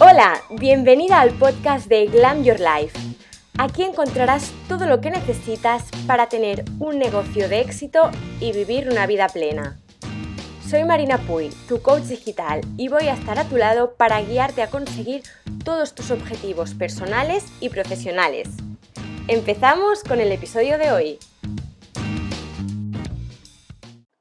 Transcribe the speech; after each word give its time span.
Hola, 0.00 0.40
bienvenida 0.50 1.20
al 1.20 1.30
podcast 1.30 1.86
de 1.86 2.06
Glam 2.06 2.42
Your 2.42 2.58
Life. 2.58 2.98
Aquí 3.58 3.82
encontrarás 3.82 4.52
todo 4.68 4.86
lo 4.86 5.00
que 5.00 5.10
necesitas 5.10 5.90
para 6.06 6.28
tener 6.28 6.64
un 6.78 6.98
negocio 6.98 7.48
de 7.48 7.60
éxito 7.60 8.10
y 8.40 8.52
vivir 8.52 8.88
una 8.88 9.06
vida 9.06 9.28
plena. 9.28 9.78
Soy 10.66 10.84
Marina 10.84 11.18
Puy, 11.18 11.50
tu 11.68 11.82
coach 11.82 12.04
digital, 12.04 12.62
y 12.76 12.88
voy 12.88 13.08
a 13.08 13.14
estar 13.14 13.38
a 13.38 13.44
tu 13.44 13.56
lado 13.56 13.94
para 13.94 14.20
guiarte 14.22 14.62
a 14.62 14.70
conseguir 14.70 15.22
todos 15.64 15.94
tus 15.94 16.10
objetivos 16.10 16.74
personales 16.74 17.46
y 17.60 17.68
profesionales. 17.68 18.48
Empezamos 19.28 20.02
con 20.02 20.20
el 20.20 20.32
episodio 20.32 20.78
de 20.78 20.92
hoy. 20.92 21.18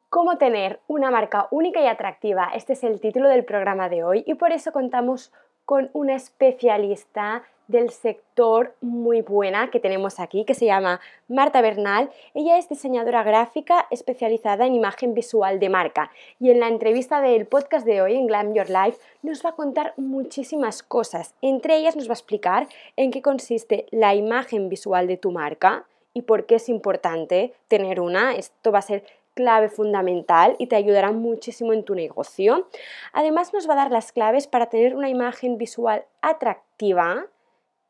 ¿Cómo 0.10 0.38
tener 0.38 0.82
una 0.88 1.10
marca 1.10 1.48
única 1.52 1.82
y 1.82 1.88
atractiva? 1.88 2.52
Este 2.54 2.74
es 2.74 2.84
el 2.84 3.00
título 3.00 3.30
del 3.30 3.46
programa 3.46 3.90
de 3.90 4.04
hoy 4.04 4.24
y 4.28 4.36
por 4.36 4.52
eso 4.52 4.72
contamos 4.72 5.32
con 5.66 5.90
una 5.94 6.16
especialista 6.16 7.44
del 7.72 7.90
sector 7.90 8.76
muy 8.82 9.22
buena 9.22 9.72
que 9.72 9.80
tenemos 9.80 10.20
aquí, 10.20 10.44
que 10.46 10.54
se 10.54 10.66
llama 10.66 11.00
Marta 11.28 11.62
Bernal. 11.62 12.12
Ella 12.34 12.58
es 12.58 12.70
diseñadora 12.70 13.24
gráfica 13.24 13.88
especializada 13.90 14.68
en 14.68 14.76
imagen 14.76 15.14
visual 15.14 15.60
de 15.60 15.70
marca 15.70 16.12
y 16.40 16.52
en 16.52 16.60
la 16.60 16.68
entrevista 16.68 17.22
del 17.22 17.48
podcast 17.48 17.86
de 17.86 18.02
hoy 18.02 18.16
en 18.16 18.28
Glam 18.28 18.54
Your 18.54 18.70
Life 18.70 19.00
nos 19.24 19.44
va 19.44 19.52
a 19.52 19.56
contar 19.56 19.94
muchísimas 19.98 20.84
cosas. 20.84 21.34
Entre 21.42 21.78
ellas 21.78 21.96
nos 21.96 22.08
va 22.08 22.12
a 22.12 22.20
explicar 22.20 22.68
en 22.98 23.12
qué 23.12 23.22
consiste 23.22 23.86
la 23.92 24.14
imagen 24.16 24.70
visual 24.70 25.08
de 25.08 25.18
tu 25.18 25.32
marca 25.32 25.86
y 26.14 26.24
por 26.24 26.46
qué 26.46 26.56
es 26.56 26.68
importante 26.68 27.54
tener 27.70 28.02
una. 28.02 28.36
Esto 28.36 28.72
va 28.72 28.80
a 28.80 28.84
ser 28.84 29.06
clave 29.34 29.70
fundamental 29.70 30.56
y 30.60 30.68
te 30.68 30.76
ayudará 30.76 31.12
muchísimo 31.12 31.74
en 31.74 31.84
tu 31.84 31.96
negocio. 31.96 32.68
Además 33.14 33.54
nos 33.54 33.68
va 33.70 33.74
a 33.74 33.78
dar 33.78 33.92
las 33.92 34.12
claves 34.12 34.48
para 34.48 34.68
tener 34.68 34.96
una 34.96 35.10
imagen 35.10 35.58
visual 35.58 36.06
atractiva, 36.22 37.26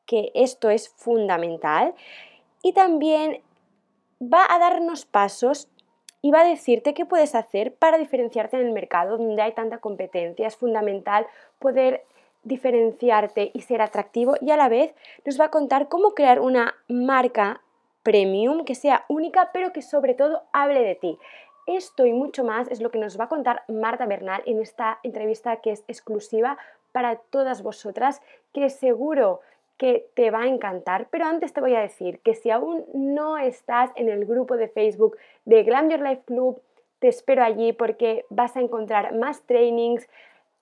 que 0.06 0.32
esto 0.34 0.70
es 0.70 0.90
fundamental. 0.90 1.94
Y 2.62 2.74
también 2.74 3.42
va 4.22 4.46
a 4.50 4.60
darnos 4.60 5.06
pasos 5.06 5.68
y 6.22 6.32
va 6.32 6.42
a 6.42 6.48
decirte 6.48 6.94
qué 6.94 7.06
puedes 7.06 7.34
hacer 7.34 7.74
para 7.74 7.98
diferenciarte 7.98 8.58
en 8.58 8.68
el 8.68 8.74
mercado 8.74 9.18
donde 9.18 9.42
hay 9.42 9.54
tanta 9.54 9.80
competencia. 9.80 10.48
Es 10.48 10.56
fundamental 10.56 11.26
poder 11.58 12.04
diferenciarte 12.44 13.52
y 13.54 13.62
ser 13.62 13.82
atractivo 13.82 14.36
y 14.42 14.52
a 14.52 14.58
la 14.58 14.70
vez 14.70 14.94
nos 15.26 15.40
va 15.40 15.46
a 15.46 15.52
contar 15.52 15.90
cómo 15.90 16.14
crear 16.14 16.40
una 16.40 16.76
marca 16.88 17.62
premium, 18.04 18.66
que 18.66 18.76
sea 18.76 19.06
única, 19.08 19.50
pero 19.54 19.72
que 19.74 19.82
sobre 19.82 20.14
todo 20.14 20.44
hable 20.54 20.82
de 20.82 20.96
ti. 20.96 21.18
Esto 21.68 22.06
y 22.06 22.14
mucho 22.14 22.44
más 22.44 22.68
es 22.70 22.82
lo 22.82 22.92
que 22.92 23.00
nos 23.00 23.20
va 23.20 23.26
a 23.26 23.30
contar 23.30 23.64
Marta 23.68 24.06
Bernal 24.06 24.42
en 24.46 24.60
esta 24.60 25.00
entrevista 25.04 25.58
que 25.58 25.72
es 25.72 25.84
exclusiva 25.88 26.58
para 26.92 27.18
todas 27.18 27.62
vosotras, 27.62 28.22
que 28.54 28.70
seguro 28.70 29.42
que 29.78 30.10
te 30.14 30.32
va 30.32 30.42
a 30.42 30.48
encantar. 30.48 31.08
Pero 31.10 31.26
antes 31.26 31.54
te 31.54 31.62
voy 31.62 31.76
a 31.76 31.82
decir 31.82 32.20
que 32.20 32.36
si 32.36 32.52
aún 32.52 32.86
no 32.94 33.38
estás 33.38 33.92
en 33.96 34.10
el 34.10 34.26
grupo 34.26 34.58
de 34.58 34.68
Facebook 34.68 35.18
de 35.46 35.64
Glam 35.64 35.90
Your 35.90 36.02
Life 36.02 36.24
Club, 36.26 36.62
te 37.00 37.08
espero 37.08 37.44
allí 37.44 37.74
porque 37.74 38.26
vas 38.30 38.56
a 38.56 38.62
encontrar 38.62 39.16
más 39.16 39.42
trainings, 39.44 40.08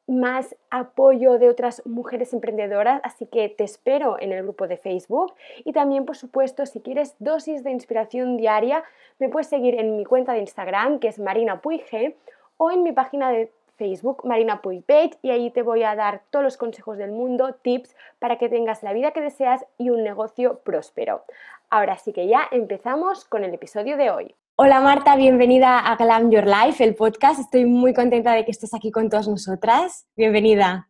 más 0.09 0.55
apoyo 0.71 1.37
de 1.37 1.49
otras 1.49 1.85
mujeres 1.85 2.33
emprendedoras, 2.33 2.99
así 3.03 3.27
que 3.27 3.47
te 3.47 3.63
espero 3.63 4.17
en 4.19 4.33
el 4.33 4.43
grupo 4.43 4.67
de 4.67 4.77
Facebook 4.77 5.33
y 5.63 5.71
también, 5.71 6.05
por 6.05 6.17
supuesto, 6.17 6.65
si 6.65 6.81
quieres 6.81 7.15
dosis 7.19 7.63
de 7.63 7.71
inspiración 7.71 8.35
diaria, 8.35 8.83
me 9.19 9.29
puedes 9.29 9.47
seguir 9.47 9.79
en 9.79 9.97
mi 9.97 10.05
cuenta 10.05 10.33
de 10.33 10.39
Instagram, 10.39 10.99
que 10.99 11.09
es 11.09 11.19
Marina 11.19 11.61
Puige, 11.61 12.17
o 12.57 12.71
en 12.71 12.83
mi 12.83 12.91
página 12.91 13.29
de 13.29 13.51
Facebook, 13.77 14.25
Marina 14.25 14.61
Puig 14.61 14.83
y 15.21 15.29
ahí 15.29 15.51
te 15.51 15.61
voy 15.61 15.83
a 15.83 15.95
dar 15.95 16.21
todos 16.31 16.43
los 16.43 16.57
consejos 16.57 16.97
del 16.97 17.11
mundo, 17.11 17.53
tips 17.61 17.95
para 18.19 18.37
que 18.37 18.49
tengas 18.49 18.83
la 18.83 18.93
vida 18.93 19.11
que 19.11 19.21
deseas 19.21 19.65
y 19.77 19.89
un 19.89 20.03
negocio 20.03 20.59
próspero. 20.59 21.23
Ahora 21.69 21.97
sí 21.97 22.11
que 22.13 22.27
ya 22.27 22.47
empezamos 22.51 23.25
con 23.25 23.43
el 23.43 23.53
episodio 23.53 23.95
de 23.95 24.09
hoy. 24.09 24.35
Hola 24.61 24.81
Marta, 24.81 25.15
bienvenida 25.15 25.79
a 25.79 25.95
Glam 25.95 26.31
Your 26.31 26.45
Life, 26.45 26.83
el 26.83 26.93
podcast. 26.93 27.39
Estoy 27.39 27.63
muy 27.63 27.93
contenta 27.93 28.33
de 28.33 28.43
que 28.43 28.51
estés 28.51 28.73
aquí 28.73 28.91
con 28.91 29.09
todas 29.09 29.25
nosotras. 29.25 30.05
Bienvenida. 30.17 30.89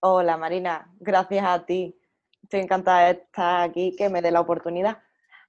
Hola 0.00 0.36
Marina, 0.36 0.86
gracias 1.00 1.42
a 1.46 1.64
ti. 1.64 1.98
Estoy 2.42 2.60
encantada 2.60 3.06
de 3.06 3.12
estar 3.12 3.62
aquí, 3.62 3.96
que 3.96 4.10
me 4.10 4.20
dé 4.20 4.30
la 4.30 4.42
oportunidad 4.42 4.98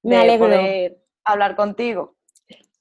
de 0.02 0.38
poder 0.40 1.04
hablar 1.26 1.58
contigo. 1.58 2.16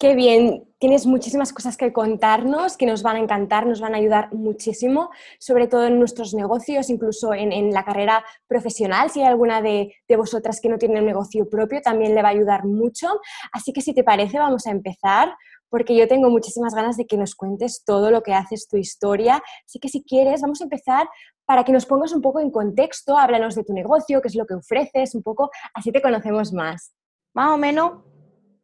Qué 0.01 0.15
bien, 0.15 0.67
tienes 0.79 1.05
muchísimas 1.05 1.53
cosas 1.53 1.77
que 1.77 1.93
contarnos 1.93 2.79
que 2.79 2.87
nos 2.87 3.03
van 3.03 3.17
a 3.17 3.19
encantar, 3.19 3.67
nos 3.67 3.83
van 3.83 3.93
a 3.93 3.99
ayudar 3.99 4.33
muchísimo, 4.33 5.11
sobre 5.39 5.67
todo 5.67 5.87
en 5.87 5.99
nuestros 5.99 6.33
negocios, 6.33 6.89
incluso 6.89 7.35
en, 7.35 7.71
la 7.71 7.85
carrera 7.85 8.25
profesional. 8.47 9.11
Si 9.11 9.21
hay 9.21 9.27
alguna 9.27 9.61
de, 9.61 9.95
vosotras 10.17 10.59
que 10.63 10.71
no 10.71 10.79
tiene 10.79 11.01
un 11.01 11.05
negocio 11.05 11.51
propio, 11.51 11.83
también 11.83 12.15
le 12.15 12.23
va 12.23 12.29
a 12.29 12.31
ayudar 12.31 12.65
mucho. 12.65 13.09
Así 13.53 13.75
que 13.75 13.83
si 13.83 13.93
te 13.93 14.03
parece, 14.03 14.39
vamos 14.39 14.67
a 14.67 14.71
empezar, 14.71 15.35
porque 15.69 15.95
yo 15.95 16.09
tengo 16.09 16.31
muchísimas 16.31 16.75
ganas 16.75 16.97
de 16.97 17.05
que 17.05 17.19
nos 17.19 17.35
cuentes 17.35 17.85
todo 17.85 18.11
lo 18.11 18.23
que 18.23 18.33
haces, 18.33 18.69
tu 18.69 18.79
historia. 18.79 19.43
Así 19.67 19.79
que 19.81 19.91
si 19.91 20.03
quieres, 20.03 20.41
vamos 20.41 20.63
a 20.63 20.65
empezar 20.65 21.11
para 21.45 21.63
que 21.63 21.73
nos 21.73 21.85
pongas 21.85 22.13
un 22.13 22.23
poco 22.23 22.41
en 22.41 22.51
contexto, 22.51 23.19
háblanos 23.19 23.55
de 23.55 23.65
tu 23.65 23.75
negocio, 23.75 24.23
qué 24.23 24.29
es 24.29 24.35
lo 24.35 24.47
que 24.47 24.55
ofreces, 24.55 25.15
un 25.15 25.23
poco, 25.23 25.51
así 25.75 25.93
te 25.93 26.01
conocemos 26.01 26.55
más. 26.55 26.95
Más 27.35 27.51
o 27.53 27.59
menos. 27.59 27.99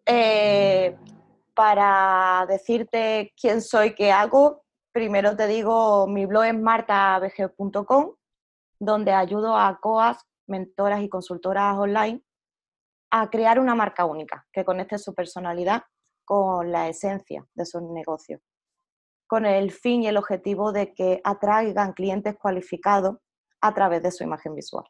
Eh 0.06 0.97
para 1.56 2.44
decirte 2.47 3.33
quién 3.41 3.62
soy, 3.62 3.94
qué 3.94 4.12
hago, 4.12 4.62
primero 4.93 5.34
te 5.34 5.47
digo, 5.47 6.06
mi 6.06 6.27
blog 6.27 6.44
es 6.44 6.55
martabg.com, 6.55 8.15
donde 8.78 9.12
ayudo 9.12 9.56
a 9.56 9.81
COAS, 9.81 10.19
mentoras 10.47 11.00
y 11.00 11.09
consultoras 11.09 11.78
online 11.78 12.22
a 13.11 13.31
crear 13.31 13.59
una 13.59 13.75
marca 13.75 14.05
única 14.05 14.47
que 14.53 14.66
conecte 14.66 14.99
su 14.99 15.15
personalidad 15.15 15.84
con 16.27 16.71
la 16.71 16.89
esencia 16.89 17.47
de 17.55 17.65
su 17.65 17.81
negocio, 17.91 18.43
con 19.27 19.47
el 19.47 19.72
fin 19.72 20.03
y 20.03 20.09
el 20.09 20.19
objetivo 20.19 20.72
de 20.72 20.93
que 20.93 21.22
atraigan 21.25 21.95
clientes 21.95 22.37
cualificados 22.37 23.16
a 23.62 23.72
través 23.72 24.03
de 24.03 24.12
su 24.12 24.25
imagen 24.25 24.55
visual. 24.55 24.84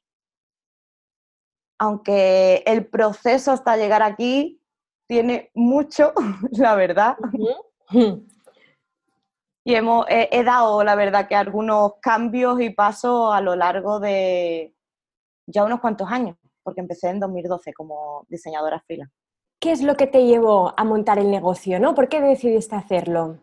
Aunque 1.78 2.64
el 2.66 2.88
proceso 2.88 3.52
hasta 3.52 3.76
llegar 3.76 4.02
aquí 4.02 4.60
tiene 5.06 5.50
mucho, 5.54 6.12
la 6.52 6.74
verdad. 6.74 7.16
Y 9.64 9.74
hemos, 9.74 10.06
he, 10.08 10.44
dado, 10.44 10.84
la 10.84 10.94
verdad, 10.94 11.26
que 11.26 11.34
algunos 11.34 11.94
cambios 12.00 12.60
y 12.60 12.70
pasos 12.70 13.34
a 13.34 13.40
lo 13.40 13.56
largo 13.56 13.98
de 13.98 14.74
ya 15.46 15.64
unos 15.64 15.80
cuantos 15.80 16.10
años, 16.10 16.36
porque 16.62 16.80
empecé 16.80 17.08
en 17.08 17.18
2012 17.18 17.72
como 17.72 18.24
diseñadora 18.28 18.80
freelance. 18.80 19.12
¿Qué 19.60 19.72
es 19.72 19.82
lo 19.82 19.96
que 19.96 20.06
te 20.06 20.24
llevó 20.24 20.72
a 20.76 20.84
montar 20.84 21.18
el 21.18 21.30
negocio, 21.30 21.80
no? 21.80 21.94
¿Por 21.94 22.08
qué 22.08 22.20
decidiste 22.20 22.76
hacerlo? 22.76 23.38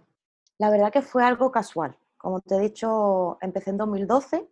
La 0.59 0.69
verdad 0.69 0.91
que 0.91 1.01
fue 1.01 1.25
algo 1.25 1.51
casual. 1.51 1.97
Como 2.17 2.39
te 2.39 2.55
he 2.55 2.59
dicho, 2.59 3.37
empecé 3.41 3.71
en 3.71 3.77
2012 3.77 4.47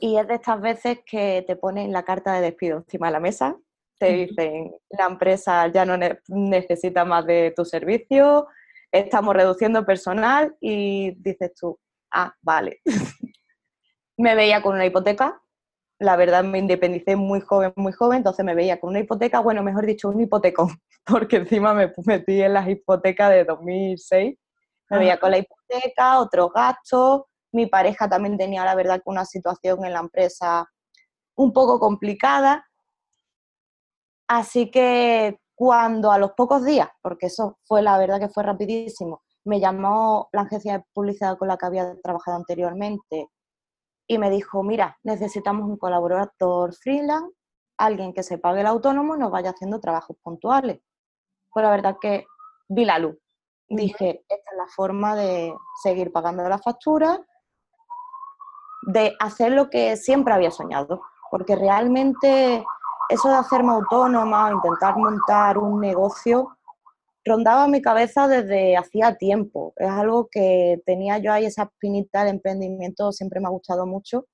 y 0.00 0.16
es 0.16 0.26
de 0.26 0.34
estas 0.34 0.60
veces 0.60 1.00
que 1.04 1.44
te 1.46 1.54
ponen 1.54 1.92
la 1.92 2.02
carta 2.02 2.32
de 2.32 2.40
despido 2.40 2.78
encima 2.78 3.08
de 3.08 3.12
la 3.12 3.20
mesa 3.20 3.58
te 4.00 4.12
dicen, 4.12 4.74
la 4.88 5.06
empresa 5.06 5.68
ya 5.68 5.84
no 5.84 5.94
necesita 6.28 7.04
más 7.04 7.26
de 7.26 7.52
tu 7.54 7.66
servicio, 7.66 8.48
estamos 8.90 9.34
reduciendo 9.34 9.84
personal 9.84 10.56
y 10.58 11.10
dices 11.22 11.52
tú, 11.54 11.78
ah, 12.10 12.34
vale. 12.40 12.80
me 14.16 14.34
veía 14.34 14.62
con 14.62 14.74
una 14.74 14.86
hipoteca, 14.86 15.42
la 15.98 16.16
verdad 16.16 16.42
me 16.44 16.58
independicé 16.58 17.14
muy 17.14 17.42
joven, 17.42 17.74
muy 17.76 17.92
joven, 17.92 18.18
entonces 18.18 18.42
me 18.42 18.54
veía 18.54 18.80
con 18.80 18.90
una 18.90 19.00
hipoteca, 19.00 19.40
bueno, 19.40 19.62
mejor 19.62 19.84
dicho, 19.84 20.08
un 20.08 20.22
hipotecón, 20.22 20.70
porque 21.04 21.36
encima 21.36 21.74
me 21.74 21.92
metí 22.06 22.40
en 22.40 22.54
las 22.54 22.68
hipotecas 22.68 23.30
de 23.30 23.44
2006, 23.44 24.38
me 24.88 24.98
veía 24.98 25.20
con 25.20 25.30
la 25.30 25.38
hipoteca, 25.38 26.20
otros 26.20 26.50
gastos, 26.54 27.24
mi 27.52 27.66
pareja 27.66 28.08
también 28.08 28.38
tenía, 28.38 28.64
la 28.64 28.74
verdad, 28.74 29.02
una 29.04 29.26
situación 29.26 29.84
en 29.84 29.92
la 29.92 30.00
empresa 30.00 30.66
un 31.36 31.52
poco 31.52 31.78
complicada, 31.78 32.66
Así 34.30 34.70
que 34.70 35.40
cuando 35.56 36.12
a 36.12 36.18
los 36.18 36.34
pocos 36.34 36.64
días, 36.64 36.88
porque 37.02 37.26
eso 37.26 37.58
fue 37.64 37.82
la 37.82 37.98
verdad 37.98 38.20
que 38.20 38.28
fue 38.28 38.44
rapidísimo, 38.44 39.22
me 39.44 39.58
llamó 39.58 40.28
la 40.30 40.42
agencia 40.42 40.78
de 40.78 40.84
publicidad 40.92 41.36
con 41.36 41.48
la 41.48 41.56
que 41.56 41.66
había 41.66 42.00
trabajado 42.00 42.36
anteriormente 42.36 43.28
y 44.06 44.18
me 44.18 44.30
dijo, 44.30 44.62
mira, 44.62 44.96
necesitamos 45.02 45.68
un 45.68 45.76
colaborador 45.76 46.72
freelance, 46.76 47.34
alguien 47.76 48.12
que 48.12 48.22
se 48.22 48.38
pague 48.38 48.60
el 48.60 48.68
autónomo 48.68 49.16
y 49.16 49.18
nos 49.18 49.32
vaya 49.32 49.50
haciendo 49.50 49.80
trabajos 49.80 50.16
puntuales. 50.22 50.80
Pues 51.52 51.64
la 51.64 51.70
verdad 51.72 51.96
que 52.00 52.24
vi 52.68 52.84
la 52.84 53.00
luz. 53.00 53.16
Dije, 53.68 54.24
esta 54.28 54.50
es 54.52 54.56
la 54.56 54.68
forma 54.68 55.16
de 55.16 55.52
seguir 55.82 56.12
pagando 56.12 56.48
la 56.48 56.58
factura, 56.58 57.18
de 58.82 59.12
hacer 59.18 59.50
lo 59.50 59.68
que 59.70 59.96
siempre 59.96 60.34
había 60.34 60.52
soñado, 60.52 61.02
porque 61.32 61.56
realmente 61.56 62.64
eso 63.10 63.28
de 63.28 63.34
hacerme 63.34 63.72
autónoma, 63.72 64.52
intentar 64.52 64.96
montar 64.96 65.58
un 65.58 65.80
negocio, 65.80 66.56
rondaba 67.24 67.68
mi 67.68 67.82
cabeza 67.82 68.28
desde 68.28 68.76
hacía 68.76 69.16
tiempo. 69.16 69.72
Es 69.76 69.90
algo 69.90 70.28
que 70.30 70.80
tenía 70.86 71.18
yo 71.18 71.32
ahí, 71.32 71.46
esa 71.46 71.64
espinita 71.64 72.24
de 72.24 72.30
emprendimiento 72.30 73.12
siempre 73.12 73.40
me 73.40 73.46
ha 73.46 73.50
gustado 73.50 73.86
mucho. 73.86 74.26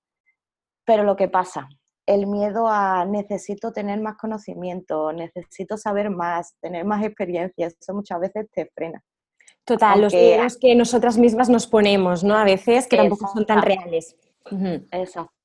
Pero 0.84 1.02
lo 1.02 1.16
que 1.16 1.28
pasa, 1.28 1.68
el 2.06 2.26
miedo 2.26 2.68
a 2.68 3.04
necesito 3.04 3.72
tener 3.72 4.00
más 4.00 4.16
conocimiento, 4.16 5.12
necesito 5.12 5.76
saber 5.76 6.10
más, 6.10 6.54
tener 6.60 6.84
más 6.84 7.04
experiencia, 7.04 7.66
eso 7.66 7.94
muchas 7.94 8.20
veces 8.20 8.46
te 8.52 8.70
frena. 8.74 9.02
Total, 9.64 10.00
los 10.00 10.14
miedos 10.14 10.56
que 10.60 10.76
nosotras 10.76 11.18
mismas 11.18 11.48
nos 11.48 11.66
ponemos, 11.66 12.22
¿no? 12.22 12.36
A 12.36 12.44
veces 12.44 12.86
que 12.86 12.96
tampoco 12.96 13.28
son 13.32 13.44
tan 13.46 13.62
reales. 13.62 14.16
Exacto. 14.92 15.35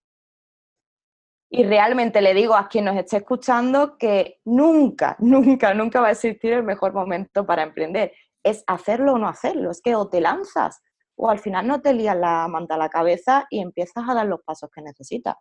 Y 1.54 1.66
realmente 1.66 2.22
le 2.22 2.34
digo 2.34 2.56
a 2.56 2.70
quien 2.70 2.86
nos 2.86 2.96
esté 2.96 3.18
escuchando 3.18 3.98
que 3.98 4.40
nunca, 4.46 5.18
nunca, 5.20 5.74
nunca 5.74 6.00
va 6.00 6.08
a 6.08 6.12
existir 6.12 6.54
el 6.54 6.64
mejor 6.64 6.94
momento 6.94 7.46
para 7.46 7.64
emprender. 7.64 8.14
Es 8.42 8.64
hacerlo 8.68 9.14
o 9.14 9.18
no 9.18 9.28
hacerlo. 9.28 9.70
Es 9.70 9.82
que 9.82 9.94
o 9.96 10.10
te 10.10 10.22
lanzas 10.22 10.82
o 11.18 11.30
al 11.30 11.40
final 11.40 11.68
no 11.68 11.82
te 11.82 11.94
lías 11.94 12.16
la 12.16 12.48
manta 12.48 12.76
a 12.76 12.78
la 12.78 12.90
cabeza 12.90 13.48
y 13.50 13.60
empiezas 13.60 14.08
a 14.08 14.14
dar 14.14 14.28
los 14.28 14.42
pasos 14.44 14.70
que 14.74 14.82
necesitas. 14.82 15.36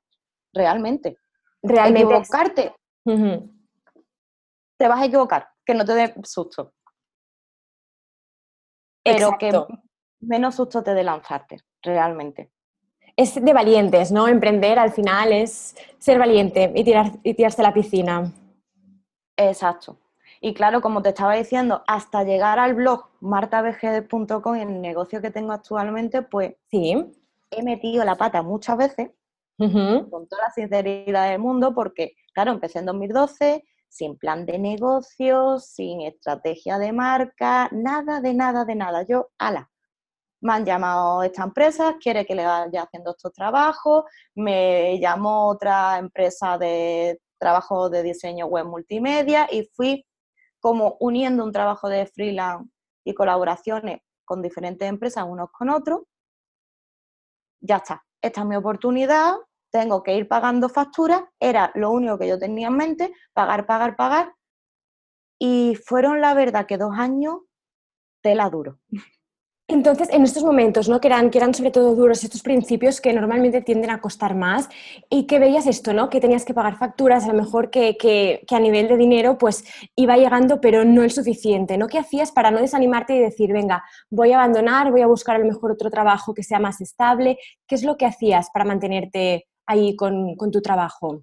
Realmente. 0.52 1.16
Realmente. 1.62 2.12
Equivocarte. 2.12 2.74
Te 4.76 4.88
vas 4.88 5.00
a 5.00 5.04
equivocar, 5.04 5.48
que 5.64 5.74
no 5.74 5.84
te 5.84 5.94
dé 5.94 6.14
susto. 6.24 6.74
Pero 9.04 9.38
que 9.38 9.52
menos 10.20 10.56
susto 10.56 10.82
te 10.82 10.92
dé 10.92 11.04
lanzarte, 11.04 11.58
realmente 11.82 12.50
es 13.16 13.34
de 13.34 13.52
valientes, 13.52 14.12
¿no? 14.12 14.28
Emprender 14.28 14.78
al 14.78 14.92
final 14.92 15.32
es 15.32 15.76
ser 15.98 16.18
valiente 16.18 16.72
y, 16.74 16.84
tirar, 16.84 17.12
y 17.22 17.34
tirarse 17.34 17.62
a 17.62 17.64
la 17.64 17.74
piscina. 17.74 18.32
Exacto. 19.36 19.98
Y 20.40 20.54
claro, 20.54 20.80
como 20.80 21.02
te 21.02 21.10
estaba 21.10 21.34
diciendo, 21.34 21.82
hasta 21.86 22.24
llegar 22.24 22.58
al 22.58 22.74
blog 22.74 23.08
martabgd.com 23.20 24.56
y 24.56 24.60
el 24.60 24.80
negocio 24.80 25.20
que 25.20 25.30
tengo 25.30 25.52
actualmente, 25.52 26.22
pues 26.22 26.54
sí. 26.70 27.12
he 27.50 27.62
metido 27.62 28.04
la 28.04 28.16
pata 28.16 28.42
muchas 28.42 28.78
veces, 28.78 29.10
con 29.58 30.26
toda 30.28 30.44
la 30.44 30.50
sinceridad 30.54 31.30
del 31.30 31.40
mundo, 31.40 31.74
porque, 31.74 32.14
claro, 32.32 32.52
empecé 32.52 32.78
en 32.78 32.86
2012, 32.86 33.64
sin 33.88 34.16
plan 34.16 34.46
de 34.46 34.58
negocios, 34.58 35.66
sin 35.66 36.00
estrategia 36.00 36.78
de 36.78 36.92
marca, 36.92 37.68
nada 37.72 38.22
de 38.22 38.32
nada 38.32 38.64
de 38.64 38.76
nada. 38.76 39.02
Yo, 39.02 39.28
ala, 39.36 39.70
me 40.40 40.52
han 40.54 40.64
llamado 40.64 41.22
esta 41.22 41.44
empresa, 41.44 41.96
quiere 42.00 42.24
que 42.24 42.34
le 42.34 42.46
vaya 42.46 42.82
haciendo 42.82 43.10
estos 43.10 43.32
trabajos, 43.32 44.04
me 44.34 44.98
llamó 44.98 45.48
otra 45.48 45.98
empresa 45.98 46.58
de 46.58 47.20
trabajo 47.38 47.90
de 47.90 48.02
diseño 48.02 48.46
web 48.46 48.66
multimedia 48.66 49.48
y 49.50 49.68
fui 49.74 50.06
como 50.60 50.96
uniendo 51.00 51.44
un 51.44 51.52
trabajo 51.52 51.88
de 51.88 52.06
freelance 52.06 52.70
y 53.04 53.14
colaboraciones 53.14 54.00
con 54.24 54.42
diferentes 54.42 54.88
empresas 54.88 55.24
unos 55.26 55.50
con 55.50 55.70
otros. 55.70 56.02
Ya 57.60 57.76
está, 57.76 58.04
esta 58.22 58.40
es 58.40 58.46
mi 58.46 58.56
oportunidad, 58.56 59.34
tengo 59.70 60.02
que 60.02 60.16
ir 60.16 60.28
pagando 60.28 60.68
facturas, 60.68 61.22
era 61.38 61.70
lo 61.74 61.90
único 61.90 62.18
que 62.18 62.28
yo 62.28 62.38
tenía 62.38 62.68
en 62.68 62.76
mente, 62.76 63.12
pagar, 63.32 63.66
pagar, 63.66 63.96
pagar. 63.96 64.34
Y 65.38 65.76
fueron 65.86 66.20
la 66.20 66.34
verdad 66.34 66.66
que 66.66 66.76
dos 66.76 66.92
años 66.96 67.38
tela 68.22 68.50
duro. 68.50 68.78
Entonces, 69.72 70.08
en 70.10 70.24
estos 70.24 70.42
momentos, 70.42 70.88
¿no? 70.88 71.00
Que 71.00 71.06
eran, 71.06 71.30
que 71.30 71.38
eran 71.38 71.54
sobre 71.54 71.70
todo 71.70 71.94
duros 71.94 72.24
estos 72.24 72.42
principios 72.42 73.00
que 73.00 73.12
normalmente 73.12 73.62
tienden 73.62 73.90
a 73.90 74.00
costar 74.00 74.34
más 74.34 74.68
y 75.08 75.28
que 75.28 75.38
veías 75.38 75.64
esto, 75.68 75.92
¿no? 75.92 76.10
Que 76.10 76.20
tenías 76.20 76.44
que 76.44 76.54
pagar 76.54 76.76
facturas, 76.76 77.22
a 77.24 77.28
lo 77.28 77.34
mejor 77.34 77.70
que, 77.70 77.96
que, 77.96 78.44
a 78.50 78.58
nivel 78.58 78.88
de 78.88 78.96
dinero 78.96 79.38
pues 79.38 79.62
iba 79.94 80.16
llegando, 80.16 80.60
pero 80.60 80.84
no 80.84 81.04
el 81.04 81.12
suficiente, 81.12 81.78
¿no? 81.78 81.86
¿Qué 81.86 81.98
hacías 81.98 82.32
para 82.32 82.50
no 82.50 82.60
desanimarte 82.60 83.14
y 83.14 83.20
decir, 83.20 83.52
venga, 83.52 83.84
voy 84.10 84.32
a 84.32 84.38
abandonar, 84.38 84.90
voy 84.90 85.02
a 85.02 85.06
buscar 85.06 85.36
a 85.36 85.38
lo 85.38 85.46
mejor 85.46 85.70
otro 85.70 85.88
trabajo 85.88 86.34
que 86.34 86.42
sea 86.42 86.58
más 86.58 86.80
estable? 86.80 87.38
¿Qué 87.68 87.76
es 87.76 87.84
lo 87.84 87.96
que 87.96 88.06
hacías 88.06 88.50
para 88.52 88.64
mantenerte 88.64 89.46
ahí 89.66 89.94
con, 89.94 90.34
con 90.34 90.50
tu 90.50 90.60
trabajo? 90.60 91.22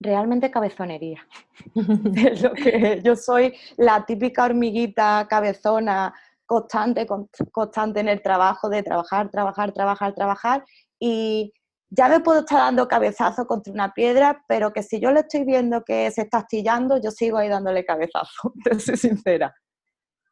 realmente 0.00 0.48
cabezonería. 0.48 1.26
es 1.74 2.40
lo 2.40 2.52
que 2.52 3.00
yo 3.02 3.16
soy 3.16 3.52
la 3.76 4.06
típica 4.06 4.44
hormiguita 4.44 5.26
cabezona 5.28 6.14
constante, 6.48 7.06
constante 7.52 8.00
en 8.00 8.08
el 8.08 8.22
trabajo, 8.22 8.70
de 8.70 8.82
trabajar, 8.82 9.30
trabajar, 9.30 9.72
trabajar, 9.72 10.14
trabajar. 10.14 10.64
Y 10.98 11.52
ya 11.90 12.08
me 12.08 12.20
puedo 12.20 12.40
estar 12.40 12.58
dando 12.58 12.88
cabezazo 12.88 13.46
contra 13.46 13.72
una 13.72 13.92
piedra, 13.92 14.42
pero 14.48 14.72
que 14.72 14.82
si 14.82 14.98
yo 14.98 15.12
le 15.12 15.20
estoy 15.20 15.44
viendo 15.44 15.84
que 15.84 16.10
se 16.10 16.22
está 16.22 16.38
astillando, 16.38 16.96
yo 16.96 17.10
sigo 17.10 17.36
ahí 17.36 17.48
dándole 17.48 17.84
cabezazo, 17.84 18.52
te 18.64 18.80
soy 18.80 18.96
sincera. 18.96 19.54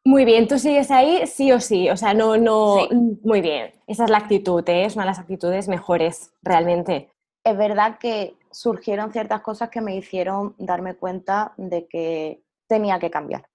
Muy 0.03 0.25
bien, 0.25 0.47
tú 0.47 0.57
sigues 0.57 0.89
ahí 0.89 1.27
sí 1.27 1.51
o 1.51 1.59
sí, 1.59 1.89
o 1.89 1.97
sea, 1.97 2.13
no, 2.13 2.35
no, 2.37 2.87
muy 3.23 3.41
bien. 3.41 3.71
Esa 3.85 4.05
es 4.05 4.09
la 4.09 4.17
actitud, 4.17 4.67
¿eh? 4.67 4.85
es 4.85 4.95
una 4.95 5.03
de 5.03 5.11
las 5.11 5.19
actitudes 5.19 5.67
mejores, 5.67 6.31
realmente. 6.41 7.11
Es 7.43 7.57
verdad 7.57 7.99
que 7.99 8.35
surgieron 8.49 9.11
ciertas 9.11 9.41
cosas 9.41 9.69
que 9.69 9.81
me 9.81 9.95
hicieron 9.95 10.55
darme 10.57 10.95
cuenta 10.95 11.53
de 11.57 11.87
que 11.87 12.41
tenía 12.67 12.97
que 12.99 13.11
cambiar 13.11 13.47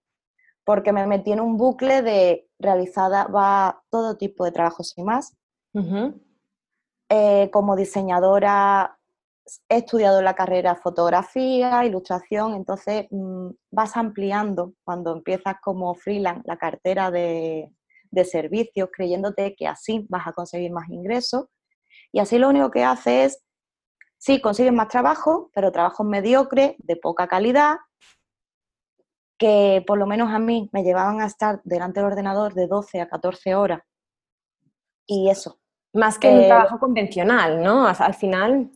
porque 0.65 0.93
me 0.93 1.07
metí 1.07 1.33
en 1.33 1.41
un 1.41 1.57
bucle 1.57 2.03
de 2.03 2.49
realizada 2.59 3.27
va 3.27 3.83
todo 3.91 4.17
tipo 4.17 4.45
de 4.45 4.53
trabajos 4.53 4.95
y 4.97 5.03
más. 5.03 5.37
Eh, 7.09 7.51
como 7.53 7.77
diseñadora 7.77 8.99
he 9.69 9.79
estudiado 9.79 10.23
la 10.23 10.35
carrera 10.35 10.77
fotografía, 10.77 11.85
ilustración, 11.85 12.55
entonces 12.55 13.07
mm, 13.11 13.49
vas 13.71 13.97
ampliando 13.97 14.75
cuando 14.85 15.13
empiezas 15.13 15.57
como 15.63 15.95
freelance 15.95 16.43
la 16.47 16.57
cartera 16.57 17.11
de, 17.11 17.71
de, 18.11 18.25
servicios, 18.25 18.89
creyéndote 18.93 19.55
que 19.57 19.67
así 19.67 20.07
vas 20.09 20.27
a 20.27 20.33
conseguir 20.33 20.71
más 20.71 20.89
ingresos. 20.89 21.47
Y 22.13 22.21
así 22.21 22.39
lo 22.39 22.49
único 22.49 22.71
que 22.71 22.85
hace 22.85 23.25
es, 23.25 23.43
sí, 24.19 24.41
consigues 24.41 24.73
más 24.73 24.89
trabajo, 24.89 25.51
pero 25.55 25.73
trabajos 25.73 26.07
mediocres, 26.07 26.75
de 26.79 26.97
poca 26.97 27.27
calidad, 27.27 27.77
que 29.43 29.83
por 29.85 29.99
lo 29.99 30.07
menos 30.07 30.31
a 30.31 30.39
mí 30.39 30.71
me 30.73 30.85
llevaban 30.85 31.21
a 31.21 31.27
estar 31.27 31.61
delante 31.65 31.99
del 31.99 32.13
ordenador 32.13 32.55
de 32.55 32.69
12 32.69 33.01
a 33.01 33.09
14 33.09 33.57
horas. 33.57 33.81
Y 35.05 35.31
eso. 35.31 35.59
Más 35.93 36.17
que 36.17 36.29
un 36.29 36.47
trabajo 36.47 36.79
convencional, 36.79 37.61
¿no? 37.61 37.89
Al 37.89 38.15
final. 38.15 38.71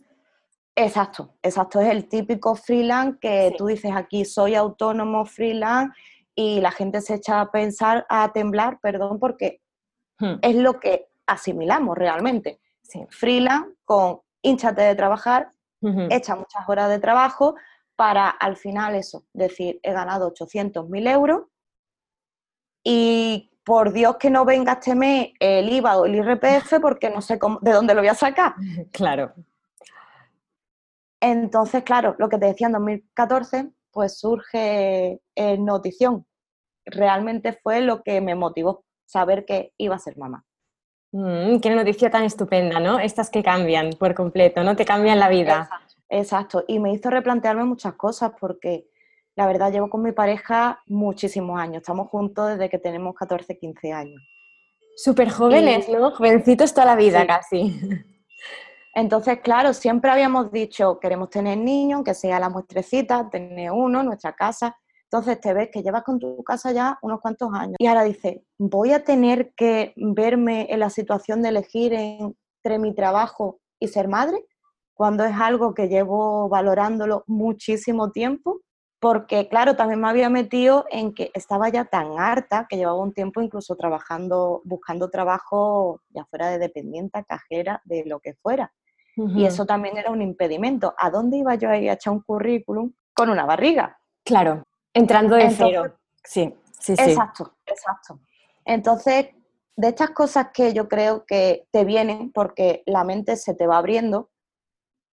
Exacto, 0.75 1.35
exacto. 1.41 1.79
Es 1.79 1.87
el 1.87 2.09
típico 2.09 2.53
freelance 2.55 3.17
que 3.21 3.55
tú 3.57 3.67
dices 3.67 3.93
aquí, 3.95 4.25
soy 4.25 4.55
autónomo 4.55 5.25
freelance 5.25 5.97
y 6.35 6.59
la 6.59 6.71
gente 6.71 6.99
se 6.99 7.13
echa 7.13 7.39
a 7.39 7.49
pensar, 7.49 8.05
a 8.09 8.33
temblar, 8.33 8.79
perdón, 8.81 9.19
porque 9.19 9.61
hmm. 10.19 10.39
es 10.41 10.55
lo 10.57 10.81
que 10.81 11.07
asimilamos 11.27 11.97
realmente. 11.97 12.59
Freelance 13.09 13.73
con 13.85 14.19
hinchate 14.41 14.81
de 14.81 14.95
trabajar, 14.95 15.53
echa 16.09 16.35
muchas 16.35 16.67
horas 16.67 16.89
de 16.89 16.99
trabajo, 16.99 17.55
para 17.97 18.29
al 18.29 18.55
final 18.55 18.95
eso, 18.95 19.25
decir, 19.33 19.79
he 19.83 19.91
ganado 19.91 20.31
800.000 20.33 21.11
euros 21.11 21.41
y 22.83 23.51
por 23.65 23.91
Dios 23.91 24.15
que 24.15 24.29
no 24.29 24.45
venga 24.45 24.73
este 24.73 24.95
mes 24.95 25.33
el 25.39 25.67
IVA 25.69 25.97
o 25.97 26.05
el 26.05 26.15
IRPF 26.15 26.79
porque 26.79 27.09
no 27.09 27.21
sé 27.21 27.37
cómo, 27.37 27.59
de 27.61 27.73
dónde 27.73 27.93
lo 27.93 27.99
voy 27.99 28.07
a 28.07 28.13
sacar. 28.13 28.53
Claro. 28.93 29.33
Entonces, 31.19 31.83
claro, 31.83 32.15
lo 32.19 32.29
que 32.29 32.37
te 32.37 32.45
decía 32.45 32.67
en 32.67 32.73
2014, 32.73 33.71
pues 33.91 34.19
surge 34.19 35.19
en 35.35 35.65
Notición. 35.65 36.27
Realmente 36.85 37.59
fue 37.61 37.81
lo 37.81 38.03
que 38.03 38.21
me 38.21 38.35
motivó 38.35 38.85
saber 39.05 39.43
que 39.43 39.73
iba 39.77 39.95
a 39.95 39.99
ser 39.99 40.15
mamá. 40.17 40.45
Mm, 41.11 41.59
qué 41.59 41.71
noticia 41.71 42.11
tan 42.11 42.23
estupenda, 42.23 42.79
¿no? 42.79 42.99
Estas 42.99 43.31
que 43.31 43.41
cambian 43.41 43.89
por 43.97 44.13
completo, 44.13 44.63
¿no? 44.63 44.75
Te 44.75 44.85
cambian 44.85 45.19
la 45.19 45.29
vida. 45.29 45.63
Exacto, 45.63 45.95
y 46.67 46.79
me 46.79 46.93
hizo 46.93 47.09
replantearme 47.09 47.63
muchas 47.63 47.93
cosas 47.93 48.31
porque 48.39 48.87
la 49.35 49.45
verdad 49.45 49.71
llevo 49.71 49.89
con 49.89 50.01
mi 50.01 50.11
pareja 50.11 50.81
muchísimos 50.87 51.59
años, 51.59 51.77
estamos 51.77 52.09
juntos 52.09 52.49
desde 52.49 52.69
que 52.69 52.79
tenemos 52.79 53.13
14, 53.15 53.57
15 53.57 53.93
años. 53.93 54.21
Súper 54.95 55.29
jóvenes, 55.29 55.87
¿no? 55.89 56.09
Jovencitos 56.11 56.73
toda 56.73 56.87
la 56.87 56.95
vida 56.95 57.25
casi. 57.27 57.79
Entonces, 58.95 59.41
claro, 59.41 59.73
siempre 59.73 60.09
habíamos 60.09 60.51
dicho, 60.51 60.99
queremos 60.99 61.29
tener 61.29 61.55
niños, 61.55 62.03
que 62.03 62.15
sea 62.15 62.39
la 62.39 62.49
muestrecita, 62.49 63.29
tener 63.29 63.71
uno, 63.71 64.01
nuestra 64.01 64.33
casa. 64.33 64.75
Entonces 65.03 65.39
te 65.39 65.53
ves 65.53 65.69
que 65.71 65.83
llevas 65.83 66.01
con 66.01 66.17
tu 66.17 66.43
casa 66.43 66.71
ya 66.71 66.97
unos 67.03 67.21
cuantos 67.21 67.53
años. 67.53 67.75
Y 67.77 67.85
ahora 67.85 68.03
dices, 68.03 68.39
voy 68.57 68.93
a 68.93 69.03
tener 69.03 69.53
que 69.55 69.93
verme 69.97 70.65
en 70.71 70.79
la 70.79 70.89
situación 70.89 71.43
de 71.43 71.49
elegir 71.49 71.93
entre 71.93 72.79
mi 72.79 72.95
trabajo 72.95 73.59
y 73.79 73.87
ser 73.87 74.07
madre 74.07 74.43
cuando 74.97 75.23
es 75.23 75.35
algo 75.39 75.73
que 75.73 75.87
llevo 75.87 76.49
valorándolo 76.49 77.23
muchísimo 77.27 78.11
tiempo, 78.11 78.61
porque 78.99 79.47
claro, 79.47 79.75
también 79.75 80.01
me 80.01 80.09
había 80.09 80.27
metido 80.29 80.85
en 80.89 81.13
que 81.13 81.29
estaba 81.35 81.69
ya 81.69 81.85
tan 81.85 82.19
harta 82.19 82.65
que 82.67 82.77
llevaba 82.77 82.99
un 82.99 83.13
tiempo 83.13 83.41
incluso 83.41 83.75
trabajando, 83.75 84.61
buscando 84.65 85.11
trabajo 85.11 86.01
ya 86.09 86.25
fuera 86.25 86.49
de 86.49 86.57
dependiente, 86.57 87.23
cajera, 87.25 87.79
de 87.85 88.05
lo 88.05 88.19
que 88.19 88.33
fuera. 88.33 88.73
Y 89.35 89.45
eso 89.45 89.65
también 89.65 89.97
era 89.97 90.11
un 90.11 90.21
impedimento. 90.21 90.93
¿A 90.95 91.09
dónde 91.09 91.37
iba 91.37 91.55
yo 91.55 91.71
a 91.71 91.77
ir 91.77 91.89
a 91.89 91.93
echar 91.93 92.13
un 92.13 92.21
currículum 92.21 92.93
con 93.15 93.31
una 93.31 93.45
barriga? 93.45 93.97
Claro, 94.23 94.63
entrando 94.93 95.35
de 95.35 95.49
cero. 95.49 95.95
Sí, 96.23 96.53
sí, 96.79 96.95
sí. 96.95 97.01
Exacto, 97.01 97.55
exacto. 97.65 98.19
Entonces, 98.63 99.29
de 99.75 99.87
estas 99.87 100.11
cosas 100.11 100.49
que 100.53 100.71
yo 100.71 100.87
creo 100.87 101.25
que 101.25 101.67
te 101.71 101.83
vienen 101.83 102.31
porque 102.31 102.83
la 102.85 103.03
mente 103.03 103.37
se 103.37 103.55
te 103.55 103.65
va 103.65 103.77
abriendo, 103.77 104.29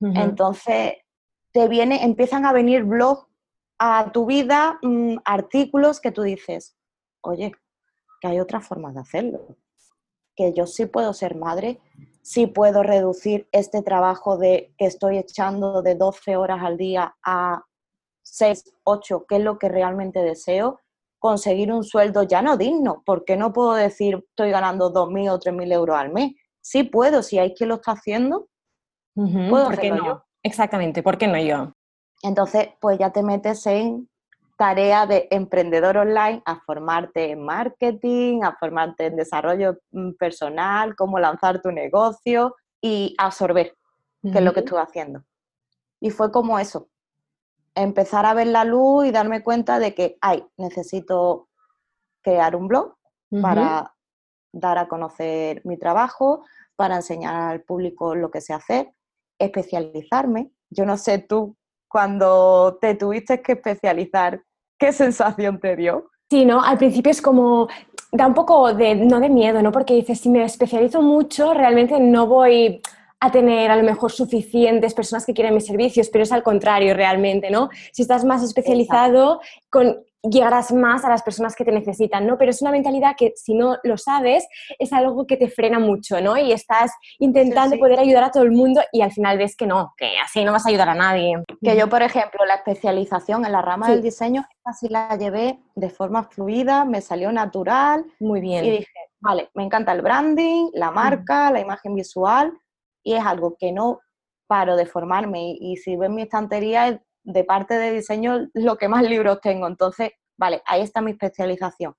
Entonces, 0.01 0.94
te 1.51 1.68
viene, 1.68 2.03
empiezan 2.03 2.46
a 2.46 2.53
venir 2.53 2.84
blogs 2.84 3.25
a 3.79 4.12
tu 4.12 4.25
vida, 4.25 4.77
mm, 4.82 5.18
artículos 5.25 6.00
que 6.00 6.12
tú 6.12 6.22
dices, 6.22 6.77
oye, 7.22 7.51
que 8.22 8.27
hay 8.27 8.39
otras 8.39 8.68
formas 8.68 8.94
de 8.94 9.01
hacerlo. 9.01 9.58
Que 10.36 10.53
yo 10.53 10.68
sí 10.68 10.86
puedo 10.86 11.13
ser 11.13 11.36
madre, 11.36 11.79
sí 12.22 12.48
puedo 12.48 12.84
reducir 12.84 13.48
este 13.51 13.82
trabajo 13.82 14.38
de 14.38 14.74
que 14.77 14.86
estoy 14.86 15.18
echando 15.18 15.82
de 15.82 15.96
12 15.96 16.36
horas 16.36 16.62
al 16.62 16.77
día 16.77 17.15
a 17.24 17.63
6, 18.24 18.63
8, 18.84 19.25
que 19.27 19.38
es 19.38 19.44
lo 19.44 19.58
que 19.58 19.70
realmente 19.70 20.22
deseo, 20.22 20.79
conseguir 21.18 21.72
un 21.72 21.84
sueldo 21.84 22.24
ya 22.24 22.41
no 22.41 22.58
digno, 22.58 23.03
porque 23.06 23.36
no 23.38 23.51
puedo 23.51 23.74
decir 23.74 24.25
estoy 24.29 24.51
ganando 24.51 24.91
2.000 24.91 25.29
o 25.32 25.39
3.000 25.39 25.72
euros 25.74 25.98
al 25.98 26.12
mes. 26.12 26.34
Sí 26.62 26.84
puedo, 26.84 27.24
si 27.24 27.39
hay 27.39 27.53
quien 27.53 27.70
lo 27.70 27.75
está 27.75 27.94
haciendo, 27.94 28.49
puedo 29.49 29.65
¿Por 29.65 29.79
qué 29.79 29.91
no? 29.91 30.05
Yo. 30.05 30.23
Exactamente, 30.43 31.03
¿por 31.03 31.17
qué 31.17 31.27
no 31.27 31.38
yo? 31.38 31.73
Entonces, 32.21 32.69
pues 32.79 32.97
ya 32.97 33.11
te 33.11 33.23
metes 33.23 33.65
en 33.67 34.09
tarea 34.57 35.05
de 35.05 35.27
emprendedor 35.31 35.97
online 35.97 36.41
a 36.45 36.59
formarte 36.59 37.31
en 37.31 37.43
marketing, 37.45 38.43
a 38.43 38.57
formarte 38.57 39.05
en 39.05 39.15
desarrollo 39.15 39.77
mm, 39.91 40.11
personal, 40.19 40.95
cómo 40.95 41.17
lanzar 41.17 41.61
tu 41.61 41.71
negocio 41.71 42.55
y 42.81 43.15
absorber, 43.17 43.77
que 44.21 44.38
es 44.38 44.41
lo 44.41 44.53
que 44.53 44.59
estuve 44.59 44.81
haciendo. 44.81 45.23
Y 46.01 46.09
fue 46.09 46.29
como 46.31 46.59
eso, 46.59 46.89
empezar 47.73 48.25
a 48.25 48.33
ver 48.33 48.47
la 48.47 48.65
luz 48.65 49.05
y 49.05 49.11
darme 49.11 49.43
cuenta 49.43 49.79
de 49.79 49.93
que, 49.93 50.17
ay, 50.19 50.45
necesito 50.57 51.47
crear 52.21 52.55
un 52.55 52.67
blog 52.67 52.95
para 53.41 53.93
dar 54.51 54.77
a 54.77 54.88
conocer 54.88 55.61
mi 55.63 55.77
trabajo, 55.77 56.43
para 56.75 56.97
enseñar 56.97 57.51
al 57.51 57.61
público 57.61 58.15
lo 58.15 58.29
que 58.31 58.41
sé 58.41 58.53
hacer, 58.53 58.93
especializarme. 59.39 60.51
Yo 60.69 60.86
no 60.86 60.98
sé 60.98 61.19
tú, 61.19 61.55
cuando 61.89 62.77
te 62.79 62.96
tuviste 62.96 63.41
que 63.41 63.53
especializar, 63.53 64.43
¿qué 64.77 64.91
sensación 64.91 65.60
te 65.60 65.75
dio? 65.75 66.10
Sí, 66.29 66.46
¿no? 66.46 66.62
Al 66.62 66.77
principio 66.77 67.12
es 67.12 67.22
como, 67.22 67.67
da 68.12 68.27
un 68.27 68.36
poco 68.36 68.74
de, 68.74 68.96
no 68.96 69.19
de 69.19 69.29
miedo, 69.29 69.62
¿no? 69.63 69.72
Porque 69.72 69.96
dices, 69.96 70.19
si 70.19 70.29
me 70.29 70.43
especializo 70.43 71.01
mucho, 71.01 71.53
realmente 71.53 72.00
no 72.00 72.27
voy 72.27 72.81
a 73.19 73.31
tener 73.31 73.72
a 73.72 73.75
lo 73.75 73.84
mejor 73.84 74.12
suficientes 74.12 74.93
personas 74.93 75.25
que 75.25 75.34
quieren 75.34 75.53
mis 75.53 75.65
servicios, 75.65 76.10
pero 76.10 76.24
es 76.24 76.31
al 76.31 76.43
contrario 76.43 76.93
realmente, 76.93 77.50
¿no? 77.50 77.69
Si 77.91 78.03
estás 78.03 78.24
más 78.24 78.43
especializado, 78.43 79.41
con, 79.69 80.03
llegarás 80.23 80.71
más 80.71 81.05
a 81.05 81.09
las 81.09 81.23
personas 81.23 81.55
que 81.55 81.63
te 81.63 81.71
necesitan, 81.71 82.27
¿no? 82.27 82.38
Pero 82.38 82.51
es 82.51 82.61
una 82.61 82.71
mentalidad 82.71 83.15
que 83.17 83.33
si 83.35 83.53
no 83.53 83.77
lo 83.83 83.97
sabes, 83.97 84.47
es 84.77 84.91
algo 84.91 85.25
que 85.25 85.38
te 85.38 85.49
frena 85.49 85.79
mucho, 85.79 86.19
¿no? 86.21 86.38
Y 86.38 86.51
estás 86.51 86.91
intentando 87.19 87.77
poder 87.77 87.99
ayudar 87.99 88.25
a 88.25 88.31
todo 88.31 88.43
el 88.43 88.51
mundo 88.51 88.81
y 88.91 89.01
al 89.01 89.11
final 89.11 89.38
ves 89.38 89.55
que 89.55 89.65
no, 89.65 89.93
que 89.97 90.17
así 90.23 90.43
no 90.43 90.51
vas 90.51 90.65
a 90.65 90.69
ayudar 90.69 90.89
a 90.89 90.95
nadie. 90.95 91.35
Que 91.61 91.77
yo, 91.77 91.88
por 91.88 92.01
ejemplo, 92.01 92.45
la 92.45 92.55
especialización 92.55 93.45
en 93.45 93.51
la 93.51 93.61
rama 93.61 93.89
del 93.89 94.01
diseño, 94.01 94.45
así 94.63 94.89
la 94.89 95.15
llevé 95.17 95.59
de 95.75 95.89
forma 95.89 96.23
fluida, 96.23 96.85
me 96.85 97.01
salió 97.01 97.31
natural. 97.31 98.05
Muy 98.19 98.41
bien. 98.41 98.65
Y 98.65 98.71
dije, 98.71 98.91
vale, 99.19 99.49
me 99.53 99.63
encanta 99.63 99.93
el 99.93 100.01
branding, 100.01 100.69
la 100.73 100.91
marca, 100.91 101.51
la 101.51 101.59
imagen 101.59 101.95
visual, 101.95 102.53
y 103.03 103.13
es 103.13 103.25
algo 103.25 103.55
que 103.57 103.71
no 103.71 103.99
paro 104.47 104.75
de 104.75 104.88
formarme 104.88 105.55
y, 105.59 105.77
si 105.77 105.95
ven 105.95 106.15
mi 106.15 106.23
estantería 106.23 107.01
de 107.23 107.43
parte 107.43 107.75
de 107.75 107.91
diseño 107.91 108.47
lo 108.53 108.77
que 108.77 108.88
más 108.88 109.03
libros 109.03 109.41
tengo, 109.41 109.67
entonces, 109.67 110.11
vale, 110.38 110.61
ahí 110.65 110.81
está 110.81 111.01
mi 111.01 111.11
especialización. 111.11 111.95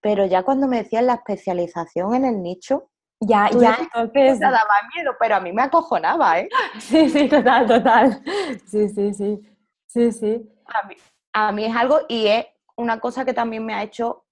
Pero 0.00 0.26
ya 0.26 0.42
cuando 0.42 0.68
me 0.68 0.78
decían 0.78 1.06
la 1.06 1.14
especialización 1.14 2.14
en 2.14 2.24
el 2.24 2.42
nicho, 2.42 2.90
ya, 3.20 3.48
ya, 3.50 3.78
entonces... 3.80 4.38
Me 4.38 4.50
daba 4.50 4.74
miedo, 4.94 5.12
pero 5.18 5.36
a 5.36 5.40
mí 5.40 5.52
me 5.52 5.62
acojonaba, 5.62 6.40
¿eh? 6.40 6.48
Sí, 6.78 7.08
sí, 7.08 7.28
total, 7.28 7.66
total. 7.66 8.22
Sí, 8.66 8.88
sí, 8.88 9.14
sí. 9.14 9.40
Sí, 9.86 10.12
sí. 10.12 10.50
A 10.66 10.86
mí, 10.86 10.96
a 11.32 11.52
mí 11.52 11.64
es 11.64 11.76
algo 11.76 12.00
y 12.08 12.26
es 12.26 12.46
una 12.76 13.00
cosa 13.00 13.24
que 13.24 13.32
también 13.32 13.64
me 13.64 13.74
ha 13.74 13.82
hecho 13.82 14.26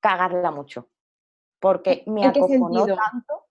cagarla 0.00 0.50
mucho. 0.50 0.88
Porque 1.60 2.04
me 2.06 2.26
acojonó 2.26 2.86
tanto. 2.86 3.46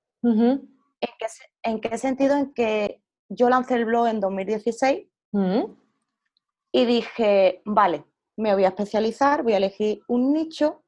¿En 1.64 1.80
qué, 1.82 1.98
sentido? 1.98 2.36
En 2.36 2.54
que 2.54 3.04
yo 3.30 3.50
lancé 3.50 3.76
el 3.76 3.86
blog 3.86 4.08
en 4.08 4.20
2016 4.20 5.08
mm. 5.32 5.64
Y 6.78 6.86
dije, 6.86 7.64
vale, 7.66 8.06
me 8.38 8.54
voy 8.54 8.64
a 8.64 8.68
especializar, 8.68 9.42
voy 9.42 9.54
a 9.54 9.58
elegir 9.58 10.00
un 10.08 10.32
nicho, 10.32 10.84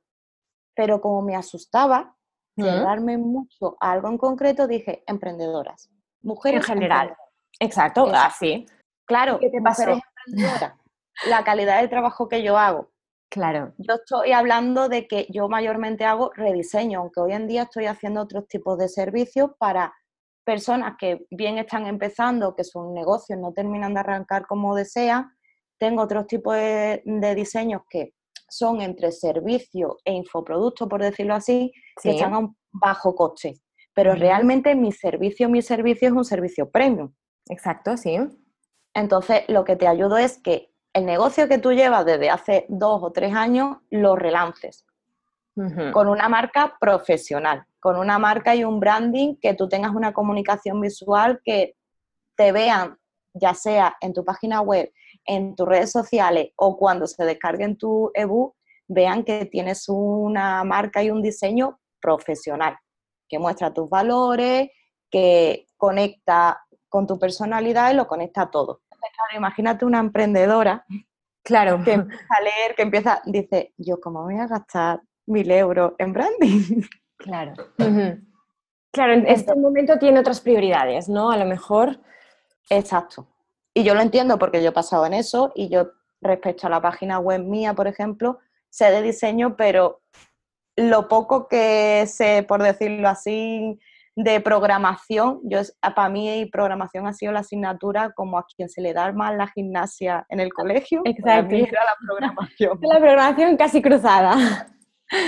pero 0.75 1.01
como 1.01 1.23
me 1.23 1.35
asustaba 1.35 2.15
cerrarme 2.55 3.17
mucho 3.17 3.75
a 3.79 3.93
algo 3.93 4.09
en 4.09 4.19
concreto, 4.19 4.67
dije 4.67 5.03
emprendedoras, 5.07 5.89
mujeres 6.21 6.59
en 6.59 6.75
general. 6.75 7.17
Exacto, 7.59 8.05
así. 8.13 8.67
Claro, 9.05 9.39
¿Qué 9.39 9.49
te 9.49 9.59
mujeres 9.59 9.99
emprendedoras. 10.27 10.75
La 11.27 11.43
calidad 11.43 11.79
del 11.79 11.89
trabajo 11.89 12.29
que 12.29 12.43
yo 12.43 12.55
hago. 12.55 12.91
Claro. 13.31 13.73
Yo 13.79 13.95
estoy 13.95 14.31
hablando 14.31 14.89
de 14.89 15.07
que 15.07 15.25
yo 15.29 15.49
mayormente 15.49 16.05
hago 16.05 16.31
rediseño, 16.35 16.99
aunque 16.99 17.19
hoy 17.19 17.33
en 17.33 17.47
día 17.47 17.63
estoy 17.63 17.87
haciendo 17.87 18.21
otros 18.21 18.47
tipos 18.47 18.77
de 18.77 18.89
servicios 18.89 19.51
para 19.57 19.91
personas 20.45 20.97
que 20.99 21.25
bien 21.31 21.57
están 21.57 21.87
empezando, 21.87 22.55
que 22.55 22.63
sus 22.63 22.91
negocios 22.91 23.39
no 23.39 23.53
terminan 23.53 23.95
de 23.95 24.01
arrancar 24.01 24.45
como 24.45 24.75
desean. 24.75 25.31
Tengo 25.79 26.03
otros 26.03 26.27
tipos 26.27 26.55
de, 26.55 27.01
diseños 27.35 27.81
que 27.89 28.13
son 28.47 28.81
entre 28.81 29.11
servicio 29.11 29.97
e 30.05 30.13
infoproducto, 30.13 30.87
por 30.87 31.01
decirlo 31.01 31.33
así, 31.33 31.71
que 32.01 32.11
están 32.11 32.33
a 32.33 32.39
un 32.39 32.57
bajo 32.71 33.15
coste. 33.15 33.55
Pero 33.93 34.13
realmente 34.13 34.75
mi 34.75 34.91
servicio, 34.91 35.49
mi 35.49 35.61
servicio 35.61 36.09
es 36.09 36.13
un 36.13 36.25
servicio 36.25 36.69
premium. 36.69 37.11
Exacto, 37.47 37.97
sí. 37.97 38.17
Entonces, 38.93 39.43
lo 39.47 39.63
que 39.63 39.75
te 39.75 39.87
ayudo 39.87 40.17
es 40.17 40.39
que 40.39 40.71
el 40.93 41.05
negocio 41.05 41.47
que 41.47 41.57
tú 41.57 41.71
llevas 41.71 42.05
desde 42.05 42.29
hace 42.29 42.65
dos 42.69 43.01
o 43.03 43.11
tres 43.11 43.33
años 43.33 43.77
lo 43.89 44.15
relances 44.15 44.85
con 45.91 46.07
una 46.07 46.29
marca 46.29 46.77
profesional, 46.79 47.65
con 47.79 47.97
una 47.97 48.17
marca 48.17 48.55
y 48.55 48.63
un 48.63 48.79
branding 48.79 49.35
que 49.35 49.53
tú 49.53 49.67
tengas 49.67 49.93
una 49.93 50.13
comunicación 50.13 50.79
visual 50.79 51.41
que 51.43 51.75
te 52.35 52.51
vean, 52.51 52.97
ya 53.33 53.53
sea 53.53 53.97
en 53.99 54.13
tu 54.13 54.23
página 54.23 54.61
web, 54.61 54.91
en 55.29 55.55
tus 55.55 55.67
redes 55.67 55.91
sociales 55.91 56.49
o 56.55 56.75
cuando 56.75 57.05
se 57.05 57.23
descarguen 57.23 57.77
tu 57.77 58.11
ebook, 58.15 58.55
vean 58.87 59.23
que 59.23 59.45
tienes 59.45 59.87
una 59.87 60.63
marca 60.63 61.03
y 61.03 61.11
un 61.11 61.21
diseño 61.21 61.79
profesional, 62.01 62.75
que 63.27 63.37
muestra 63.37 63.71
tus 63.71 63.87
valores, 63.87 64.69
que 65.11 65.67
conecta 65.77 66.65
con 66.89 67.05
tu 67.05 67.19
personalidad 67.19 67.91
y 67.91 67.95
lo 67.95 68.07
conecta 68.07 68.49
todo. 68.49 68.81
imagínate 69.35 69.85
una 69.85 69.99
emprendedora 69.99 70.83
claro. 71.43 71.83
que 71.83 71.93
empieza 71.93 72.35
a 72.35 72.41
leer, 72.41 72.75
que 72.75 72.81
empieza, 72.81 73.21
dice, 73.25 73.73
yo 73.77 73.99
cómo 73.99 74.23
voy 74.23 74.37
a 74.37 74.47
gastar 74.47 75.01
mil 75.27 75.51
euros 75.51 75.93
en 75.99 76.13
branding. 76.13 76.81
Claro. 77.17 77.53
Claro, 78.91 79.13
en 79.13 79.27
este 79.27 79.55
momento 79.55 79.99
tiene 79.99 80.19
otras 80.19 80.41
prioridades, 80.41 81.07
¿no? 81.07 81.29
A 81.29 81.37
lo 81.37 81.45
mejor. 81.45 81.99
Exacto. 82.71 83.27
Y 83.73 83.83
yo 83.83 83.93
lo 83.93 84.01
entiendo 84.01 84.39
porque 84.39 84.61
yo 84.61 84.69
he 84.69 84.73
pasado 84.73 85.05
en 85.05 85.13
eso 85.13 85.51
y 85.55 85.69
yo 85.69 85.91
respecto 86.21 86.67
a 86.67 86.69
la 86.69 86.81
página 86.81 87.19
web 87.19 87.43
mía, 87.43 87.73
por 87.73 87.87
ejemplo, 87.87 88.39
sé 88.69 88.91
de 88.91 89.01
diseño, 89.01 89.55
pero 89.55 90.01
lo 90.75 91.07
poco 91.07 91.47
que 91.47 92.05
sé, 92.07 92.43
por 92.47 92.63
decirlo 92.63 93.09
así, 93.09 93.79
de 94.15 94.41
programación, 94.41 95.39
yo 95.43 95.59
para 95.95 96.09
mí 96.09 96.45
programación 96.51 97.07
ha 97.07 97.13
sido 97.13 97.31
la 97.31 97.39
asignatura 97.39 98.11
como 98.11 98.37
a 98.37 98.45
quien 98.45 98.67
se 98.69 98.81
le 98.81 98.93
da 98.93 99.11
más 99.13 99.35
la 99.35 99.47
gimnasia 99.47 100.25
en 100.29 100.41
el 100.41 100.51
colegio. 100.53 101.01
Exacto. 101.05 101.55
era 101.55 101.83
la 101.83 101.95
programación. 102.05 102.79
La 102.81 102.99
programación 102.99 103.57
casi 103.57 103.81
cruzada. 103.81 104.67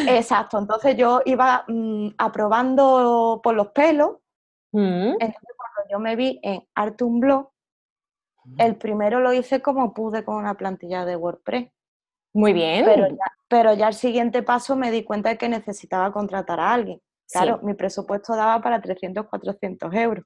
Exacto, 0.07 0.59
entonces 0.59 0.95
yo 0.95 1.21
iba 1.25 1.63
mm, 1.67 2.09
aprobando 2.17 3.39
por 3.41 3.55
los 3.55 3.69
pelos. 3.69 4.17
Mm. 4.73 5.15
Entonces 5.19 5.55
cuando 5.57 5.89
yo 5.89 5.99
me 5.99 6.15
vi 6.15 6.39
en 6.43 6.67
Artum 6.75 7.19
Blog, 7.19 7.49
el 8.57 8.75
primero 8.75 9.19
lo 9.19 9.33
hice 9.33 9.61
como 9.61 9.93
pude 9.93 10.23
con 10.23 10.35
una 10.35 10.55
plantilla 10.55 11.05
de 11.05 11.15
WordPress. 11.15 11.71
Muy 12.33 12.53
bien. 12.53 12.85
Pero 13.47 13.73
ya, 13.73 13.89
el 13.89 13.93
siguiente 13.93 14.43
paso 14.43 14.75
me 14.75 14.91
di 14.91 15.03
cuenta 15.03 15.29
de 15.29 15.37
que 15.37 15.49
necesitaba 15.49 16.11
contratar 16.11 16.59
a 16.59 16.73
alguien. 16.73 17.01
Claro, 17.31 17.59
mi 17.63 17.73
presupuesto 17.73 18.35
daba 18.35 18.61
para 18.61 18.81
300, 18.81 19.27
400 19.27 19.93
euros. 19.93 20.25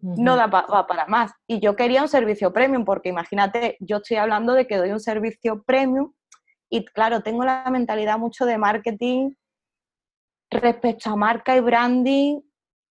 No 0.00 0.36
daba 0.36 0.86
para 0.86 1.06
más. 1.06 1.32
Y 1.46 1.60
yo 1.60 1.76
quería 1.76 2.02
un 2.02 2.08
servicio 2.08 2.52
premium, 2.52 2.84
porque 2.84 3.08
imagínate, 3.08 3.76
yo 3.80 3.98
estoy 3.98 4.18
hablando 4.18 4.52
de 4.52 4.66
que 4.66 4.76
doy 4.76 4.90
un 4.90 5.00
servicio 5.00 5.62
premium 5.62 6.12
y 6.68 6.84
claro, 6.84 7.22
tengo 7.22 7.44
la 7.44 7.64
mentalidad 7.70 8.18
mucho 8.18 8.46
de 8.46 8.58
marketing 8.58 9.30
respecto 10.50 11.10
a 11.10 11.16
marca 11.16 11.56
y 11.56 11.60
branding, 11.60 12.40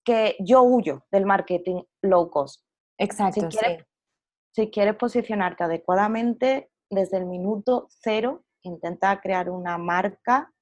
que 0.04 0.36
yo 0.38 0.62
huyo 0.62 1.04
del 1.10 1.26
marketing 1.26 1.82
low 2.02 2.30
cost. 2.30 2.64
Exacto. 2.98 3.50
Si 3.50 3.58
quieres, 3.58 3.84
si 4.54 4.70
quieres 4.70 4.94
posicionarte 4.94 5.64
adecuadamente, 5.64 6.70
desde 6.88 7.16
el 7.16 7.26
minuto 7.26 7.88
cero, 7.90 8.44
intenta 8.62 9.20
crear 9.20 9.50
una 9.50 9.78
marca 9.78 10.52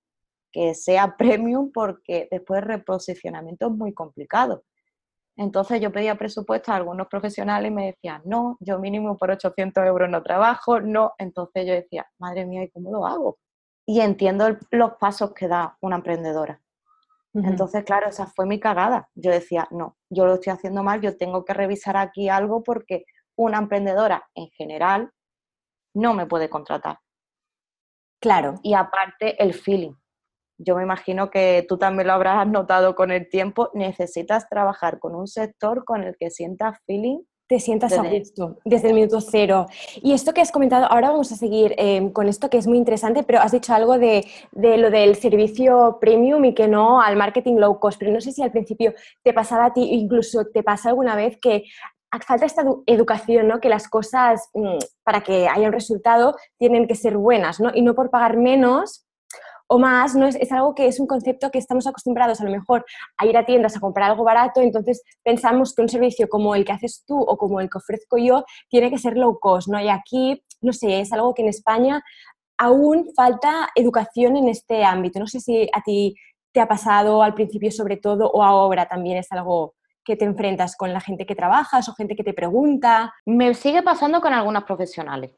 que 0.50 0.74
sea 0.74 1.16
premium 1.18 1.70
porque 1.72 2.26
después 2.30 2.62
el 2.62 2.68
reposicionamiento 2.68 3.66
es 3.66 3.72
muy 3.72 3.92
complicado. 3.92 4.64
Entonces 5.36 5.80
yo 5.80 5.92
pedía 5.92 6.16
presupuesto 6.16 6.72
a 6.72 6.76
algunos 6.76 7.06
profesionales 7.08 7.70
y 7.70 7.74
me 7.74 7.86
decían, 7.86 8.22
no, 8.24 8.56
yo 8.60 8.78
mínimo 8.78 9.16
por 9.16 9.30
800 9.30 9.84
euros 9.84 10.08
no 10.08 10.22
trabajo, 10.22 10.80
no. 10.80 11.12
Entonces 11.18 11.66
yo 11.66 11.72
decía, 11.72 12.06
madre 12.18 12.46
mía, 12.46 12.64
¿y 12.64 12.70
cómo 12.70 12.90
lo 12.90 13.06
hago? 13.06 13.38
Y 13.86 14.00
entiendo 14.00 14.56
los 14.70 14.92
pasos 15.00 15.32
que 15.32 15.48
da 15.48 15.76
una 15.80 15.96
emprendedora. 15.96 16.60
Entonces, 17.34 17.82
claro, 17.84 18.08
esa 18.08 18.26
fue 18.26 18.44
mi 18.44 18.60
cagada. 18.60 19.08
Yo 19.14 19.30
decía, 19.30 19.66
no, 19.70 19.96
yo 20.10 20.26
lo 20.26 20.34
estoy 20.34 20.52
haciendo 20.52 20.82
mal, 20.82 21.00
yo 21.00 21.16
tengo 21.16 21.46
que 21.46 21.54
revisar 21.54 21.96
aquí 21.96 22.28
algo 22.28 22.62
porque 22.62 23.06
una 23.36 23.58
emprendedora 23.58 24.28
en 24.34 24.48
general 24.50 25.10
no 25.94 26.14
me 26.14 26.26
puede 26.26 26.48
contratar. 26.48 26.98
Claro. 28.20 28.54
Y 28.62 28.74
aparte, 28.74 29.42
el 29.42 29.52
feeling. 29.54 29.94
Yo 30.58 30.76
me 30.76 30.84
imagino 30.84 31.28
que 31.30 31.66
tú 31.68 31.76
también 31.76 32.06
lo 32.06 32.12
habrás 32.12 32.46
notado 32.46 32.94
con 32.94 33.10
el 33.10 33.28
tiempo. 33.28 33.70
Necesitas 33.74 34.48
trabajar 34.48 35.00
con 35.00 35.14
un 35.14 35.26
sector 35.26 35.84
con 35.84 36.04
el 36.04 36.16
que 36.16 36.30
sientas 36.30 36.78
feeling 36.86 37.18
te 37.52 37.60
sientas 37.60 37.92
a 37.92 38.02
gusto 38.02 38.56
desde 38.64 38.88
el 38.88 38.94
minuto 38.94 39.20
cero. 39.20 39.66
Y 40.00 40.14
esto 40.14 40.32
que 40.32 40.40
has 40.40 40.50
comentado, 40.50 40.86
ahora 40.86 41.10
vamos 41.10 41.32
a 41.32 41.36
seguir 41.36 41.74
em, 41.76 42.10
con 42.10 42.26
esto 42.26 42.48
que 42.48 42.56
es 42.56 42.66
muy 42.66 42.78
interesante, 42.78 43.24
pero 43.24 43.40
has 43.40 43.52
dicho 43.52 43.74
algo 43.74 43.98
de, 43.98 44.24
de, 44.52 44.78
lo 44.78 44.90
del 44.90 45.16
servicio 45.16 45.98
premium 46.00 46.42
y 46.46 46.54
que 46.54 46.66
no 46.66 47.02
al 47.02 47.16
marketing 47.16 47.56
low 47.56 47.78
cost, 47.78 47.98
pero 47.98 48.10
no 48.10 48.22
sé 48.22 48.32
si 48.32 48.42
al 48.42 48.52
principio 48.52 48.94
te 49.22 49.34
pasaba 49.34 49.66
a 49.66 49.72
ti, 49.74 49.82
incluso 49.82 50.46
te 50.46 50.62
pasa 50.62 50.88
alguna 50.88 51.14
vez 51.14 51.38
que 51.42 51.64
falta 52.20 52.46
esta 52.46 52.64
educación, 52.86 53.48
¿no? 53.48 53.60
Que 53.60 53.68
las 53.68 53.88
cosas, 53.88 54.50
mm, 54.54 54.78
para 55.02 55.22
que 55.22 55.48
haya 55.48 55.66
un 55.66 55.72
resultado, 55.72 56.36
tienen 56.58 56.86
que 56.86 56.94
ser 56.94 57.16
buenas, 57.16 57.60
¿no? 57.60 57.70
Y 57.74 57.82
no 57.82 57.94
por 57.94 58.10
pagar 58.10 58.36
menos 58.36 59.06
o 59.66 59.78
más, 59.78 60.14
¿no? 60.14 60.26
Es, 60.26 60.52
algo 60.52 60.74
que 60.74 60.86
es 60.86 61.00
un 61.00 61.06
concepto 61.06 61.50
que 61.50 61.58
estamos 61.58 61.86
acostumbrados 61.86 62.40
a 62.40 62.44
lo 62.44 62.50
mejor 62.50 62.84
a 63.16 63.24
ir 63.24 63.36
a 63.38 63.46
tiendas 63.46 63.76
a 63.76 63.80
comprar 63.80 64.10
algo 64.10 64.24
barato, 64.24 64.60
entonces 64.60 65.02
pensamos 65.22 65.74
que 65.74 65.80
un 65.80 65.88
servicio 65.88 66.28
como 66.28 66.54
el 66.54 66.64
que 66.64 66.72
haces 66.72 67.04
tú 67.06 67.18
o 67.18 67.38
como 67.38 67.60
el 67.60 67.70
que 67.70 67.78
ofrezco 67.78 68.18
yo 68.18 68.44
tiene 68.68 68.90
que 68.90 68.98
ser 68.98 69.16
low 69.16 69.38
cost, 69.40 69.68
¿no? 69.68 69.80
Y 69.80 69.88
aquí, 69.88 70.42
no 70.60 70.74
sé, 70.74 71.00
es 71.00 71.12
algo 71.12 71.32
que 71.32 71.42
en 71.42 71.48
España 71.48 72.02
aún 72.58 73.08
falta 73.16 73.70
educación 73.74 74.36
en 74.36 74.48
este 74.48 74.84
ámbito. 74.84 75.18
No 75.18 75.26
sé 75.26 75.40
si 75.40 75.68
a 75.72 75.82
ti 75.82 76.14
te 76.52 76.60
ha 76.60 76.68
pasado 76.68 77.22
al 77.22 77.34
principio 77.34 77.70
sobre 77.70 77.96
todo 77.96 78.30
o 78.30 78.42
ahora 78.42 78.86
también 78.86 79.16
es 79.16 79.32
algo 79.32 79.74
que 80.04 80.16
te 80.16 80.24
enfrentas 80.24 80.76
con 80.76 80.92
la 80.92 81.00
gente 81.00 81.26
que 81.26 81.34
trabajas 81.34 81.88
o 81.88 81.94
gente 81.94 82.16
que 82.16 82.24
te 82.24 82.34
pregunta. 82.34 83.14
Me 83.24 83.54
sigue 83.54 83.82
pasando 83.82 84.20
con 84.20 84.32
algunas 84.32 84.64
profesionales, 84.64 85.32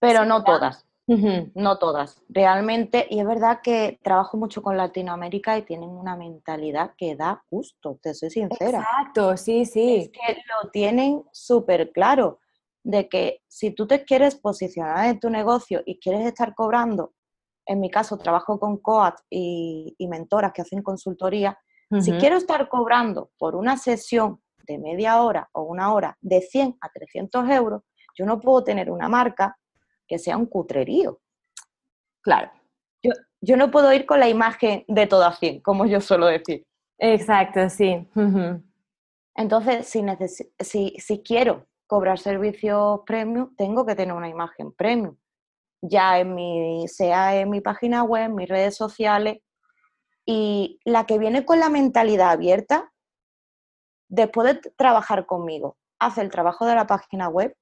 pero 0.00 0.24
no 0.24 0.44
todas. 0.44 0.86
No 1.06 1.76
todas, 1.76 2.22
realmente, 2.30 3.06
y 3.10 3.20
es 3.20 3.26
verdad 3.26 3.60
que 3.62 3.98
trabajo 4.02 4.38
mucho 4.38 4.62
con 4.62 4.78
Latinoamérica 4.78 5.58
y 5.58 5.62
tienen 5.62 5.90
una 5.90 6.16
mentalidad 6.16 6.92
que 6.96 7.14
da 7.14 7.44
gusto, 7.50 7.98
te 8.00 8.14
soy 8.14 8.30
sincera. 8.30 8.78
Exacto, 8.78 9.36
sí, 9.36 9.66
sí. 9.66 9.96
Es 9.96 10.08
que 10.08 10.40
lo 10.62 10.70
tienen 10.70 11.22
súper 11.30 11.92
claro, 11.92 12.40
de 12.82 13.06
que 13.10 13.42
si 13.48 13.72
tú 13.72 13.86
te 13.86 14.04
quieres 14.04 14.36
posicionar 14.36 15.06
en 15.06 15.20
tu 15.20 15.28
negocio 15.28 15.82
y 15.84 15.98
quieres 15.98 16.26
estar 16.26 16.54
cobrando, 16.54 17.12
en 17.66 17.80
mi 17.80 17.90
caso 17.90 18.16
trabajo 18.16 18.58
con 18.58 18.78
COAT 18.78 19.20
y, 19.30 19.96
mentoras 20.08 20.52
que 20.52 20.62
hacen 20.62 20.82
consultoría, 20.82 21.58
si 22.00 22.12
quiero 22.12 22.36
estar 22.36 22.68
cobrando 22.68 23.30
por 23.38 23.54
una 23.56 23.76
sesión 23.76 24.40
de 24.66 24.78
media 24.78 25.22
hora 25.22 25.48
o 25.52 25.62
una 25.62 25.92
hora 25.92 26.16
de 26.20 26.40
100 26.40 26.78
a 26.80 26.88
300 26.88 27.48
euros, 27.50 27.82
yo 28.16 28.26
no 28.26 28.40
puedo 28.40 28.64
tener 28.64 28.90
una 28.90 29.08
marca 29.08 29.56
que 30.06 30.18
sea 30.18 30.36
un 30.36 30.46
cutrerío. 30.46 31.20
Claro. 32.22 32.50
Yo, 33.02 33.12
yo 33.40 33.56
no 33.56 33.70
puedo 33.70 33.92
ir 33.92 34.06
con 34.06 34.20
la 34.20 34.28
imagen 34.28 34.84
de 34.88 35.06
todo 35.06 35.24
a 35.24 35.32
100, 35.32 35.60
como 35.60 35.86
yo 35.86 36.00
suelo 36.00 36.26
decir. 36.26 36.64
Exacto, 36.98 37.68
sí. 37.68 38.08
Entonces, 39.34 39.86
si, 39.86 40.02
si, 40.60 40.94
si 40.98 41.22
quiero 41.22 41.66
cobrar 41.86 42.18
servicios 42.18 43.00
premium, 43.04 43.54
tengo 43.56 43.84
que 43.84 43.94
tener 43.94 44.14
una 44.14 44.28
imagen 44.28 44.72
premium. 44.72 45.16
Ya 45.82 46.18
en 46.18 46.34
mi, 46.34 46.88
sea 46.88 47.36
en 47.36 47.50
mi 47.50 47.60
página 47.60 48.04
web, 48.04 48.26
en 48.26 48.34
mis 48.34 48.48
redes 48.48 48.76
sociales. 48.76 49.38
Y 50.26 50.80
la 50.84 51.06
que 51.06 51.18
viene 51.18 51.44
con 51.44 51.60
la 51.60 51.68
mentalidad 51.68 52.30
abierta, 52.30 52.92
después 54.08 54.54
de 54.54 54.70
trabajar 54.76 55.26
conmigo, 55.26 55.76
hace 55.98 56.22
el 56.22 56.30
trabajo 56.30 56.66
de 56.66 56.74
la 56.74 56.86
página 56.86 57.28
web, 57.28 57.54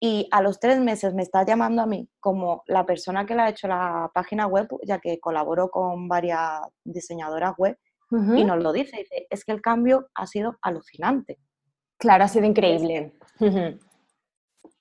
y 0.00 0.26
a 0.32 0.42
los 0.42 0.58
tres 0.58 0.80
meses 0.80 1.14
me 1.14 1.22
está 1.22 1.44
llamando 1.44 1.80
a 1.80 1.86
mí 1.86 2.08
como 2.18 2.64
la 2.66 2.84
persona 2.84 3.24
que 3.24 3.36
le 3.36 3.42
ha 3.42 3.50
hecho 3.50 3.68
la 3.68 4.10
página 4.12 4.48
web, 4.48 4.68
ya 4.84 4.98
que 4.98 5.20
colaboro 5.20 5.70
con 5.70 6.08
varias 6.08 6.60
diseñadoras 6.84 7.54
web, 7.56 7.78
y 8.10 8.44
nos 8.44 8.62
lo 8.62 8.72
dice, 8.72 8.98
dice, 8.98 9.26
es 9.30 9.42
que 9.44 9.52
el 9.52 9.62
cambio 9.62 10.10
ha 10.14 10.26
sido 10.26 10.58
alucinante. 10.60 11.38
Claro, 11.96 12.24
ha 12.24 12.28
sido 12.28 12.44
increíble. 12.44 13.14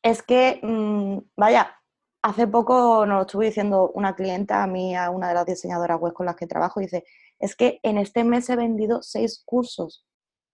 Es 0.01 0.21
que, 0.21 0.59
mm, 0.61 1.19
vaya, 1.37 1.80
hace 2.21 2.47
poco 2.47 3.05
nos 3.05 3.15
lo 3.15 3.21
estuvo 3.21 3.41
diciendo 3.41 3.91
una 3.93 4.15
clienta 4.15 4.63
a 4.63 4.67
mí, 4.67 4.95
a 4.95 5.09
una 5.09 5.29
de 5.29 5.33
las 5.33 5.45
diseñadoras 5.45 5.99
web 5.99 6.13
con 6.13 6.25
las 6.25 6.35
que 6.35 6.47
trabajo, 6.47 6.79
dice, 6.79 7.03
es 7.39 7.55
que 7.55 7.79
en 7.83 7.97
este 7.97 8.23
mes 8.23 8.49
he 8.49 8.55
vendido 8.55 9.01
seis 9.01 9.41
cursos 9.45 10.05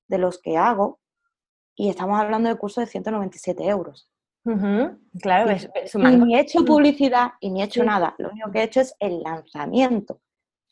de 0.07 0.17
los 0.17 0.39
que 0.39 0.57
hago 0.57 0.99
y 1.75 1.89
estamos 1.89 2.19
hablando 2.19 2.49
de 2.49 2.55
cursos 2.55 2.85
de 2.85 2.91
197 2.91 3.65
euros. 3.67 4.09
Claro, 5.21 5.51
Y 5.51 6.15
ni 6.17 6.35
he 6.35 6.39
hecho 6.39 6.63
publicidad 6.63 7.33
y 7.41 7.49
ni 7.51 7.61
he 7.61 7.65
hecho 7.65 7.83
nada. 7.83 8.15
Lo 8.17 8.29
único 8.29 8.49
que 8.49 8.59
he 8.59 8.63
hecho 8.63 8.79
es 8.79 8.95
el 8.99 9.21
lanzamiento, 9.21 10.21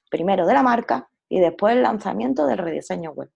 primero 0.09 0.45
de 0.45 0.53
la 0.53 0.63
marca 0.63 1.09
y 1.27 1.41
después 1.41 1.75
el 1.75 1.83
lanzamiento 1.83 2.47
del 2.47 2.57
rediseño 2.57 3.11
web. 3.11 3.29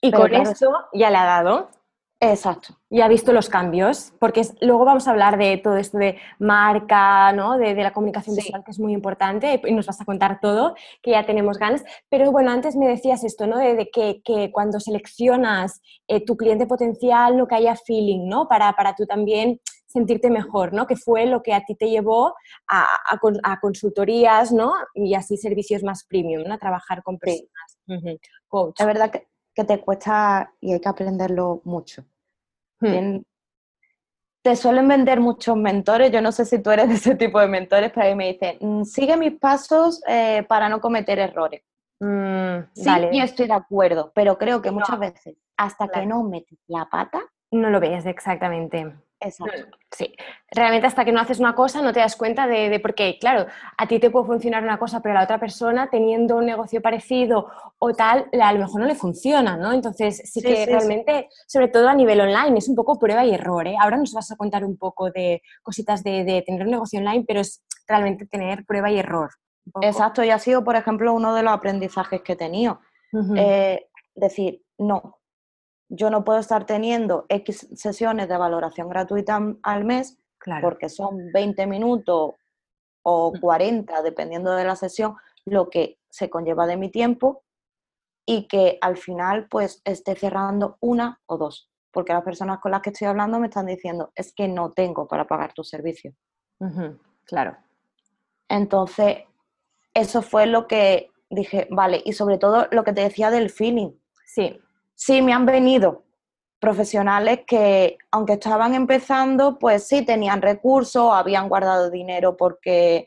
Y 0.00 0.10
con 0.10 0.34
eso 0.34 0.72
ya 0.92 1.10
le 1.10 1.16
ha 1.16 1.24
dado. 1.24 1.70
Exacto. 2.18 2.78
Y 2.88 3.02
ha 3.02 3.08
visto 3.08 3.32
los 3.32 3.50
cambios, 3.50 4.14
porque 4.18 4.42
luego 4.62 4.86
vamos 4.86 5.06
a 5.06 5.10
hablar 5.10 5.36
de 5.36 5.58
todo 5.58 5.76
esto 5.76 5.98
de 5.98 6.16
marca, 6.38 7.30
¿no? 7.32 7.58
de, 7.58 7.74
la 7.74 7.92
comunicación 7.92 8.34
visual, 8.36 8.62
que 8.64 8.70
es 8.70 8.80
muy 8.80 8.94
importante, 8.94 9.60
y 9.62 9.72
nos 9.72 9.86
vas 9.86 10.00
a 10.00 10.06
contar 10.06 10.40
todo, 10.40 10.74
que 11.02 11.10
ya 11.10 11.26
tenemos 11.26 11.58
ganas. 11.58 11.84
Pero 12.08 12.32
bueno, 12.32 12.50
antes 12.50 12.74
me 12.74 12.88
decías 12.88 13.22
esto, 13.22 13.46
¿no? 13.46 13.58
De, 13.58 13.90
que, 13.90 14.50
cuando 14.50 14.80
seleccionas 14.80 15.82
eh, 16.08 16.24
tu 16.24 16.38
cliente 16.38 16.66
potencial, 16.66 17.36
no 17.36 17.46
que 17.46 17.56
haya 17.56 17.76
feeling, 17.76 18.28
¿no? 18.28 18.48
Para, 18.48 18.72
para 18.72 18.94
tú 18.94 19.04
también 19.04 19.60
sentirte 19.86 20.30
mejor, 20.30 20.72
¿no? 20.72 20.86
Que 20.86 20.96
fue 20.96 21.26
lo 21.26 21.42
que 21.42 21.52
a 21.52 21.64
ti 21.64 21.74
te 21.74 21.90
llevó 21.90 22.34
a, 22.66 22.86
a, 23.42 23.60
consultorías, 23.60 24.52
¿no? 24.52 24.72
Y 24.94 25.14
así 25.14 25.36
servicios 25.36 25.82
más 25.82 26.04
premium, 26.04 26.44
¿no? 26.46 26.54
A 26.54 26.58
trabajar 26.58 27.02
con 27.02 27.18
personas. 27.18 27.78
Coach. 28.48 28.80
La 28.80 28.86
verdad 28.86 29.10
que, 29.10 29.26
que, 29.56 29.64
te 29.64 29.80
cuesta 29.80 30.52
y 30.60 30.72
hay 30.72 30.80
que 30.80 30.88
aprenderlo 30.88 31.62
mucho. 31.64 32.04
Hmm. 32.78 33.22
te 34.42 34.54
suelen 34.54 34.86
vender 34.86 35.18
muchos 35.18 35.56
mentores, 35.56 36.12
yo 36.12 36.20
no 36.20 36.30
sé 36.30 36.44
si 36.44 36.58
tú 36.60 36.70
eres 36.70 36.88
de 36.88 36.94
ese 36.96 37.14
tipo 37.14 37.40
de 37.40 37.48
mentores, 37.48 37.90
pero 37.92 38.06
ahí 38.06 38.14
me 38.14 38.32
dicen, 38.32 38.58
mm, 38.60 38.84
sigue 38.84 39.16
mis 39.16 39.32
pasos 39.40 40.02
eh, 40.06 40.44
para 40.46 40.68
no 40.68 40.80
cometer 40.80 41.18
errores. 41.18 41.62
Mm, 41.98 42.68
sí, 42.74 42.90
yo 43.12 43.24
estoy 43.24 43.46
de 43.46 43.54
acuerdo, 43.54 44.12
pero 44.14 44.36
creo 44.36 44.60
que 44.60 44.70
muchas 44.70 44.98
veces, 44.98 45.36
hasta 45.56 45.88
que 45.88 46.04
no 46.04 46.22
metes 46.22 46.58
la 46.66 46.86
pata, 46.90 47.20
no 47.50 47.70
lo 47.70 47.80
ves 47.80 48.04
exactamente. 48.04 48.94
Exacto. 49.20 49.78
Sí, 49.90 50.14
realmente 50.50 50.86
hasta 50.86 51.04
que 51.04 51.12
no 51.12 51.20
haces 51.20 51.38
una 51.38 51.54
cosa 51.54 51.80
no 51.80 51.92
te 51.92 52.00
das 52.00 52.16
cuenta 52.16 52.46
de, 52.46 52.68
de 52.68 52.80
por 52.80 52.94
qué. 52.94 53.18
Claro, 53.18 53.46
a 53.78 53.86
ti 53.86 53.98
te 53.98 54.10
puede 54.10 54.26
funcionar 54.26 54.62
una 54.62 54.78
cosa, 54.78 55.00
pero 55.00 55.12
a 55.14 55.18
la 55.18 55.24
otra 55.24 55.40
persona 55.40 55.88
teniendo 55.90 56.36
un 56.36 56.44
negocio 56.44 56.82
parecido 56.82 57.48
o 57.78 57.94
tal, 57.94 58.28
a 58.40 58.52
lo 58.52 58.58
mejor 58.58 58.80
no 58.80 58.86
le 58.86 58.94
funciona, 58.94 59.56
¿no? 59.56 59.72
Entonces 59.72 60.22
sí, 60.24 60.42
que 60.42 60.66
realmente, 60.66 61.28
sobre 61.46 61.68
todo 61.68 61.88
a 61.88 61.94
nivel 61.94 62.20
online, 62.20 62.58
es 62.58 62.68
un 62.68 62.74
poco 62.74 62.98
prueba 62.98 63.24
y 63.24 63.32
error. 63.32 63.66
¿eh? 63.66 63.76
Ahora 63.80 63.96
nos 63.96 64.12
vas 64.12 64.30
a 64.30 64.36
contar 64.36 64.64
un 64.64 64.76
poco 64.76 65.10
de 65.10 65.42
cositas 65.62 66.02
de, 66.02 66.42
tener 66.46 66.62
un 66.62 66.70
negocio 66.72 66.98
online, 66.98 67.24
pero 67.26 67.40
es 67.40 67.64
realmente 67.88 68.26
tener 68.26 68.66
prueba 68.66 68.90
y 68.90 68.98
error. 68.98 69.30
Exacto, 69.80 70.22
y 70.22 70.30
ha 70.30 70.38
sido, 70.38 70.62
por 70.62 70.76
ejemplo, 70.76 71.12
uno 71.12 71.34
de 71.34 71.42
los 71.42 71.52
aprendizajes 71.52 72.20
que 72.22 72.32
he 72.34 72.36
tenido. 72.36 72.80
Eh, 73.34 73.88
decir, 74.14 74.62
no, 74.78 75.15
yo 75.88 76.10
no 76.10 76.24
puedo 76.24 76.38
estar 76.38 76.66
teniendo 76.66 77.26
X 77.28 77.68
sesiones 77.74 78.28
de 78.28 78.36
valoración 78.36 78.88
gratuita 78.88 79.40
al 79.62 79.84
mes 79.84 80.18
porque 80.60 80.88
son 80.88 81.32
20 81.32 81.66
minutos 81.66 82.34
o 83.02 83.32
40, 83.40 84.00
mm. 84.00 84.04
dependiendo 84.04 84.52
de 84.52 84.64
la 84.64 84.76
sesión, 84.76 85.16
lo 85.44 85.70
que 85.70 85.98
se 86.10 86.28
conlleva 86.28 86.66
de 86.66 86.76
mi 86.76 86.90
tiempo 86.90 87.44
y 88.26 88.48
que 88.48 88.78
al 88.80 88.96
final 88.96 89.46
pues 89.48 89.80
esté 89.84 90.16
cerrando 90.16 90.76
una 90.80 91.20
o 91.26 91.36
dos, 91.36 91.70
porque 91.92 92.12
las 92.12 92.24
personas 92.24 92.58
con 92.58 92.72
las 92.72 92.82
que 92.82 92.90
estoy 92.90 93.06
hablando 93.06 93.38
me 93.38 93.46
están 93.46 93.66
diciendo, 93.66 94.10
es 94.14 94.32
que 94.34 94.48
no 94.48 94.72
tengo 94.72 95.06
para 95.06 95.26
pagar 95.26 95.52
tu 95.52 95.62
servicio. 95.62 96.12
Claro. 97.24 97.56
Entonces, 98.48 99.18
eso 99.94 100.22
fue 100.22 100.46
lo 100.46 100.66
que 100.66 101.10
dije, 101.30 101.68
vale, 101.70 102.02
y 102.04 102.12
sobre 102.12 102.38
todo 102.38 102.66
lo 102.70 102.82
que 102.84 102.92
te 102.92 103.02
decía 103.02 103.30
del 103.30 103.50
feeling. 103.50 103.92
Sí. 104.24 104.60
Sí, 104.96 105.20
me 105.20 105.34
han 105.34 105.44
venido 105.44 106.04
profesionales 106.58 107.40
que, 107.46 107.98
aunque 108.10 108.32
estaban 108.32 108.74
empezando, 108.74 109.58
pues 109.58 109.86
sí 109.86 110.04
tenían 110.04 110.40
recursos, 110.40 111.12
habían 111.12 111.50
guardado 111.50 111.90
dinero 111.90 112.36
porque 112.36 113.06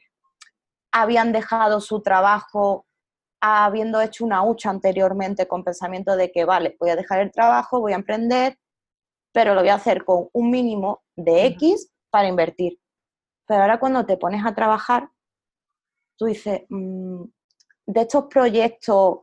habían 0.91 1.31
dejado 1.31 1.81
su 1.81 2.01
trabajo 2.01 2.85
habiendo 3.41 4.01
hecho 4.01 4.23
una 4.23 4.43
hucha 4.43 4.69
anteriormente 4.69 5.47
con 5.47 5.63
pensamiento 5.63 6.15
de 6.15 6.31
que, 6.31 6.45
vale, 6.45 6.75
voy 6.79 6.91
a 6.91 6.95
dejar 6.95 7.21
el 7.21 7.31
trabajo, 7.31 7.79
voy 7.79 7.93
a 7.93 7.97
emprender, 7.97 8.57
pero 9.33 9.55
lo 9.55 9.61
voy 9.61 9.69
a 9.69 9.75
hacer 9.75 10.05
con 10.05 10.29
un 10.33 10.51
mínimo 10.51 11.01
de 11.15 11.47
X 11.47 11.91
para 12.11 12.27
invertir. 12.27 12.77
Pero 13.47 13.61
ahora 13.61 13.79
cuando 13.79 14.05
te 14.05 14.17
pones 14.17 14.45
a 14.45 14.53
trabajar, 14.53 15.09
tú 16.17 16.25
dices, 16.25 16.63
mm, 16.69 17.23
de 17.87 18.01
estos 18.01 18.25
proyectos 18.25 19.19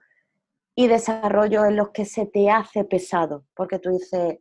y 0.79 0.89
desarrollos 0.89 1.65
en 1.65 1.77
los 1.77 1.91
que 1.91 2.05
se 2.05 2.27
te 2.27 2.51
hace 2.51 2.85
pesado, 2.85 3.47
porque 3.55 3.79
tú 3.79 3.91
dices, 3.91 4.39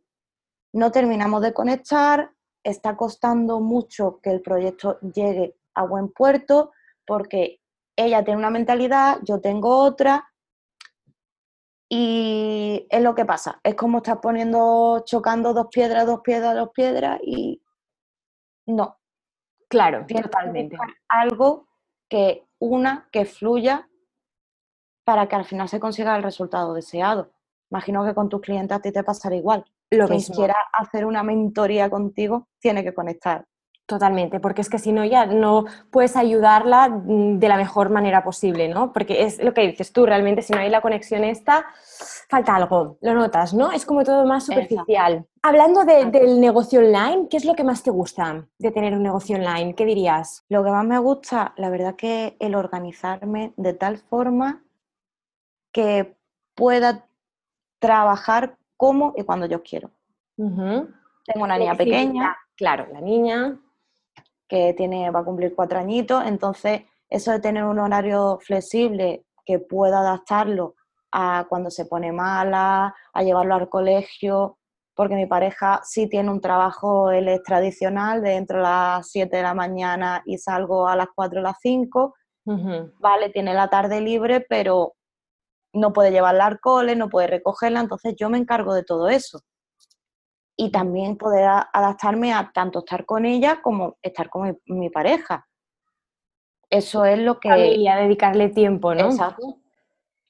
no 0.72 0.92
terminamos 0.92 1.40
de 1.40 1.54
conectar, 1.54 2.30
está 2.62 2.94
costando 2.96 3.60
mucho 3.60 4.20
que 4.22 4.30
el 4.30 4.42
proyecto 4.42 5.00
llegue 5.00 5.56
a 5.74 5.84
buen 5.86 6.12
puerto, 6.12 6.72
porque 7.06 7.60
ella 7.96 8.22
tiene 8.22 8.38
una 8.38 8.50
mentalidad, 8.50 9.18
yo 9.22 9.40
tengo 9.40 9.78
otra, 9.78 10.30
y 11.88 12.86
es 12.90 13.02
lo 13.02 13.14
que 13.14 13.24
pasa, 13.24 13.58
es 13.62 13.74
como 13.74 13.98
estás 13.98 14.18
poniendo, 14.18 15.04
chocando 15.06 15.54
dos 15.54 15.68
piedras, 15.72 16.04
dos 16.04 16.20
piedras, 16.20 16.54
dos 16.54 16.70
piedras, 16.74 17.18
y 17.22 17.62
no. 18.66 18.98
Claro, 19.68 20.04
totalmente. 20.06 20.76
Algo 21.08 21.66
que 22.08 22.46
una 22.58 23.08
que 23.10 23.24
fluya 23.24 23.88
para 25.06 25.28
que 25.28 25.36
al 25.36 25.44
final 25.44 25.68
se 25.68 25.78
consiga 25.78 26.16
el 26.16 26.22
resultado 26.24 26.74
deseado. 26.74 27.30
Imagino 27.70 28.04
que 28.04 28.14
con 28.14 28.28
tus 28.28 28.40
clientes 28.40 28.76
a 28.76 28.80
ti 28.80 28.90
te 28.90 29.04
pasará 29.04 29.36
igual. 29.36 29.64
Lo 29.90 30.08
que 30.08 30.18
quiera 30.34 30.56
hacer 30.72 31.06
una 31.06 31.22
mentoría 31.22 31.88
contigo 31.88 32.48
tiene 32.60 32.82
que 32.82 32.92
conectar 32.92 33.46
Totalmente, 33.86 34.40
porque 34.40 34.62
es 34.62 34.68
que 34.68 34.80
si 34.80 34.90
no 34.90 35.04
ya 35.04 35.26
no 35.26 35.64
puedes 35.92 36.16
ayudarla 36.16 36.88
mm, 36.88 37.38
de 37.38 37.48
la 37.48 37.56
mejor 37.56 37.88
manera 37.88 38.24
posible, 38.24 38.68
¿no? 38.68 38.92
Porque 38.92 39.22
es 39.22 39.40
lo 39.40 39.54
que 39.54 39.60
dices 39.60 39.92
tú, 39.92 40.04
realmente 40.04 40.42
si 40.42 40.52
no 40.52 40.58
hay 40.58 40.70
la 40.70 40.80
conexión 40.80 41.22
esta, 41.22 41.66
falta 42.28 42.56
algo, 42.56 42.98
lo 43.00 43.14
notas, 43.14 43.54
¿no? 43.54 43.70
Es 43.70 43.86
como 43.86 44.02
todo 44.02 44.26
más 44.26 44.46
superficial. 44.46 45.24
Hablando 45.40 45.84
del 45.84 46.40
negocio 46.40 46.80
online, 46.80 47.28
¿qué 47.30 47.36
es 47.36 47.44
lo 47.44 47.54
que 47.54 47.62
más 47.62 47.84
te 47.84 47.92
gusta 47.92 48.48
de 48.58 48.72
tener 48.72 48.92
un 48.92 49.04
negocio 49.04 49.36
online? 49.36 49.76
¿Qué 49.76 49.84
dirías? 49.84 50.44
Lo 50.48 50.64
que 50.64 50.70
más 50.72 50.84
me 50.84 50.98
gusta, 50.98 51.54
la 51.56 51.70
verdad 51.70 51.94
que 51.94 52.36
el 52.40 52.56
organizarme 52.56 53.52
de 53.56 53.72
tal 53.72 53.98
forma 53.98 54.64
que 55.76 56.16
pueda 56.54 57.06
trabajar 57.78 58.56
como 58.78 59.12
y 59.14 59.24
cuando 59.24 59.44
yo 59.44 59.62
quiero. 59.62 59.90
Tengo 60.34 61.44
una 61.44 61.58
niña 61.58 61.74
pequeña. 61.74 62.34
Claro, 62.56 62.86
la 62.90 63.02
niña 63.02 63.60
que 64.48 64.72
tiene, 64.72 65.10
va 65.10 65.20
a 65.20 65.24
cumplir 65.24 65.54
cuatro 65.54 65.78
añitos, 65.78 66.24
entonces 66.24 66.84
eso 67.10 67.30
de 67.30 67.40
tener 67.40 67.64
un 67.64 67.78
horario 67.78 68.38
flexible 68.40 69.26
que 69.44 69.58
pueda 69.58 70.00
adaptarlo 70.00 70.76
a 71.12 71.44
cuando 71.46 71.70
se 71.70 71.84
pone 71.84 72.10
mala, 72.10 72.94
a 73.12 73.22
llevarlo 73.22 73.56
al 73.56 73.68
colegio, 73.68 74.56
porque 74.94 75.14
mi 75.14 75.26
pareja 75.26 75.82
sí 75.84 76.08
tiene 76.08 76.30
un 76.30 76.40
trabajo, 76.40 77.10
él 77.10 77.28
es 77.28 77.42
tradicional, 77.42 78.22
de 78.22 78.30
dentro 78.30 78.56
de 78.56 78.62
las 78.62 79.10
7 79.10 79.36
de 79.36 79.42
la 79.42 79.52
mañana 79.52 80.22
y 80.24 80.38
salgo 80.38 80.88
a 80.88 80.96
las 80.96 81.08
4 81.14 81.40
o 81.40 81.42
las 81.42 81.58
5, 81.60 82.14
vale, 82.98 83.28
tiene 83.28 83.52
la 83.52 83.68
tarde 83.68 84.00
libre, 84.00 84.40
pero 84.40 84.95
no 85.76 85.92
puede 85.92 86.10
llevarla 86.10 86.46
al 86.46 86.60
cole, 86.60 86.96
no 86.96 87.08
puede 87.08 87.26
recogerla, 87.28 87.80
entonces 87.80 88.14
yo 88.16 88.28
me 88.28 88.38
encargo 88.38 88.74
de 88.74 88.84
todo 88.84 89.08
eso 89.08 89.40
y 90.56 90.70
también 90.70 91.18
poder 91.18 91.48
adaptarme 91.72 92.32
a 92.32 92.50
tanto 92.52 92.78
estar 92.80 93.04
con 93.04 93.26
ella 93.26 93.60
como 93.62 93.98
estar 94.00 94.30
con 94.30 94.58
mi, 94.64 94.88
pareja. 94.88 95.46
Eso 96.70 97.04
es 97.04 97.18
lo 97.18 97.38
que... 97.38 97.50
a 97.50 97.96
dedicarle 97.96 98.48
tiempo, 98.48 98.94
¿no? 98.94 99.10
Exacto. 99.10 99.58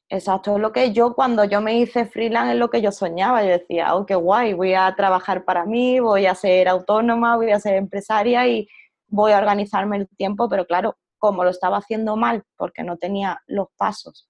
Exacto, 0.09 0.55
es 0.55 0.61
lo 0.61 0.73
que 0.73 0.93
yo 0.93 1.15
cuando 1.15 1.45
yo 1.45 1.61
me 1.61 1.79
hice 1.79 2.07
freelance 2.07 2.53
es 2.53 2.59
lo 2.59 2.71
que 2.71 2.81
yo 2.81 2.93
soñaba. 2.93 3.43
Yo 3.43 3.51
decía, 3.51 3.95
oh, 3.97 4.07
qué 4.07 4.15
guay, 4.15 4.53
voy 4.53 4.75
a 4.75 4.95
trabajar 4.97 5.45
para 5.45 5.65
mí, 5.65 5.99
voy 5.99 6.27
a 6.27 6.35
ser 6.37 6.69
autónoma, 6.69 7.37
voy 7.37 7.51
a 7.51 7.59
ser 7.59 7.75
empresaria 7.75 8.47
y 8.47 8.69
voy 9.09 9.33
a 9.33 9.39
organizarme 9.39 9.97
el 9.97 10.09
tiempo, 10.17 10.49
pero 10.49 10.65
claro, 10.65 10.97
como 11.19 11.43
lo 11.43 11.51
estaba 11.51 11.79
haciendo 11.79 12.17
mal 12.17 12.45
porque 12.57 12.85
no 12.85 12.99
tenía 12.99 13.41
los 13.47 13.69
pasos 13.77 14.29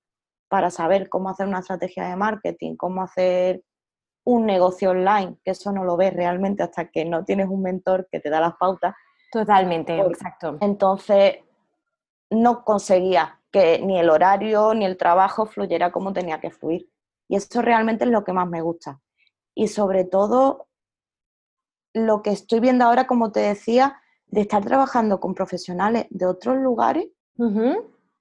para 0.48 0.70
saber 0.70 1.09
cómo 1.09 1.28
hacer 1.28 1.46
una 1.46 1.61
estrategia 1.61 2.09
de 2.09 2.16
marketing, 2.16 2.76
cómo 2.76 3.02
hacer 3.02 3.62
un 4.24 4.44
negocio 4.46 4.90
online, 4.90 5.38
que 5.44 5.52
eso 5.52 5.72
no 5.72 5.85
lo 5.85 5.96
ves 5.96 6.12
realmente 6.12 6.62
hasta 6.62 6.90
que 6.90 7.04
no 7.04 7.24
tienes 7.24 7.48
un 7.48 7.62
mentor 7.62 8.09
que 8.11 8.20
te 8.20 8.30
da 8.30 8.40
las 8.40 8.56
pautas. 8.56 8.94
Totalmente, 9.30 9.98
exacto. 9.98 10.59
Entonces, 10.61 11.37
no 12.30 12.64
conseguía 12.64 13.40
que 13.52 13.80
ni 13.80 13.98
el 13.98 14.11
horario 14.11 14.74
ni 14.74 14.85
el 14.85 14.96
trabajo 14.96 15.46
fluyera 15.46 15.92
como 15.92 16.12
tenía 16.12 16.40
que 16.40 16.50
fluir. 16.50 16.90
Y 17.28 17.37
eso 17.37 17.62
realmente 17.62 18.04
es 18.04 18.11
lo 18.11 18.24
que 18.24 18.32
más 18.32 18.48
me 18.48 18.62
gusta. 18.62 19.00
Y 19.54 19.68
sobre 19.68 20.04
todo, 20.04 20.68
lo 21.94 22.22
que 22.22 22.30
estoy 22.30 22.61
viendo 22.61 22.85
ahora, 22.85 23.06
como 23.06 23.32
te 23.32 23.40
decía, 23.40 24.00
de 24.26 24.42
estar 24.42 24.64
trabajando 24.64 25.20
con 25.20 25.35
profesionales 25.35 26.06
de 26.11 26.26
otros 26.26 26.56
lugares 26.56 27.09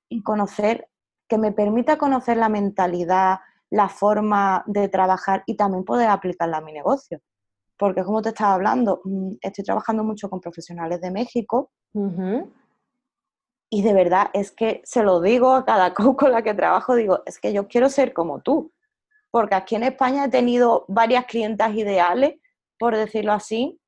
y 0.09 0.23
conocer, 0.23 0.87
que 1.27 1.37
me 1.37 1.51
permita 1.51 1.97
conocer 1.97 2.37
la 2.37 2.49
mentalidad, 2.49 3.39
la 3.69 3.89
forma 3.89 4.63
de 4.67 4.87
trabajar 4.89 5.43
y 5.45 5.55
también 5.55 5.83
poder 5.83 6.09
aplicarla 6.09 6.57
a 6.57 6.61
mi 6.61 6.71
negocio. 6.71 7.21
Porque 7.77 8.03
como 8.03 8.21
te 8.21 8.29
estaba 8.29 8.53
hablando, 8.53 9.01
mm, 9.03 9.33
estoy 9.41 9.63
trabajando 9.63 10.03
mucho 10.03 10.29
con 10.29 10.39
profesionales 10.39 11.01
de 11.01 11.11
México 11.11 11.71
y 13.69 13.81
de 13.81 13.93
verdad 13.93 14.29
es 14.33 14.51
que 14.51 14.81
se 14.85 15.03
lo 15.03 15.21
digo 15.21 15.53
a 15.53 15.65
cada 15.65 15.93
con 16.17 16.31
la 16.31 16.43
que 16.43 16.53
trabajo, 16.53 16.95
digo, 16.95 17.23
es 17.25 17.39
que 17.39 17.53
yo 17.53 17.67
quiero 17.67 17.89
ser 17.89 18.13
como 18.13 18.41
tú. 18.41 18.71
Porque 19.31 19.55
aquí 19.55 19.75
en 19.75 19.83
España 19.83 20.25
he 20.25 20.29
tenido 20.29 20.85
varias 20.87 21.25
clientas 21.25 21.75
ideales, 21.75 22.35
por 22.79 22.95
decirlo 22.95 23.33
así, 23.33 23.81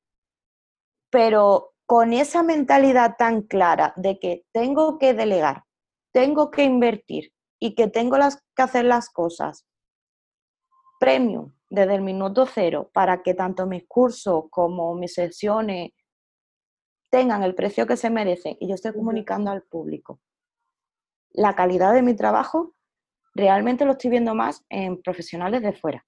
pero 1.10 1.72
con 1.86 2.12
esa 2.12 2.42
mentalidad 2.42 3.16
tan 3.16 3.42
clara 3.42 3.94
de 3.96 4.18
que 4.18 4.44
tengo 4.52 4.98
que 4.98 5.14
delegar, 5.14 5.64
tengo 6.18 6.50
que 6.50 6.64
invertir 6.64 7.32
y 7.60 7.76
que 7.76 7.86
tengo 7.86 8.18
las, 8.18 8.42
que 8.56 8.62
hacer 8.62 8.84
las 8.84 9.08
cosas 9.08 9.64
premium 10.98 11.52
desde 11.70 11.94
el 11.94 12.02
minuto 12.02 12.44
cero 12.44 12.90
para 12.92 13.22
que 13.22 13.34
tanto 13.34 13.68
mis 13.68 13.86
cursos 13.86 14.46
como 14.50 14.96
mis 14.96 15.14
sesiones 15.14 15.92
tengan 17.08 17.44
el 17.44 17.54
precio 17.54 17.86
que 17.86 17.96
se 17.96 18.10
merecen 18.10 18.56
y 18.58 18.66
yo 18.66 18.74
estoy 18.74 18.94
comunicando 18.94 19.52
al 19.52 19.62
público. 19.62 20.18
La 21.30 21.54
calidad 21.54 21.94
de 21.94 22.02
mi 22.02 22.16
trabajo 22.16 22.74
realmente 23.36 23.84
lo 23.84 23.92
estoy 23.92 24.10
viendo 24.10 24.34
más 24.34 24.64
en 24.70 25.00
profesionales 25.00 25.62
de 25.62 25.72
fuera. 25.72 26.04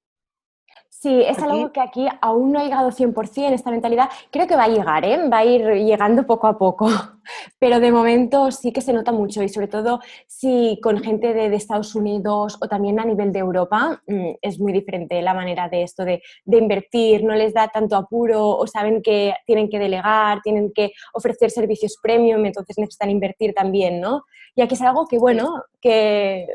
Sí, 1.01 1.23
es 1.23 1.39
algo 1.39 1.73
que 1.73 1.81
aquí 1.81 2.07
aún 2.21 2.53
no 2.53 2.59
ha 2.59 2.63
llegado 2.63 2.91
100% 2.91 3.55
esta 3.55 3.71
mentalidad. 3.71 4.11
Creo 4.31 4.47
que 4.47 4.55
va 4.55 4.65
a 4.65 4.69
llegar, 4.69 5.03
¿eh? 5.07 5.31
va 5.31 5.39
a 5.39 5.45
ir 5.47 5.63
llegando 5.87 6.27
poco 6.27 6.47
a 6.47 6.59
poco, 6.59 6.89
pero 7.59 7.81
de 7.81 7.91
momento 7.91 8.51
sí 8.51 8.71
que 8.71 8.83
se 8.83 8.93
nota 8.93 9.11
mucho 9.11 9.43
y 9.43 9.49
sobre 9.49 9.69
todo 9.69 10.01
si 10.27 10.79
con 10.83 11.03
gente 11.03 11.33
de, 11.33 11.57
Estados 11.57 11.95
Unidos 11.95 12.59
o 12.61 12.69
también 12.69 13.01
a 13.01 13.07
nivel 13.07 13.33
de 13.33 13.39
Europa 13.39 14.03
mm, 14.07 14.33
es 14.43 14.61
muy 14.61 14.75
diferente 14.75 15.23
la 15.23 15.33
manera 15.33 15.71
de 15.71 15.85
esto 15.85 16.05
de, 16.05 16.21
invertir, 16.45 17.25
no 17.25 17.35
les 17.35 17.55
da 17.55 17.69
tanto 17.69 17.97
apuro 17.97 18.49
o 18.49 18.67
saben 18.67 19.01
que 19.01 19.33
tienen 19.47 19.71
que 19.71 19.79
delegar, 19.79 20.43
tienen 20.43 20.71
que 20.71 20.93
ofrecer 21.15 21.51
servicios 21.51 21.97
premium, 22.03 22.45
entonces 22.45 22.77
necesitan 22.77 23.09
invertir 23.09 23.55
también, 23.55 24.03
¿no? 24.03 24.25
Y 24.55 24.61
aquí 24.61 24.75
es 24.75 24.83
algo 24.83 25.07
que, 25.09 25.19
bueno, 25.19 25.63
que 25.81 26.47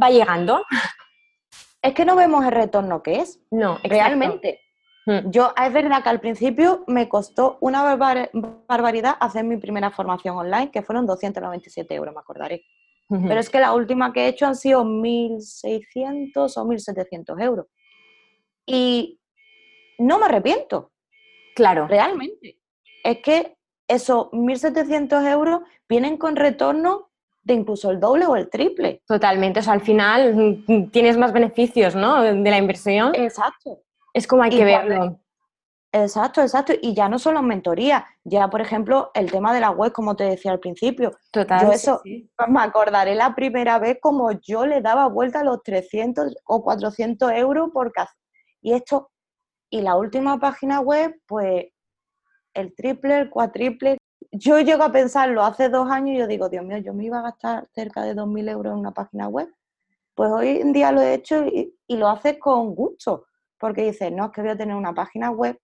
va 0.00 0.10
llegando 0.10 0.62
es 1.86 1.94
que 1.94 2.04
no 2.04 2.16
vemos 2.16 2.44
el 2.44 2.52
retorno 2.52 3.02
que 3.02 3.20
es. 3.20 3.40
No, 3.50 3.78
realmente. 3.84 4.60
Hmm. 5.06 5.30
Yo, 5.30 5.54
es 5.56 5.72
verdad 5.72 6.02
que 6.02 6.08
al 6.08 6.20
principio 6.20 6.82
me 6.88 7.08
costó 7.08 7.58
una 7.60 7.94
barbaridad 7.94 9.16
hacer 9.20 9.44
mi 9.44 9.56
primera 9.56 9.90
formación 9.92 10.36
online, 10.36 10.72
que 10.72 10.82
fueron 10.82 11.06
297 11.06 11.94
euros, 11.94 12.12
me 12.12 12.20
acordaré. 12.20 12.64
Pero 13.08 13.38
es 13.38 13.50
que 13.50 13.60
la 13.60 13.72
última 13.72 14.12
que 14.12 14.24
he 14.24 14.28
hecho 14.28 14.46
han 14.46 14.56
sido 14.56 14.82
1.600 14.84 16.32
o 16.34 16.64
1.700 16.64 17.40
euros. 17.40 17.66
Y 18.66 19.20
no 19.98 20.18
me 20.18 20.24
arrepiento. 20.24 20.90
Claro. 21.54 21.86
Realmente. 21.86 22.58
Es 23.04 23.18
que 23.20 23.56
esos 23.86 24.26
1.700 24.32 25.30
euros 25.30 25.60
vienen 25.88 26.16
con 26.16 26.34
retorno 26.34 27.05
de 27.46 27.54
incluso 27.54 27.90
el 27.92 28.00
doble 28.00 28.26
o 28.26 28.34
el 28.34 28.50
triple. 28.50 29.02
Totalmente, 29.06 29.60
o 29.60 29.62
sea, 29.62 29.74
al 29.74 29.80
final 29.80 30.64
mm, 30.66 30.90
tienes 30.90 31.16
más 31.16 31.32
beneficios, 31.32 31.94
¿no? 31.94 32.20
De 32.22 32.50
la 32.50 32.58
inversión. 32.58 33.14
Exacto. 33.14 33.82
Es 34.12 34.26
como 34.26 34.42
hay 34.42 34.50
que 34.50 34.64
verlo. 34.64 35.20
Exacto, 35.92 36.42
exacto. 36.42 36.72
Y 36.82 36.92
ya 36.92 37.08
no 37.08 37.20
solo 37.20 37.38
en 37.38 37.46
mentoría, 37.46 38.04
ya 38.24 38.50
por 38.50 38.60
ejemplo 38.60 39.12
el 39.14 39.30
tema 39.30 39.54
de 39.54 39.60
la 39.60 39.70
web, 39.70 39.92
como 39.92 40.16
te 40.16 40.24
decía 40.24 40.50
al 40.50 40.58
principio. 40.58 41.16
Total. 41.30 41.66
Yo 41.66 41.72
eso 41.72 42.02
me 42.48 42.60
acordaré 42.60 43.14
la 43.14 43.34
primera 43.36 43.78
vez 43.78 43.98
como 44.00 44.32
yo 44.32 44.66
le 44.66 44.80
daba 44.80 45.06
vuelta 45.06 45.40
a 45.40 45.44
los 45.44 45.62
300 45.62 46.38
o 46.44 46.64
400 46.64 47.30
euros 47.32 47.70
por 47.72 47.92
cada... 47.92 48.10
Y 48.60 48.72
esto, 48.72 49.10
y 49.70 49.82
la 49.82 49.94
última 49.94 50.40
página 50.40 50.80
web, 50.80 51.14
pues 51.26 51.66
el 52.54 52.74
triple, 52.74 53.20
el 53.20 53.30
cuatriple, 53.30 53.98
yo 54.38 54.60
llego 54.60 54.82
a 54.82 54.92
pensarlo 54.92 55.42
hace 55.42 55.68
dos 55.68 55.90
años 55.90 56.14
y 56.14 56.18
yo 56.18 56.26
digo, 56.26 56.48
Dios 56.48 56.64
mío, 56.64 56.78
yo 56.78 56.92
me 56.92 57.04
iba 57.04 57.18
a 57.18 57.22
gastar 57.22 57.66
cerca 57.74 58.02
de 58.02 58.14
2.000 58.14 58.50
euros 58.50 58.72
en 58.72 58.78
una 58.80 58.92
página 58.92 59.28
web. 59.28 59.48
Pues 60.14 60.30
hoy 60.30 60.48
en 60.48 60.72
día 60.72 60.92
lo 60.92 61.00
he 61.00 61.14
hecho 61.14 61.46
y, 61.46 61.74
lo 61.88 62.08
haces 62.08 62.38
con 62.38 62.74
gusto, 62.74 63.26
porque 63.58 63.84
dices, 63.84 64.12
no, 64.12 64.26
es 64.26 64.32
que 64.32 64.42
voy 64.42 64.50
a 64.50 64.56
tener 64.56 64.76
una 64.76 64.94
página 64.94 65.30
web 65.30 65.58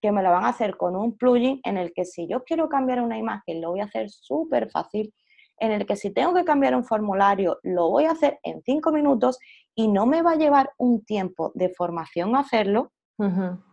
que 0.00 0.12
me 0.12 0.22
la 0.22 0.30
van 0.30 0.44
a 0.44 0.48
hacer 0.48 0.76
con 0.76 0.96
un 0.96 1.16
plugin 1.16 1.60
en 1.64 1.76
el 1.76 1.92
que 1.92 2.04
si 2.04 2.26
yo 2.26 2.42
quiero 2.44 2.68
cambiar 2.68 3.00
una 3.00 3.18
imagen, 3.18 3.60
lo 3.60 3.70
voy 3.70 3.80
a 3.80 3.84
hacer 3.84 4.08
súper 4.10 4.70
fácil, 4.70 5.12
en 5.58 5.72
el 5.72 5.86
que 5.86 5.96
si 5.96 6.10
tengo 6.10 6.34
que 6.34 6.44
cambiar 6.44 6.74
un 6.74 6.84
formulario, 6.84 7.58
lo 7.62 7.90
voy 7.90 8.04
a 8.04 8.12
hacer 8.12 8.38
en 8.42 8.62
cinco 8.62 8.92
minutos 8.92 9.38
y 9.74 9.88
no 9.88 10.06
me 10.06 10.22
va 10.22 10.32
a 10.32 10.36
llevar 10.36 10.72
un 10.78 11.04
tiempo 11.04 11.52
de 11.54 11.68
formación 11.68 12.34
hacerlo, 12.34 12.92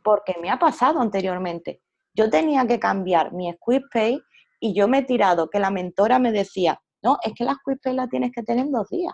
porque 0.03 0.35
me 0.41 0.49
ha 0.49 0.59
pasado 0.59 0.99
anteriormente. 0.99 1.81
Yo 2.17 2.31
tenía 2.31 2.65
que 2.65 2.79
cambiar 2.79 3.31
mi 3.31 3.55
Pay 3.93 4.19
y 4.59 4.73
yo 4.73 4.87
me 4.87 4.99
he 4.99 5.03
tirado 5.03 5.51
que 5.51 5.59
la 5.59 5.69
mentora 5.69 6.17
me 6.17 6.31
decía, 6.31 6.81
no, 7.03 7.19
es 7.23 7.33
que 7.35 7.43
la 7.43 7.55
Pay 7.63 7.93
la 7.93 8.07
tienes 8.07 8.31
que 8.31 8.41
tener 8.41 8.65
en 8.65 8.71
dos 8.71 8.89
días. 8.89 9.13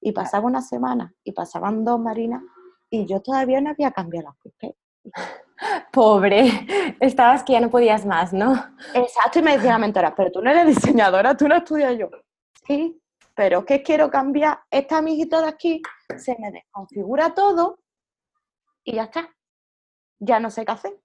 Y 0.00 0.10
pasaba 0.10 0.46
una 0.46 0.60
semana 0.60 1.14
y 1.22 1.30
pasaban 1.30 1.84
dos 1.84 2.00
marinas 2.00 2.42
y 2.90 3.06
yo 3.06 3.22
todavía 3.22 3.60
no 3.60 3.70
había 3.70 3.92
cambiado 3.92 4.34
la 4.44 4.52
Pay. 4.58 4.74
Pobre, 5.92 6.66
estabas 6.98 7.44
que 7.44 7.52
ya 7.52 7.60
no 7.60 7.70
podías 7.70 8.04
más, 8.04 8.32
¿no? 8.32 8.54
Exacto, 8.94 9.38
y 9.38 9.42
me 9.42 9.56
decía 9.56 9.72
la 9.72 9.78
mentora, 9.78 10.14
pero 10.16 10.32
tú 10.32 10.42
no 10.42 10.50
eres 10.50 10.66
diseñadora, 10.66 11.36
tú 11.36 11.46
no 11.46 11.56
estudias 11.56 11.96
yo. 11.96 12.10
Sí, 12.66 13.00
pero 13.34 13.64
¿qué 13.64 13.84
quiero 13.84 14.10
cambiar? 14.10 14.58
Esta 14.68 14.98
amiguita 14.98 15.40
de 15.40 15.48
aquí 15.48 15.80
se 16.16 16.36
me 16.40 16.50
desconfigura 16.50 17.34
todo 17.34 17.78
y 18.82 18.96
ya 18.96 19.04
está. 19.04 19.28
Ya 20.18 20.40
no 20.40 20.50
sé 20.50 20.64
qué 20.64 20.72
hacer. 20.72 21.00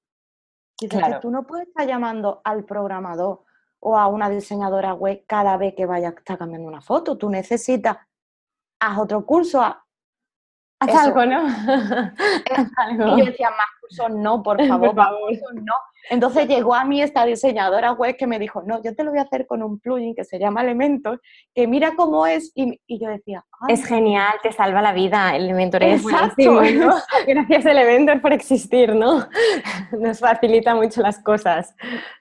Que 0.90 1.20
tú 1.22 1.32
no 1.32 1.44
puedes 1.46 1.68
estar 1.68 1.88
llamando 1.88 2.42
al 2.44 2.64
programador 2.66 3.44
o 3.80 3.98
a 3.98 4.08
una 4.08 4.30
diseñadora 4.30 4.94
web 4.94 5.24
cada 5.28 5.58
vez 5.58 5.74
que 5.76 5.86
vaya 5.86 6.10
a 6.10 6.12
estar 6.12 6.38
cambiando 6.38 6.68
una 6.68 6.82
foto. 6.82 7.18
Tú 7.18 7.30
necesitas, 7.30 7.98
haz 8.80 8.98
otro 8.98 9.26
curso, 9.26 9.62
haz, 9.62 9.76
algo, 10.90 11.26
¿no? 11.26 11.48
Y 11.48 13.20
yo 13.20 13.26
decía, 13.26 13.50
más 13.50 13.68
cursos 13.82 14.10
no, 14.12 14.42
por 14.44 14.66
favor, 14.66 14.96
por 14.96 15.06
favor. 15.06 15.32
no. 15.56 15.74
Entonces 16.10 16.48
llegó 16.48 16.76
a 16.76 16.84
mí 16.84 17.02
esta 17.02 17.26
diseñadora 17.26 17.94
web 17.94 18.18
que 18.18 18.28
me 18.28 18.38
dijo, 18.38 18.62
no, 18.64 18.82
yo 18.84 18.94
te 18.96 19.04
lo 19.04 19.12
voy 19.12 19.20
a 19.20 19.24
hacer 19.24 19.48
con 19.48 19.64
un 19.64 19.80
plugin 19.80 20.16
que 20.16 20.26
se 20.26 20.38
llama 20.38 20.62
Elementor, 20.62 21.22
que 21.56 21.66
mira 21.68 21.94
cómo 21.96 22.28
es. 22.28 22.52
Y, 22.56 22.80
yo 22.88 23.10
decía, 23.10 23.46
es 23.70 23.86
genial, 23.86 24.34
te 24.44 24.52
salva 24.52 24.82
la 24.82 24.94
vida. 24.94 25.36
Elementor 25.36 25.84
es 25.84 26.04
buenísimo, 26.04 26.62
¿no? 26.62 26.96
Gracias 27.28 27.66
Elementor 27.66 28.22
por 28.22 28.34
existir, 28.34 28.96
¿no? 28.96 29.28
Nos 30.00 30.20
facilita 30.20 30.76
mucho 30.76 31.02
las 31.02 31.20
cosas. 31.20 31.74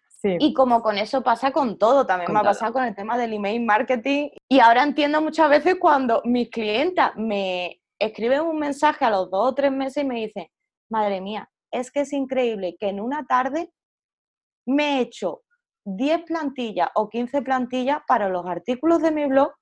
Sí. 0.06 0.36
Y 0.38 0.54
como 0.54 0.82
con 0.82 0.98
eso 0.98 1.22
pasa 1.24 1.50
con 1.50 1.78
todo, 1.78 2.06
también 2.06 2.32
me 2.32 2.38
ha 2.38 2.44
pasado 2.44 2.72
con 2.72 2.84
el 2.84 2.94
tema 2.94 3.18
del 3.18 3.32
email 3.32 3.64
marketing. 3.64 4.28
Y 4.48 4.60
ahora 4.60 4.84
entiendo 4.84 5.20
muchas 5.20 5.50
veces 5.50 5.76
cuando 5.80 6.22
mis 6.24 6.48
clientas 6.48 7.10
me 7.16 7.81
escriben 8.04 8.42
un 8.42 8.58
mensaje 8.58 9.04
a 9.04 9.10
los 9.10 9.30
dos 9.30 9.50
o 9.50 9.54
tres 9.54 9.72
meses 9.72 10.04
y 10.04 10.06
me 10.06 10.16
dicen, 10.16 10.46
madre 10.90 11.20
mía, 11.20 11.48
es 11.70 11.90
que 11.90 12.00
es 12.00 12.12
increíble 12.12 12.76
que 12.78 12.88
en 12.88 13.00
una 13.00 13.24
tarde 13.26 13.72
me 14.66 14.98
he 14.98 15.00
hecho 15.02 15.42
10 15.84 16.22
plantillas 16.24 16.88
o 16.94 17.08
15 17.08 17.42
plantillas 17.42 18.02
para 18.06 18.28
los 18.28 18.46
artículos 18.46 19.02
de 19.02 19.10
mi 19.10 19.26
blog 19.26 19.52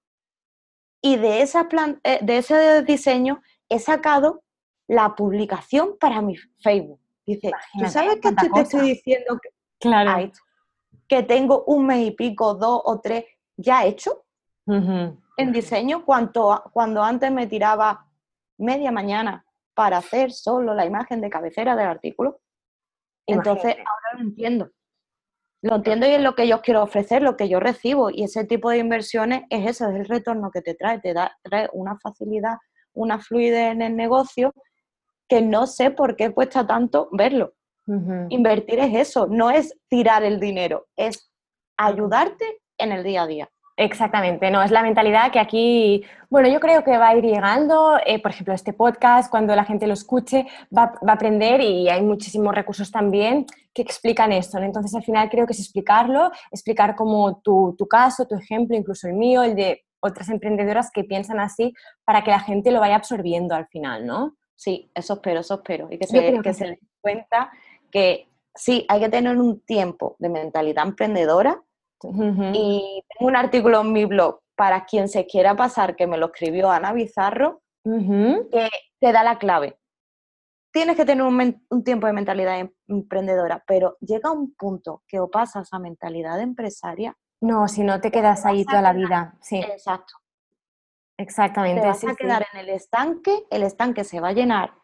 y 1.02 1.16
de, 1.16 1.42
esa 1.42 1.68
eh, 2.04 2.18
de 2.22 2.38
ese 2.38 2.82
diseño 2.82 3.40
he 3.68 3.78
sacado 3.78 4.42
la 4.86 5.14
publicación 5.14 5.96
para 5.98 6.20
mi 6.20 6.36
Facebook. 6.62 7.00
Dice, 7.24 7.52
¿tú 7.78 7.88
sabes 7.88 8.16
que 8.20 8.32
te, 8.32 8.60
estoy 8.60 8.88
diciendo 8.88 9.38
que, 9.40 9.50
claro. 9.78 10.32
que 11.06 11.22
tengo 11.22 11.64
un 11.64 11.86
mes 11.86 12.08
y 12.08 12.10
pico, 12.10 12.54
dos 12.54 12.82
o 12.84 13.00
tres 13.00 13.24
ya 13.56 13.84
hecho 13.84 14.24
en 14.66 15.52
diseño? 15.52 16.04
Cuanto, 16.04 16.64
cuando 16.72 17.02
antes 17.02 17.30
me 17.30 17.46
tiraba 17.46 18.09
media 18.60 18.92
mañana 18.92 19.44
para 19.74 19.98
hacer 19.98 20.32
solo 20.32 20.74
la 20.74 20.86
imagen 20.86 21.20
de 21.20 21.30
cabecera 21.30 21.74
del 21.76 21.88
artículo. 21.88 22.40
Entonces, 23.26 23.76
ahora 23.76 24.18
lo 24.18 24.20
entiendo. 24.20 24.70
Lo 25.62 25.76
entiendo 25.76 26.06
y 26.06 26.10
es 26.10 26.20
lo 26.20 26.34
que 26.34 26.48
yo 26.48 26.62
quiero 26.62 26.82
ofrecer, 26.82 27.22
lo 27.22 27.36
que 27.36 27.48
yo 27.48 27.60
recibo. 27.60 28.10
Y 28.10 28.24
ese 28.24 28.44
tipo 28.44 28.70
de 28.70 28.78
inversiones 28.78 29.42
es 29.50 29.68
eso, 29.68 29.88
es 29.88 29.96
el 29.96 30.06
retorno 30.06 30.50
que 30.50 30.62
te 30.62 30.74
trae. 30.74 31.00
Te 31.00 31.12
da, 31.12 31.36
trae 31.42 31.68
una 31.72 31.98
facilidad, 31.98 32.56
una 32.92 33.18
fluidez 33.18 33.72
en 33.72 33.82
el 33.82 33.96
negocio 33.96 34.54
que 35.28 35.40
no 35.42 35.66
sé 35.66 35.90
por 35.90 36.16
qué 36.16 36.32
cuesta 36.32 36.66
tanto 36.66 37.08
verlo. 37.12 37.54
Invertir 38.28 38.78
es 38.78 38.94
eso, 38.94 39.26
no 39.26 39.50
es 39.50 39.76
tirar 39.88 40.22
el 40.22 40.38
dinero, 40.38 40.86
es 40.94 41.32
ayudarte 41.76 42.62
en 42.78 42.92
el 42.92 43.02
día 43.02 43.22
a 43.22 43.26
día. 43.26 43.50
Exactamente, 43.82 44.50
no, 44.50 44.62
es 44.62 44.70
la 44.70 44.82
mentalidad 44.82 45.32
que 45.32 45.38
aquí, 45.38 46.04
bueno, 46.28 46.48
yo 46.48 46.60
creo 46.60 46.84
que 46.84 46.98
va 46.98 47.08
a 47.08 47.16
ir 47.16 47.24
llegando, 47.24 47.96
eh, 48.04 48.20
por 48.20 48.30
ejemplo, 48.30 48.52
este 48.52 48.74
podcast, 48.74 49.30
cuando 49.30 49.56
la 49.56 49.64
gente 49.64 49.86
lo 49.86 49.94
escuche, 49.94 50.46
va, 50.76 50.92
a 51.00 51.12
aprender 51.12 51.62
y 51.62 51.88
hay 51.88 52.02
muchísimos 52.02 52.54
recursos 52.54 52.90
también 52.90 53.46
que 53.72 53.80
explican 53.80 54.32
esto, 54.32 54.58
Entonces, 54.58 54.94
al 54.94 55.02
final 55.02 55.30
creo 55.30 55.46
que 55.46 55.54
es 55.54 55.60
explicarlo, 55.60 56.30
explicar 56.50 56.94
como 56.94 57.40
tu, 57.40 57.74
tu 57.78 57.88
caso, 57.88 58.26
tu 58.26 58.34
ejemplo, 58.34 58.76
incluso 58.76 59.08
el 59.08 59.14
mío, 59.14 59.42
el 59.42 59.54
de 59.54 59.82
otras 60.00 60.28
emprendedoras 60.28 60.90
que 60.92 61.04
piensan 61.04 61.40
así, 61.40 61.72
para 62.04 62.22
que 62.22 62.32
la 62.32 62.40
gente 62.40 62.72
lo 62.72 62.80
vaya 62.80 62.96
absorbiendo 62.96 63.54
al 63.54 63.66
final, 63.68 64.04
¿no? 64.04 64.36
Sí, 64.56 64.90
eso 64.94 65.14
espero, 65.14 65.40
eso 65.40 65.54
espero. 65.54 65.88
Y 65.90 65.96
que 65.96 66.06
se, 66.06 66.42
que 66.42 66.52
se 66.52 66.64
den 66.66 66.78
cuenta 67.00 67.50
que 67.90 68.28
sí, 68.54 68.84
hay 68.90 69.00
que 69.00 69.08
tener 69.08 69.38
un 69.38 69.60
tiempo 69.60 70.16
de 70.18 70.28
mentalidad 70.28 70.86
emprendedora, 70.86 71.62
y 72.02 73.04
tengo 73.08 73.28
un 73.28 73.36
artículo 73.36 73.80
en 73.80 73.92
mi 73.92 74.04
blog 74.04 74.40
para 74.56 74.84
quien 74.84 75.08
se 75.08 75.26
quiera 75.26 75.56
pasar, 75.56 75.96
que 75.96 76.06
me 76.06 76.18
lo 76.18 76.26
escribió 76.26 76.70
Ana 76.70 76.92
Bizarro, 76.92 77.62
que 77.84 78.68
te 79.00 79.12
da 79.12 79.22
la 79.22 79.38
clave. 79.38 79.78
Tienes 80.72 80.96
que 80.96 81.04
tener 81.04 81.24
un, 81.24 81.82
tiempo 81.82 82.06
de 82.06 82.12
mentalidad 82.12 82.60
em, 82.60 82.70
emprendedora, 82.86 83.64
pero 83.66 83.96
llega 84.00 84.30
un 84.30 84.54
punto 84.54 85.02
que 85.08 85.18
o 85.18 85.28
pasas 85.28 85.72
a 85.72 85.78
mentalidad 85.78 86.40
empresaria. 86.40 87.16
No, 87.40 87.66
si 87.66 87.82
no 87.82 88.00
te 88.00 88.10
quedas 88.12 88.46
ahí 88.46 88.64
toda 88.64 88.82
la 88.82 88.92
vida. 88.92 89.34
Sí. 89.40 89.56
Exacto. 89.56 90.14
Exactamente. 91.16 91.80
Te 91.80 91.86
vas 91.86 92.04
a 92.04 92.14
quedar 92.14 92.46
en 92.52 92.60
el 92.60 92.68
estanque, 92.68 93.46
el 93.50 93.62
estanque 93.62 94.04
se 94.04 94.20
va 94.20 94.28
a 94.28 94.32
llenar 94.32 94.74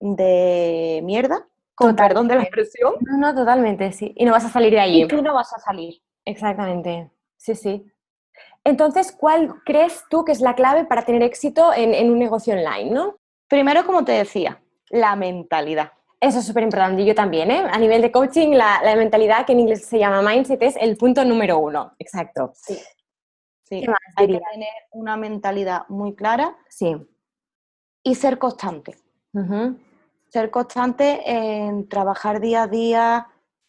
de 0.00 1.00
mierda, 1.04 1.46
con 1.74 1.94
perdón 1.94 2.26
de 2.28 2.36
la 2.36 2.42
expresión. 2.42 2.94
No, 3.00 3.18
no, 3.18 3.34
totalmente, 3.34 3.92
sí. 3.92 4.12
Y 4.16 4.24
no 4.24 4.32
vas 4.32 4.44
a 4.44 4.48
salir 4.48 4.72
de 4.72 4.80
allí. 4.80 5.02
Y 5.04 5.08
tú 5.08 5.22
no 5.22 5.34
vas 5.34 5.52
a 5.52 5.58
salir. 5.58 6.02
Exactamente, 6.26 7.10
sí, 7.36 7.54
sí. 7.54 7.90
Entonces, 8.64 9.12
¿cuál 9.12 9.62
crees 9.64 10.02
tú 10.10 10.24
que 10.24 10.32
es 10.32 10.40
la 10.40 10.56
clave 10.56 10.84
para 10.84 11.04
tener 11.04 11.22
éxito 11.22 11.72
en, 11.72 12.10
un 12.10 12.18
negocio 12.18 12.52
online, 12.52 12.90
no? 12.90 13.16
Primero, 13.48 13.86
como 13.86 14.04
te 14.04 14.12
decía, 14.12 14.60
la 14.90 15.14
mentalidad. 15.14 15.92
Eso 16.20 16.40
es 16.40 16.46
súper 16.46 16.64
importante, 16.64 17.02
y 17.02 17.06
yo 17.06 17.14
también, 17.14 17.50
¿eh? 17.52 17.64
A 17.70 17.78
nivel 17.78 18.02
de 18.02 18.10
coaching, 18.10 18.50
la, 18.50 18.80
mentalidad, 18.96 19.46
que 19.46 19.52
en 19.52 19.60
inglés 19.60 19.86
se 19.86 20.00
llama 20.00 20.20
mindset, 20.20 20.60
es 20.62 20.76
el 20.80 20.96
punto 20.96 21.24
número 21.24 21.58
uno, 21.58 21.94
exacto. 22.00 22.50
Sí. 22.54 22.76
sí. 23.62 23.86
Hay 24.16 24.26
que 24.26 24.40
tener 24.52 24.68
una 24.90 25.16
mentalidad 25.16 25.82
muy 25.88 26.16
clara. 26.16 26.56
Sí. 26.68 26.96
Y 28.02 28.16
ser 28.16 28.38
constante. 28.38 28.96
Ser 30.28 30.50
constante 30.50 31.20
en 31.30 31.88
trabajar 31.88 32.40
día 32.40 32.64
a 32.64 32.66
día 32.66 33.28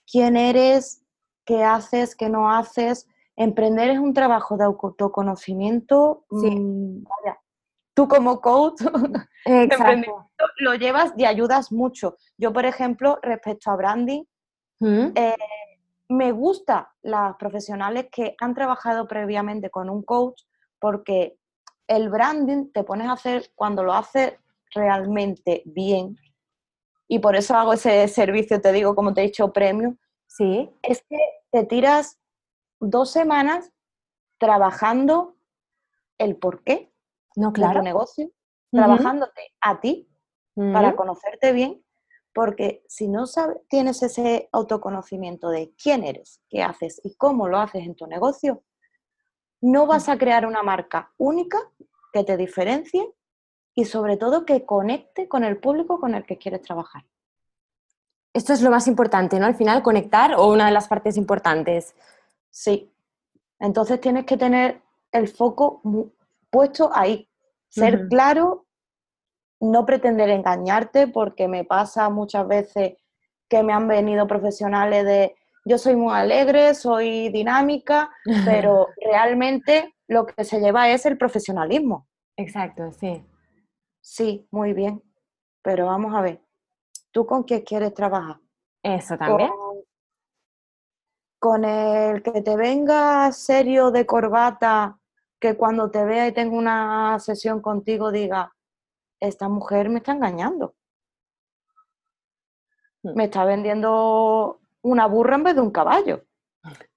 quién 0.09 0.37
eres, 0.37 1.03
qué 1.47 1.63
haces, 1.63 2.15
qué 2.15 2.29
no 2.29 2.51
haces. 2.51 3.07
Emprender 3.35 3.89
es 3.89 3.99
un 3.99 4.13
trabajo 4.13 4.57
de 4.57 4.65
autoconocimiento. 4.65 6.25
Sí. 6.41 6.51
Mm, 6.51 7.05
tú 7.95 8.07
como 8.07 8.41
coach 8.41 8.81
lo 10.59 10.75
llevas 10.75 11.13
y 11.17 11.25
ayudas 11.25 11.71
mucho. 11.71 12.17
Yo, 12.37 12.53
por 12.53 12.65
ejemplo, 12.65 13.17
respecto 13.23 13.71
a 13.71 13.75
branding, 13.75 14.23
¿Mm? 14.79 15.07
eh, 15.15 15.35
me 16.09 16.31
gusta 16.31 16.93
las 17.01 17.35
profesionales 17.37 18.07
que 18.11 18.35
han 18.39 18.53
trabajado 18.53 19.07
previamente 19.07 19.69
con 19.69 19.89
un 19.89 20.03
coach 20.03 20.43
porque 20.79 21.37
el 21.87 22.09
branding 22.09 22.71
te 22.71 22.83
pones 22.83 23.07
a 23.07 23.13
hacer 23.13 23.51
cuando 23.55 23.83
lo 23.83 23.93
haces 23.93 24.33
realmente 24.75 25.63
bien. 25.65 26.17
Y 27.07 27.19
por 27.19 27.37
eso 27.37 27.55
hago 27.55 27.73
ese 27.73 28.05
servicio, 28.09 28.59
te 28.59 28.73
digo, 28.73 28.93
como 28.93 29.13
te 29.13 29.21
he 29.21 29.25
dicho, 29.25 29.53
premio. 29.53 29.95
Sí. 30.27 30.69
Es 30.83 31.01
que 31.09 31.17
te 31.51 31.63
tiras 31.63 32.19
dos 32.79 33.11
semanas 33.11 33.71
trabajando 34.37 35.35
el 36.17 36.35
porqué 36.37 36.93
no, 37.35 37.53
claro. 37.53 37.73
de 37.73 37.79
tu 37.79 37.83
negocio, 37.83 38.31
trabajándote 38.71 39.41
a 39.61 39.79
ti 39.79 40.09
para 40.55 40.95
conocerte 40.95 41.51
bien, 41.51 41.83
porque 42.33 42.83
si 42.87 43.07
no 43.07 43.27
sabes, 43.27 43.57
tienes 43.69 44.01
ese 44.01 44.49
autoconocimiento 44.51 45.49
de 45.49 45.73
quién 45.81 46.03
eres, 46.03 46.41
qué 46.49 46.63
haces 46.63 46.99
y 47.03 47.15
cómo 47.15 47.47
lo 47.47 47.59
haces 47.59 47.83
en 47.83 47.95
tu 47.95 48.07
negocio, 48.07 48.63
no 49.61 49.85
vas 49.85 50.09
a 50.09 50.17
crear 50.17 50.45
una 50.45 50.63
marca 50.63 51.13
única 51.17 51.59
que 52.11 52.23
te 52.23 52.37
diferencie 52.37 53.13
y 53.75 53.85
sobre 53.85 54.17
todo 54.17 54.45
que 54.45 54.65
conecte 54.65 55.27
con 55.27 55.43
el 55.43 55.59
público 55.59 55.99
con 55.99 56.15
el 56.15 56.25
que 56.25 56.37
quieres 56.37 56.63
trabajar. 56.63 57.05
Esto 58.37 58.53
es 58.53 58.61
lo 58.61 58.69
más 58.69 58.87
importante, 58.87 59.39
¿no? 59.39 59.47
Al 59.47 59.55
final, 59.55 59.81
conectar 59.81 60.35
o 60.35 60.51
una 60.51 60.67
de 60.67 60.71
las 60.71 60.87
partes 60.87 61.17
importantes. 61.17 61.95
Sí. 62.51 62.93
Entonces 63.59 63.99
tienes 63.99 64.25
que 64.25 64.37
tener 64.37 64.79
el 65.11 65.27
foco 65.27 65.81
puesto 66.51 66.91
ahí. 66.93 67.27
Ser 67.67 68.07
claro, 68.07 68.67
no 69.59 69.87
pretender 69.87 70.29
engañarte, 70.29 71.07
porque 71.07 71.47
me 71.47 71.63
pasa 71.63 72.11
muchas 72.11 72.47
veces 72.47 72.97
que 73.49 73.63
me 73.63 73.73
han 73.73 73.87
venido 73.87 74.27
profesionales 74.27 75.03
de 75.03 75.35
yo 75.65 75.79
soy 75.79 75.95
muy 75.95 76.13
alegre, 76.13 76.75
soy 76.75 77.29
dinámica, 77.29 78.11
pero 78.45 78.89
realmente 79.03 79.95
lo 80.07 80.27
que 80.27 80.43
se 80.43 80.59
lleva 80.59 80.91
es 80.91 81.07
el 81.07 81.17
profesionalismo. 81.17 82.07
Exacto, 82.35 82.91
sí. 82.91 83.25
Sí, 83.99 84.47
muy 84.51 84.73
bien. 84.73 85.01
Pero 85.63 85.87
vamos 85.87 86.13
a 86.13 86.21
ver, 86.21 86.39
¿tú 87.17 87.25
con 87.25 87.41
quién 87.41 87.61
quieres 87.61 87.95
trabajar? 87.95 88.37
Eso 88.83 89.17
también. 89.17 89.49
Con, 91.39 91.65
el 91.65 92.21
que 92.21 92.43
te 92.43 92.55
venga 92.55 93.31
serio 93.31 93.89
de 93.89 94.05
corbata, 94.05 94.99
que 95.39 95.57
cuando 95.57 95.89
te 95.89 96.05
vea 96.05 96.27
y 96.27 96.31
tenga 96.31 96.55
una 96.55 97.17
sesión 97.17 97.59
contigo 97.59 98.11
diga, 98.11 98.53
esta 99.19 99.49
mujer 99.49 99.89
me 99.89 99.97
está 99.97 100.11
engañando. 100.11 100.75
Hmm. 103.01 103.15
Me 103.15 103.23
está 103.23 103.45
vendiendo 103.45 104.59
una 104.83 105.07
burra 105.07 105.37
en 105.37 105.43
vez 105.43 105.55
de 105.55 105.61
un 105.61 105.71
caballo. 105.71 106.23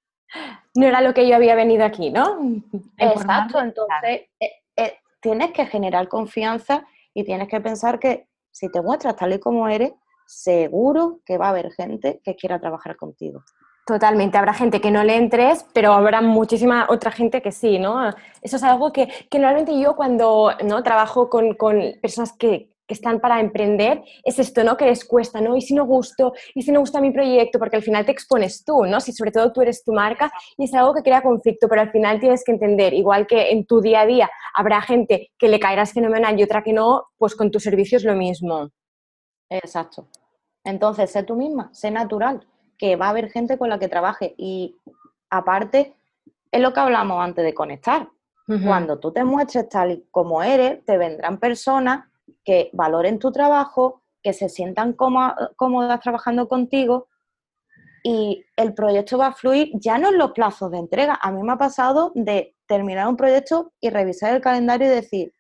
No 0.73 0.87
era 0.87 1.01
lo 1.01 1.13
que 1.13 1.27
yo 1.27 1.35
había 1.35 1.57
venido 1.57 1.85
aquí, 1.85 2.11
¿no? 2.11 2.39
Exacto, 2.97 3.59
entonces 3.59 4.29
eh, 4.39 4.53
eh, 4.77 4.99
tienes 5.21 5.51
que 5.51 5.67
generar 5.67 6.07
confianza 6.07 6.87
y 7.13 7.25
tienes 7.25 7.49
que 7.49 7.61
pensar 7.61 7.99
que 7.99 8.29
si 8.53 8.71
te 8.71 8.81
muestras 8.81 9.17
tal 9.17 9.33
y 9.33 9.41
como 9.41 9.67
eres, 9.67 9.93
seguro 10.31 11.21
que 11.27 11.39
va 11.39 11.47
a 11.47 11.51
haber 11.51 11.73
gente 11.73 12.21
que 12.23 12.37
quiera 12.37 12.61
trabajar 12.61 12.97
contigo. 12.97 13.43
Totalmente, 13.85 14.39
habrá 14.39 14.55
gente 14.55 14.81
que 14.81 14.93
no 14.93 15.03
le 15.03 15.17
entres, 15.17 15.67
pero 15.75 15.93
habrá 15.93 16.21
muchísima 16.21 16.87
otra 16.89 17.11
gente 17.11 17.43
que 17.43 17.51
sí, 17.51 17.81
¿no? 17.81 18.09
Eso 18.41 18.57
es 18.57 18.63
algo 18.63 18.93
que, 18.93 19.09
que 19.29 19.39
normalmente 19.39 19.81
yo 19.81 19.97
cuando 19.97 20.53
¿no? 20.65 20.83
trabajo 20.85 21.29
con, 21.29 21.55
con 21.55 21.95
personas 22.01 22.33
que, 22.35 22.71
que 22.87 22.95
están 22.95 23.19
para 23.19 23.41
emprender, 23.41 24.05
es 24.23 24.39
esto, 24.39 24.63
¿no? 24.63 24.77
Que 24.77 24.85
les 24.85 25.05
cuesta, 25.05 25.41
¿no? 25.41 25.57
Y 25.57 25.63
si 25.63 25.75
no 25.75 25.85
gusto, 25.87 26.35
y 26.55 26.63
si 26.63 26.71
no 26.71 26.79
gusta 26.79 27.01
mi 27.01 27.11
proyecto, 27.11 27.59
porque 27.59 27.77
al 27.77 27.83
final 27.83 28.07
te 28.07 28.13
expones 28.13 28.65
tú, 28.65 28.85
¿no? 28.85 29.01
Si 29.01 29.13
sobre 29.13 29.33
todo 29.33 29.53
tú 29.53 29.63
eres 29.63 29.83
tu 29.83 29.93
marca 29.93 30.31
y 30.57 30.65
es 30.65 30.75
algo 30.75 30.95
que 30.95 31.03
crea 31.03 31.23
conflicto, 31.23 31.69
pero 31.69 31.81
al 31.81 31.91
final 31.91 32.21
tienes 32.21 32.45
que 32.45 32.53
entender, 32.53 32.95
igual 32.95 33.27
que 33.27 33.51
en 33.51 33.67
tu 33.67 33.81
día 33.81 34.03
a 34.03 34.07
día 34.07 34.31
habrá 34.55 34.81
gente 34.83 35.33
que 35.37 35.49
le 35.49 35.59
caerás 35.59 35.93
fenomenal 35.93 36.39
y 36.39 36.45
otra 36.45 36.63
que 36.63 36.73
no, 36.73 37.07
pues 37.19 37.35
con 37.35 37.51
tu 37.51 37.59
servicio 37.59 37.97
es 37.97 38.05
lo 38.05 38.15
mismo. 38.15 38.71
Exacto. 39.49 40.07
Entonces, 40.65 41.11
sé 41.11 41.23
tú 41.23 41.37
misma, 41.37 41.71
sé 41.73 41.91
natural, 41.91 42.47
que 42.79 42.97
va 42.97 43.07
a 43.07 43.11
haber 43.11 43.31
gente 43.31 43.59
con 43.59 43.69
la 43.69 43.79
que 43.79 43.89
trabaje 43.89 44.35
y 44.37 44.77
aparte, 45.31 45.97
es 46.51 46.61
lo 46.61 46.73
que 46.73 46.81
hablamos 46.81 47.23
antes 47.23 47.45
de 47.45 47.55
conectar. 47.55 48.09
Cuando 48.67 48.99
tú 48.99 49.13
te 49.13 49.23
muestres 49.23 49.69
tal 49.69 49.93
y 49.93 50.05
como 50.11 50.43
eres, 50.43 50.85
te 50.85 50.99
vendrán 50.99 51.39
personas 51.39 52.09
que 52.45 52.69
valoren 52.73 53.21
tu 53.21 53.31
trabajo, 53.31 54.03
que 54.25 54.33
se 54.33 54.49
sientan 54.49 54.95
cómodas, 54.95 56.01
trabajando 56.01 56.49
contigo 56.49 57.07
y 58.03 58.45
el 58.57 58.75
proyecto 58.75 59.19
va 59.19 59.29
a 59.29 59.33
fluir 59.35 59.71
ya 59.75 59.99
no 59.99 60.09
en 60.09 60.19
los 60.19 60.33
plazos 60.33 60.69
de 60.73 60.79
entrega. 60.79 61.17
A 61.23 61.31
mí 61.31 61.41
me 61.45 61.53
ha 61.53 61.59
pasado 61.59 62.11
de 62.17 62.57
terminar 62.67 63.07
un 63.07 63.17
proyecto 63.17 63.73
y 63.81 63.89
revisar 63.89 64.35
el 64.35 64.41
calendario 64.41 64.89
y 64.89 64.97
decir, 64.97 65.33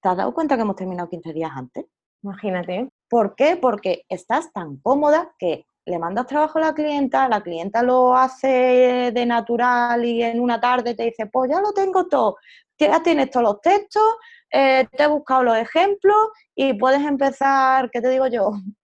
¿te 0.00 0.08
has 0.08 0.16
dado 0.16 0.32
cuenta 0.32 0.54
que 0.54 0.62
hemos 0.62 0.76
terminado 0.76 1.08
15 1.08 1.32
días 1.32 1.50
antes? 1.52 1.86
Imagínate. 2.22 2.88
¿Por 3.08 3.34
qué? 3.34 3.56
Porque 3.56 4.04
estás 4.08 4.52
tan 4.52 4.76
cómoda 4.78 5.34
que 5.38 5.66
le 5.86 5.98
mandas 5.98 6.26
trabajo 6.26 6.58
a 6.58 6.62
la 6.62 6.74
clienta, 6.74 7.28
la 7.28 7.40
clienta 7.42 7.82
lo 7.82 8.14
hace 8.14 9.10
de 9.14 9.26
natural 9.26 10.04
y 10.04 10.22
en 10.22 10.40
una 10.40 10.60
tarde 10.60 10.94
te 10.94 11.04
dice, 11.04 11.26
pues 11.26 11.50
ya 11.50 11.60
lo 11.60 11.72
tengo 11.72 12.06
todo, 12.08 12.36
ya 12.78 13.02
tienes 13.02 13.30
todos 13.30 13.44
los 13.44 13.60
textos, 13.62 14.02
eh, 14.50 14.86
te 14.96 15.04
he 15.04 15.06
buscado 15.06 15.44
los 15.44 15.56
ejemplos 15.56 16.16
y 16.54 16.74
puedes 16.74 17.00
empezar, 17.02 17.90
¿qué 17.90 18.00
te 18.00 18.10
digo 18.10 18.26
yo? 18.26 18.52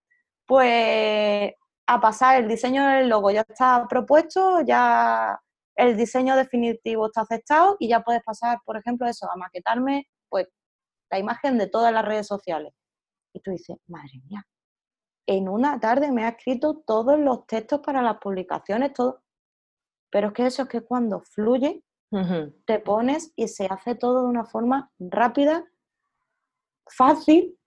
Pues 0.47 1.53
a 1.87 2.01
pasar 2.03 2.37
el 2.37 2.49
diseño 2.49 2.87
del 2.87 3.09
logo 3.09 3.31
ya 3.31 3.47
está 3.49 3.87
propuesto, 3.89 4.61
ya 4.61 5.41
el 5.77 5.97
diseño 5.97 6.37
definitivo 6.37 7.07
está 7.07 7.23
aceptado 7.23 7.77
y 7.81 7.89
ya 7.89 8.01
puedes 8.03 8.23
pasar, 8.23 8.59
por 8.67 8.77
ejemplo, 8.77 9.07
eso, 9.09 9.31
a 9.31 9.37
maquetarme 9.37 10.07
pues 10.29 10.49
la 11.11 11.19
imagen 11.19 11.57
de 11.59 11.67
todas 11.69 11.93
las 11.95 12.05
redes 12.05 12.27
sociales. 12.27 12.75
Y 13.35 13.41
tú 13.41 13.51
dices, 13.51 13.77
madre 13.87 14.23
mía, 14.31 14.47
en 15.27 15.49
una 15.49 15.79
tarde 15.81 16.11
me 16.13 16.25
ha 16.25 16.31
escrito 16.31 16.83
todos 16.87 17.19
los 17.19 17.47
textos 17.47 17.81
para 17.81 18.01
las 18.01 18.19
publicaciones, 18.19 18.93
todo. 18.93 19.23
Pero 20.11 20.29
es 20.29 20.33
que 20.35 20.47
eso 20.47 20.63
es 20.63 20.69
que 20.69 20.81
cuando 20.81 21.21
fluye, 21.21 21.83
te 22.65 22.79
pones 22.79 23.33
y 23.35 23.49
se 23.49 23.67
hace 23.67 23.97
todo 23.97 24.23
de 24.23 24.29
una 24.29 24.45
forma 24.45 24.93
rápida, 25.01 25.65
fácil 26.87 27.59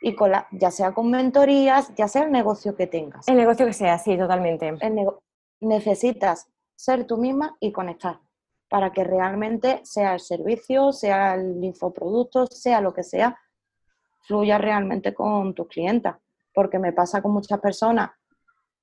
y 0.00 0.16
con 0.16 0.32
la, 0.32 0.48
ya 0.50 0.72
sea 0.72 0.92
con 0.92 1.08
mentorías, 1.08 1.94
ya 1.94 2.08
sea 2.08 2.24
el 2.24 2.32
negocio 2.32 2.74
que 2.74 2.88
tengas. 2.88 3.28
El 3.28 3.36
negocio 3.36 3.64
que 3.66 3.72
sea, 3.72 3.96
sí, 3.98 4.18
totalmente. 4.18 4.74
necesitas 5.60 6.48
ser 6.74 7.06
tú 7.06 7.16
misma 7.16 7.56
y 7.60 7.70
conectar 7.70 8.18
para 8.68 8.90
que 8.92 9.04
realmente 9.04 9.82
sea 9.84 10.14
el 10.14 10.20
servicio, 10.20 10.92
sea 10.92 11.34
el 11.34 11.62
infoproducto, 11.62 12.46
sea 12.46 12.80
lo 12.80 12.92
que 12.92 13.04
sea, 13.04 13.38
fluya 14.22 14.58
realmente 14.58 15.14
con 15.14 15.54
tus 15.54 15.68
clientas. 15.68 16.16
Porque 16.54 16.78
me 16.78 16.92
pasa 16.92 17.22
con 17.22 17.32
muchas 17.32 17.60
personas 17.60 18.10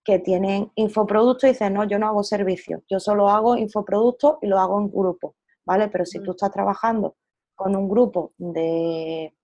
que 0.04 0.20
tienen 0.20 0.72
infoproductos 0.76 1.44
y 1.44 1.52
dicen, 1.52 1.74
no, 1.74 1.84
yo 1.84 2.00
no 2.00 2.08
hago 2.08 2.24
servicios, 2.24 2.82
yo 2.90 3.00
solo 3.00 3.30
hago 3.30 3.58
infoproductos 3.58 4.38
y 4.42 4.48
lo 4.48 4.58
hago 4.58 4.80
en 4.80 4.90
grupo, 4.90 5.36
¿vale? 5.66 5.88
Pero 5.90 6.06
si 6.06 6.22
tú 6.24 6.32
estás 6.32 6.52
trabajando 6.52 7.16
con 7.56 7.76
un 7.76 7.90
grupo 7.90 8.34
de 8.38 9.36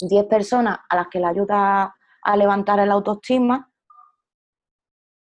10 0.00 0.24
personas 0.26 0.80
a 0.88 0.96
las 0.96 1.08
que 1.08 1.20
le 1.20 1.26
ayuda 1.26 1.94
a 2.22 2.36
levantar 2.36 2.80
el 2.80 2.90
autoestima, 2.90 3.70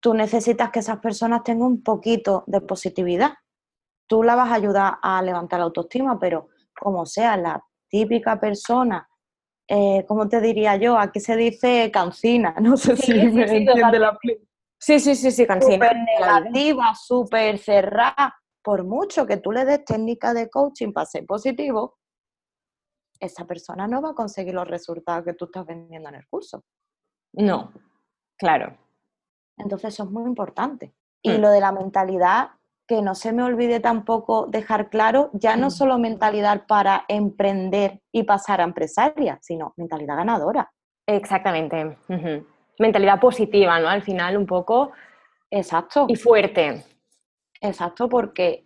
tú 0.00 0.14
necesitas 0.14 0.70
que 0.70 0.78
esas 0.78 0.98
personas 0.98 1.42
tengan 1.42 1.66
un 1.66 1.82
poquito 1.82 2.44
de 2.46 2.60
positividad. 2.60 3.34
Tú 4.06 4.22
la 4.22 4.36
vas 4.36 4.50
a 4.50 4.54
ayudar 4.54 4.98
a 5.02 5.20
levantar 5.22 5.58
la 5.58 5.66
autoestima, 5.66 6.18
pero 6.18 6.48
como 6.78 7.04
sea 7.04 7.36
la 7.36 7.62
típica 7.88 8.38
persona 8.38 9.07
eh, 9.68 10.04
¿cómo 10.08 10.28
te 10.28 10.40
diría 10.40 10.76
yo? 10.76 10.98
Aquí 10.98 11.20
se 11.20 11.36
dice 11.36 11.90
cancina, 11.92 12.54
no 12.60 12.76
sé 12.76 12.96
si 12.96 13.12
me 13.12 13.42
entiende 13.44 13.98
la 13.98 14.18
Sí, 14.80 15.00
sí, 15.00 15.16
sí, 15.16 15.32
sí, 15.32 15.46
cancina. 15.46 15.74
Súper 15.74 15.96
negativa, 15.96 16.94
súper 16.94 17.58
cerrada. 17.58 18.34
Por 18.62 18.84
mucho 18.84 19.26
que 19.26 19.38
tú 19.38 19.50
le 19.50 19.64
des 19.64 19.84
técnica 19.84 20.32
de 20.32 20.48
coaching 20.48 20.92
para 20.92 21.06
ser 21.06 21.26
positivo, 21.26 21.98
esa 23.18 23.44
persona 23.44 23.88
no 23.88 24.00
va 24.00 24.10
a 24.10 24.14
conseguir 24.14 24.54
los 24.54 24.68
resultados 24.68 25.24
que 25.24 25.34
tú 25.34 25.46
estás 25.46 25.66
vendiendo 25.66 26.08
en 26.08 26.14
el 26.14 26.28
curso. 26.28 26.64
No, 27.32 27.72
claro. 28.36 28.78
Entonces 29.56 29.94
eso 29.94 30.04
es 30.04 30.10
muy 30.10 30.24
importante. 30.24 30.94
Y 31.22 31.32
hmm. 31.32 31.40
lo 31.40 31.50
de 31.50 31.60
la 31.60 31.72
mentalidad, 31.72 32.50
que 32.88 33.02
no 33.02 33.14
se 33.14 33.32
me 33.34 33.42
olvide 33.42 33.80
tampoco 33.80 34.46
dejar 34.46 34.88
claro, 34.88 35.28
ya 35.34 35.56
no 35.56 35.66
mm. 35.66 35.70
solo 35.70 35.98
mentalidad 35.98 36.66
para 36.66 37.04
emprender 37.06 38.00
y 38.10 38.22
pasar 38.22 38.62
a 38.62 38.64
empresaria, 38.64 39.38
sino 39.42 39.74
mentalidad 39.76 40.16
ganadora. 40.16 40.72
Exactamente. 41.06 41.98
Mentalidad 42.78 43.20
positiva, 43.20 43.78
¿no? 43.78 43.88
Al 43.88 44.02
final 44.02 44.38
un 44.38 44.46
poco. 44.46 44.92
Exacto. 45.50 46.06
Y 46.08 46.16
fuerte. 46.16 46.82
Exacto, 47.60 48.08
porque 48.08 48.64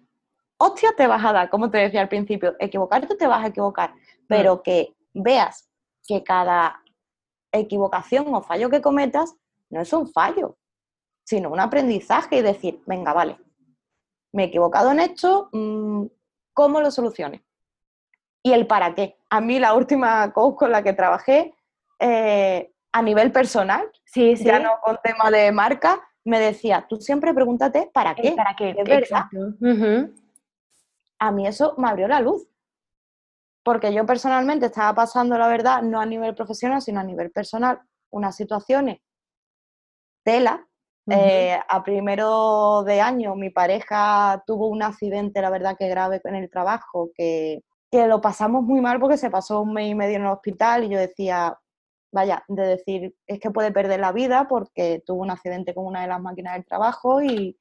hostia 0.57 0.93
te 0.97 1.09
vas 1.09 1.25
a 1.25 1.33
dar, 1.33 1.51
como 1.51 1.69
te 1.69 1.79
decía 1.79 2.01
al 2.01 2.09
principio, 2.09 2.55
equivocarte 2.61 3.17
te 3.17 3.27
vas 3.27 3.45
a 3.45 3.49
equivocar, 3.49 3.93
pero 4.29 4.57
mm. 4.57 4.63
que 4.63 4.95
veas 5.15 5.69
que 6.07 6.23
cada 6.23 6.81
equivocación 7.51 8.33
o 8.33 8.41
fallo 8.43 8.71
que 8.71 8.81
cometas 8.81 9.35
no 9.69 9.81
es 9.81 9.93
un 9.93 10.07
fallo, 10.07 10.57
sino 11.25 11.51
un 11.51 11.59
aprendizaje 11.59 12.37
y 12.37 12.43
decir, 12.43 12.81
venga, 12.87 13.13
vale, 13.13 13.37
me 14.33 14.45
he 14.45 14.47
equivocado 14.47 14.91
en 14.91 15.01
esto, 15.01 15.49
mm, 15.53 16.07
¿cómo 16.53 16.81
lo 16.81 16.91
solucioné? 16.91 17.45
Y 18.43 18.53
el 18.53 18.67
para 18.67 18.95
qué. 18.95 19.19
A 19.31 19.41
mí 19.41 19.59
la 19.59 19.75
última 19.75 20.33
coach 20.33 20.57
con 20.57 20.73
la 20.73 20.83
que 20.83 20.93
trabajé 20.93 21.55
eh, 21.99 22.73
a 22.93 23.03
nivel 23.03 23.31
personal, 23.31 23.91
sí, 24.05 24.37
sí. 24.37 24.45
ya 24.45 24.59
no 24.59 24.73
con 24.83 24.99
tema 25.03 25.31
de 25.31 25.53
marca, 25.53 26.01
me 26.25 26.41
decía, 26.41 26.87
tú 26.89 26.97
siempre 26.97 27.35
pregúntate 27.35 27.91
para 27.93 28.15
qué. 28.15 28.33
¿Para 28.33 28.55
qué? 28.57 28.75
A 31.19 31.31
mí 31.31 31.47
eso 31.47 31.75
me 31.79 31.89
abrió 31.89 32.09
la 32.09 32.21
luz. 32.21 32.47
Porque 33.65 33.95
yo 33.95 34.05
personalmente 34.05 34.67
estaba 34.67 34.93
pasando, 34.93 35.39
la 35.39 35.47
verdad, 35.47 35.83
no 35.83 36.01
a 36.01 36.07
nivel 36.07 36.35
profesional, 36.35 36.83
sino 36.83 36.99
a 36.99 37.05
nivel 37.05 37.31
personal, 37.31 37.81
unas 38.11 38.35
situaciones 38.35 39.01
tela 40.23 40.67
eh, 41.11 41.59
a 41.69 41.83
primero 41.83 42.85
de 42.85 43.01
año 43.01 43.35
mi 43.35 43.51
pareja 43.51 44.43
tuvo 44.47 44.69
un 44.69 44.83
accidente, 44.83 45.43
la 45.43 45.51
verdad 45.51 45.77
que 45.77 45.89
grave 45.89 46.21
en 46.25 46.37
el 46.37 46.49
trabajo, 46.49 47.11
que, 47.15 47.63
que, 47.91 48.07
lo 48.07 48.21
pasamos 48.21 48.63
muy 48.63 48.81
mal 48.81 49.01
porque 49.01 49.17
se 49.17 49.31
pasó 49.31 49.63
un 49.63 49.73
mes 49.73 49.91
y 49.91 49.95
medio 49.95 50.17
en 50.17 50.23
el 50.23 50.29
hospital 50.29 50.85
y 50.85 50.91
yo 50.91 50.99
decía, 50.99 51.59
vaya, 52.13 52.45
de 52.47 52.63
decir, 52.63 53.17
es 53.27 53.41
que 53.41 53.51
puede 53.51 53.73
perder 53.73 53.99
la 53.99 54.13
vida 54.13 54.47
porque 54.49 55.03
tuvo 55.05 55.23
un 55.23 55.31
accidente 55.31 55.75
con 55.75 55.87
una 55.87 56.03
de 56.03 56.09
las 56.09 56.21
máquinas 56.21 56.55
del 56.55 56.67
trabajo 56.67 57.23
y, 57.23 57.59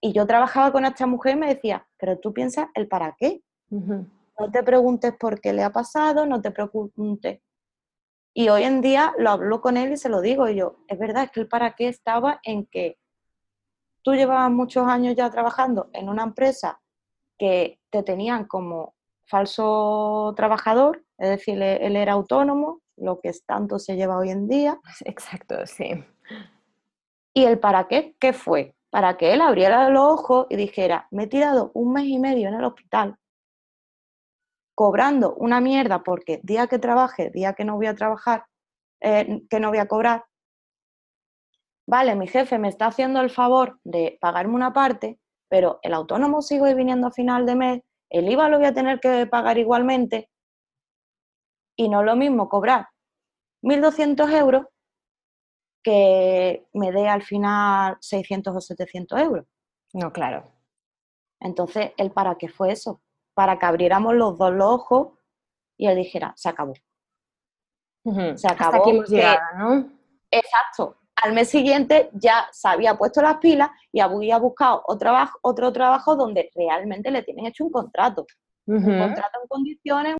yo 0.00 0.28
trabajaba 0.28 0.70
con 0.70 0.84
esta 0.84 1.08
mujer 1.08 1.34
y 1.34 1.40
me 1.40 1.52
decía, 1.52 1.84
pero 1.98 2.20
tú 2.20 2.32
piensas 2.32 2.68
el 2.74 2.86
para 2.86 3.16
qué. 3.18 3.42
No 3.68 4.48
te 4.52 4.62
preguntes 4.62 5.12
por 5.18 5.40
qué 5.40 5.52
le 5.52 5.64
ha 5.64 5.70
pasado, 5.70 6.24
no 6.24 6.40
te 6.40 6.52
preguntes. 6.52 7.40
Y 8.34 8.48
hoy 8.50 8.62
en 8.62 8.80
día 8.80 9.14
lo 9.18 9.30
hablo 9.30 9.60
con 9.60 9.76
él 9.76 9.92
y 9.92 9.96
se 9.96 10.08
lo 10.08 10.20
digo. 10.20 10.48
Y 10.48 10.56
yo, 10.56 10.76
es 10.86 10.98
verdad, 10.98 11.24
es 11.24 11.30
que 11.30 11.40
el 11.40 11.48
para 11.48 11.74
qué 11.74 11.88
estaba 11.88 12.40
en 12.44 12.66
que 12.66 12.98
tú 14.02 14.14
llevabas 14.14 14.50
muchos 14.50 14.86
años 14.86 15.14
ya 15.16 15.30
trabajando 15.30 15.90
en 15.92 16.08
una 16.08 16.22
empresa 16.22 16.80
que 17.38 17.80
te 17.90 18.02
tenían 18.02 18.46
como 18.46 18.94
falso 19.26 20.32
trabajador, 20.36 21.04
es 21.18 21.28
decir, 21.28 21.60
él 21.62 21.96
era 21.96 22.12
autónomo, 22.12 22.80
lo 22.96 23.20
que 23.20 23.32
tanto 23.46 23.78
se 23.78 23.96
lleva 23.96 24.18
hoy 24.18 24.30
en 24.30 24.48
día. 24.48 24.80
Exacto, 25.04 25.66
sí. 25.66 26.04
¿Y 27.34 27.44
el 27.44 27.58
para 27.58 27.86
qué? 27.88 28.16
¿Qué 28.18 28.32
fue? 28.32 28.74
Para 28.90 29.16
que 29.16 29.32
él 29.32 29.40
abriera 29.40 29.90
los 29.90 30.02
ojos 30.02 30.46
y 30.48 30.56
dijera, 30.56 31.06
me 31.10 31.24
he 31.24 31.26
tirado 31.26 31.70
un 31.74 31.92
mes 31.92 32.06
y 32.06 32.18
medio 32.18 32.48
en 32.48 32.54
el 32.54 32.64
hospital 32.64 33.16
cobrando 34.78 35.34
una 35.34 35.60
mierda 35.60 36.04
porque 36.04 36.38
día 36.44 36.68
que 36.68 36.78
trabaje, 36.78 37.30
día 37.30 37.54
que 37.54 37.64
no 37.64 37.74
voy 37.74 37.86
a 37.88 37.96
trabajar, 37.96 38.44
eh, 39.00 39.42
que 39.50 39.58
no 39.58 39.70
voy 39.70 39.78
a 39.78 39.88
cobrar, 39.88 40.26
vale, 41.84 42.14
mi 42.14 42.28
jefe 42.28 42.60
me 42.60 42.68
está 42.68 42.86
haciendo 42.86 43.20
el 43.20 43.28
favor 43.28 43.80
de 43.82 44.18
pagarme 44.20 44.54
una 44.54 44.72
parte, 44.72 45.18
pero 45.48 45.80
el 45.82 45.94
autónomo 45.94 46.42
sigue 46.42 46.76
viniendo 46.76 47.08
a 47.08 47.10
final 47.10 47.44
de 47.44 47.56
mes, 47.56 47.82
el 48.08 48.30
IVA 48.30 48.48
lo 48.48 48.58
voy 48.58 48.68
a 48.68 48.72
tener 48.72 49.00
que 49.00 49.26
pagar 49.26 49.58
igualmente, 49.58 50.30
y 51.76 51.88
no 51.88 51.98
es 51.98 52.06
lo 52.06 52.14
mismo 52.14 52.48
cobrar 52.48 52.86
1.200 53.62 54.30
euros 54.30 54.62
que 55.82 56.68
me 56.72 56.92
dé 56.92 57.08
al 57.08 57.24
final 57.24 57.96
600 58.00 58.54
o 58.54 58.60
700 58.60 59.18
euros. 59.18 59.44
No, 59.92 60.12
claro. 60.12 60.44
Entonces, 61.40 61.90
¿el 61.96 62.12
para 62.12 62.36
qué 62.36 62.48
fue 62.48 62.70
eso? 62.70 63.00
Para 63.38 63.56
que 63.56 63.66
abriéramos 63.66 64.16
los 64.16 64.36
dos 64.36 64.52
los 64.52 64.66
ojos 64.66 65.08
y 65.76 65.86
él 65.86 65.94
dijera, 65.94 66.32
se 66.34 66.48
acabó. 66.48 66.74
Se 68.34 68.48
acabó. 68.48 68.74
Hasta 68.74 68.76
aquí 68.78 68.90
hemos 68.90 69.08
llegado, 69.08 69.38
¿no? 69.56 69.88
Exacto. 70.28 70.96
Al 71.22 71.34
mes 71.34 71.48
siguiente 71.48 72.10
ya 72.14 72.48
se 72.50 72.66
había 72.66 72.98
puesto 72.98 73.22
las 73.22 73.36
pilas 73.36 73.70
y 73.92 74.00
había 74.00 74.38
buscado 74.38 74.82
otro 74.88 74.98
trabajo, 74.98 75.38
otro 75.42 75.72
trabajo 75.72 76.16
donde 76.16 76.50
realmente 76.52 77.12
le 77.12 77.22
tienen 77.22 77.46
hecho 77.46 77.64
un 77.64 77.70
contrato. 77.70 78.26
Un 78.66 78.82
contrato 78.82 79.38
en 79.40 79.48
condiciones, 79.48 80.16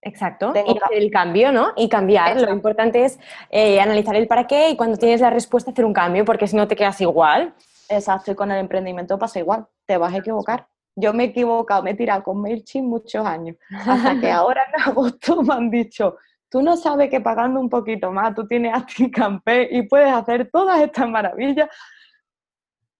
Exacto, 0.00 0.54
y 0.56 0.96
el 0.96 1.10
cambio, 1.10 1.52
¿no? 1.52 1.74
Y 1.76 1.90
cambiar. 1.90 2.40
Lo 2.40 2.54
importante 2.54 3.04
es 3.04 3.18
eh, 3.50 3.82
analizar 3.82 4.16
el 4.16 4.26
para 4.26 4.46
qué 4.46 4.70
y 4.70 4.76
cuando 4.76 4.96
tienes 4.96 5.20
la 5.20 5.28
respuesta 5.28 5.72
hacer 5.72 5.84
un 5.84 5.92
cambio, 5.92 6.24
porque 6.24 6.46
si 6.46 6.56
no 6.56 6.66
te 6.66 6.74
quedas 6.74 6.98
igual. 7.02 7.54
Exacto, 7.90 8.32
y 8.32 8.34
con 8.34 8.50
el 8.50 8.60
emprendimiento 8.60 9.18
pasa 9.18 9.40
igual, 9.40 9.66
te 9.84 9.98
vas 9.98 10.14
a 10.14 10.16
equivocar. 10.16 10.71
Yo 10.94 11.12
me 11.12 11.24
he 11.24 11.26
equivocado, 11.28 11.82
me 11.82 11.92
he 11.92 11.94
tirado 11.94 12.22
con 12.22 12.40
MailChimp 12.40 12.86
muchos 12.86 13.24
años, 13.24 13.56
hasta 13.70 14.20
que 14.20 14.30
ahora 14.30 14.66
en 14.74 14.82
agosto 14.82 15.42
me 15.42 15.54
han 15.54 15.70
dicho, 15.70 16.16
tú 16.48 16.60
no 16.62 16.76
sabes 16.76 17.08
que 17.08 17.20
pagando 17.20 17.60
un 17.60 17.70
poquito 17.70 18.12
más, 18.12 18.34
tú 18.34 18.46
tienes 18.46 18.72
Campé 19.12 19.68
y 19.70 19.82
puedes 19.82 20.12
hacer 20.12 20.50
todas 20.50 20.80
estas 20.80 21.08
maravillas. 21.08 21.68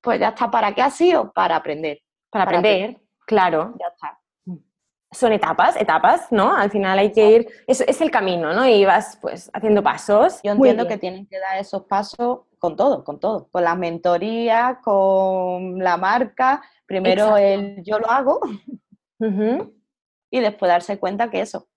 Pues 0.00 0.18
ya 0.18 0.28
está, 0.28 0.50
¿para 0.50 0.74
qué 0.74 0.82
ha 0.82 0.90
sido? 0.90 1.32
Para 1.32 1.56
aprender. 1.56 2.00
Para, 2.30 2.44
aprender, 2.44 3.00
claro. 3.26 3.74
Ya 3.78 3.86
está 3.86 4.18
son 5.12 5.32
etapas, 5.32 5.76
etapas, 5.76 6.32
¿no? 6.32 6.56
Al 6.56 6.70
final 6.70 6.98
hay 6.98 7.12
que 7.12 7.30
ir, 7.30 7.48
es, 7.66 7.82
es 7.82 8.00
el 8.00 8.10
camino, 8.10 8.52
¿no? 8.54 8.66
Y 8.66 8.84
vas 8.84 9.18
pues 9.20 9.50
haciendo 9.52 9.82
pasos. 9.82 10.40
Yo 10.42 10.52
entiendo 10.52 10.88
que 10.88 10.96
tienen 10.96 11.26
que 11.26 11.38
dar 11.38 11.58
esos 11.58 11.82
pasos 11.82 12.40
con 12.58 12.76
todo, 12.76 13.04
con 13.04 13.20
todo, 13.20 13.48
con 13.50 13.62
la 13.62 13.74
mentoría, 13.74 14.80
con 14.82 15.78
la 15.78 15.96
marca, 15.96 16.62
primero 16.92 17.38
el 17.38 17.82
yo 17.84 17.98
lo 17.98 18.10
hago 18.10 18.38
y 20.30 20.40
después 20.40 20.68
darse 20.68 20.98
cuenta 20.98 21.30
que 21.30 21.40
eso, 21.40 21.68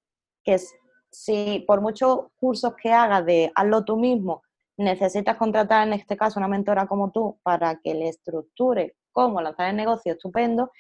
que 0.44 0.56
es, 0.56 0.74
si 1.10 1.64
por 1.66 1.80
muchos 1.80 2.28
cursos 2.36 2.74
que 2.82 2.92
hagas 2.92 3.26
de 3.26 3.50
hazlo 3.56 3.86
tú 3.86 3.96
mismo, 3.96 4.42
necesitas 4.78 5.38
contratar 5.38 5.88
en 5.88 5.94
este 5.94 6.18
caso 6.18 6.38
una 6.38 6.50
mentora 6.50 6.86
como 6.86 7.12
tú 7.12 7.40
para 7.44 7.80
que 7.82 7.94
le 7.94 8.10
estructure 8.10 8.96
cómo 9.14 9.42
lanzar 9.42 9.70
el 9.70 9.78
negocio 9.78 10.14
estupendo. 10.14 10.72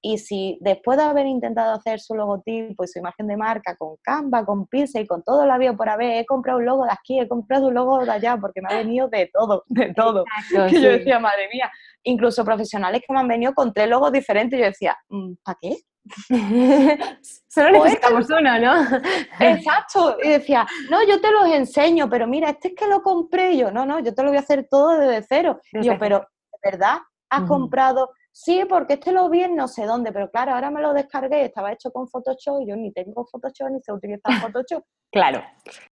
Y 0.00 0.18
si 0.18 0.58
después 0.60 0.98
de 0.98 1.04
haber 1.04 1.26
intentado 1.26 1.74
hacer 1.74 1.98
su 1.98 2.14
logotipo 2.14 2.84
y 2.84 2.88
su 2.88 2.98
imagen 2.98 3.26
de 3.26 3.36
marca 3.36 3.74
con 3.76 3.96
Canva, 4.02 4.44
con 4.44 4.66
Pixel 4.66 5.02
y 5.02 5.06
con 5.06 5.22
todo 5.22 5.46
lo 5.46 5.52
había 5.52 5.72
por 5.72 5.88
haber, 5.88 6.18
he 6.18 6.26
comprado 6.26 6.58
un 6.58 6.66
logo 6.66 6.84
de 6.84 6.92
aquí, 6.92 7.18
he 7.18 7.26
comprado 7.26 7.68
un 7.68 7.74
logo 7.74 8.04
de 8.04 8.12
allá, 8.12 8.36
porque 8.38 8.60
me 8.60 8.72
ha 8.72 8.76
venido 8.76 9.08
de 9.08 9.28
todo, 9.32 9.64
de 9.66 9.92
todo. 9.94 10.24
que 10.70 10.80
yo 10.80 10.90
decía, 10.90 11.18
madre 11.18 11.48
mía, 11.52 11.70
incluso 12.08 12.44
profesionales 12.44 13.02
que 13.06 13.12
me 13.12 13.20
han 13.20 13.28
venido 13.28 13.52
con 13.54 13.72
tres 13.72 13.88
logos 13.88 14.12
diferentes, 14.12 14.58
yo 14.58 14.66
decía, 14.66 14.96
mm, 15.08 15.32
¿para 15.42 15.58
qué? 15.60 15.76
Solo 17.48 17.78
pues 17.78 17.84
necesitamos 17.84 18.30
uno, 18.30 18.58
¿no? 18.58 18.82
Exacto. 19.40 20.16
Y 20.22 20.28
decía, 20.28 20.66
no, 20.90 21.06
yo 21.06 21.20
te 21.20 21.30
los 21.30 21.46
enseño, 21.48 22.08
pero 22.08 22.26
mira, 22.26 22.50
este 22.50 22.68
es 22.68 22.74
que 22.74 22.86
lo 22.86 23.02
compré 23.02 23.56
yo. 23.56 23.70
No, 23.70 23.84
no, 23.84 24.00
yo 24.00 24.14
te 24.14 24.22
lo 24.22 24.28
voy 24.30 24.38
a 24.38 24.40
hacer 24.40 24.66
todo 24.70 24.98
desde 24.98 25.26
cero. 25.28 25.60
yo, 25.72 25.98
pero, 25.98 26.20
¿de 26.20 26.70
verdad 26.70 26.98
has 27.30 27.46
comprado 27.46 28.10
Sí, 28.32 28.62
porque 28.68 28.94
este 28.94 29.12
lo 29.12 29.28
vi 29.28 29.42
en 29.42 29.56
no 29.56 29.66
sé 29.66 29.84
dónde, 29.84 30.12
pero 30.12 30.30
claro, 30.30 30.54
ahora 30.54 30.70
me 30.70 30.80
lo 30.80 30.92
descargué, 30.92 31.44
estaba 31.44 31.72
hecho 31.72 31.90
con 31.90 32.08
Photoshop 32.08 32.60
y 32.62 32.68
yo 32.68 32.76
ni 32.76 32.92
tengo 32.92 33.26
Photoshop 33.26 33.70
ni 33.70 33.80
sé 33.80 33.92
utilizar 33.92 34.22
Photoshop. 34.52 34.84
claro. 35.10 35.42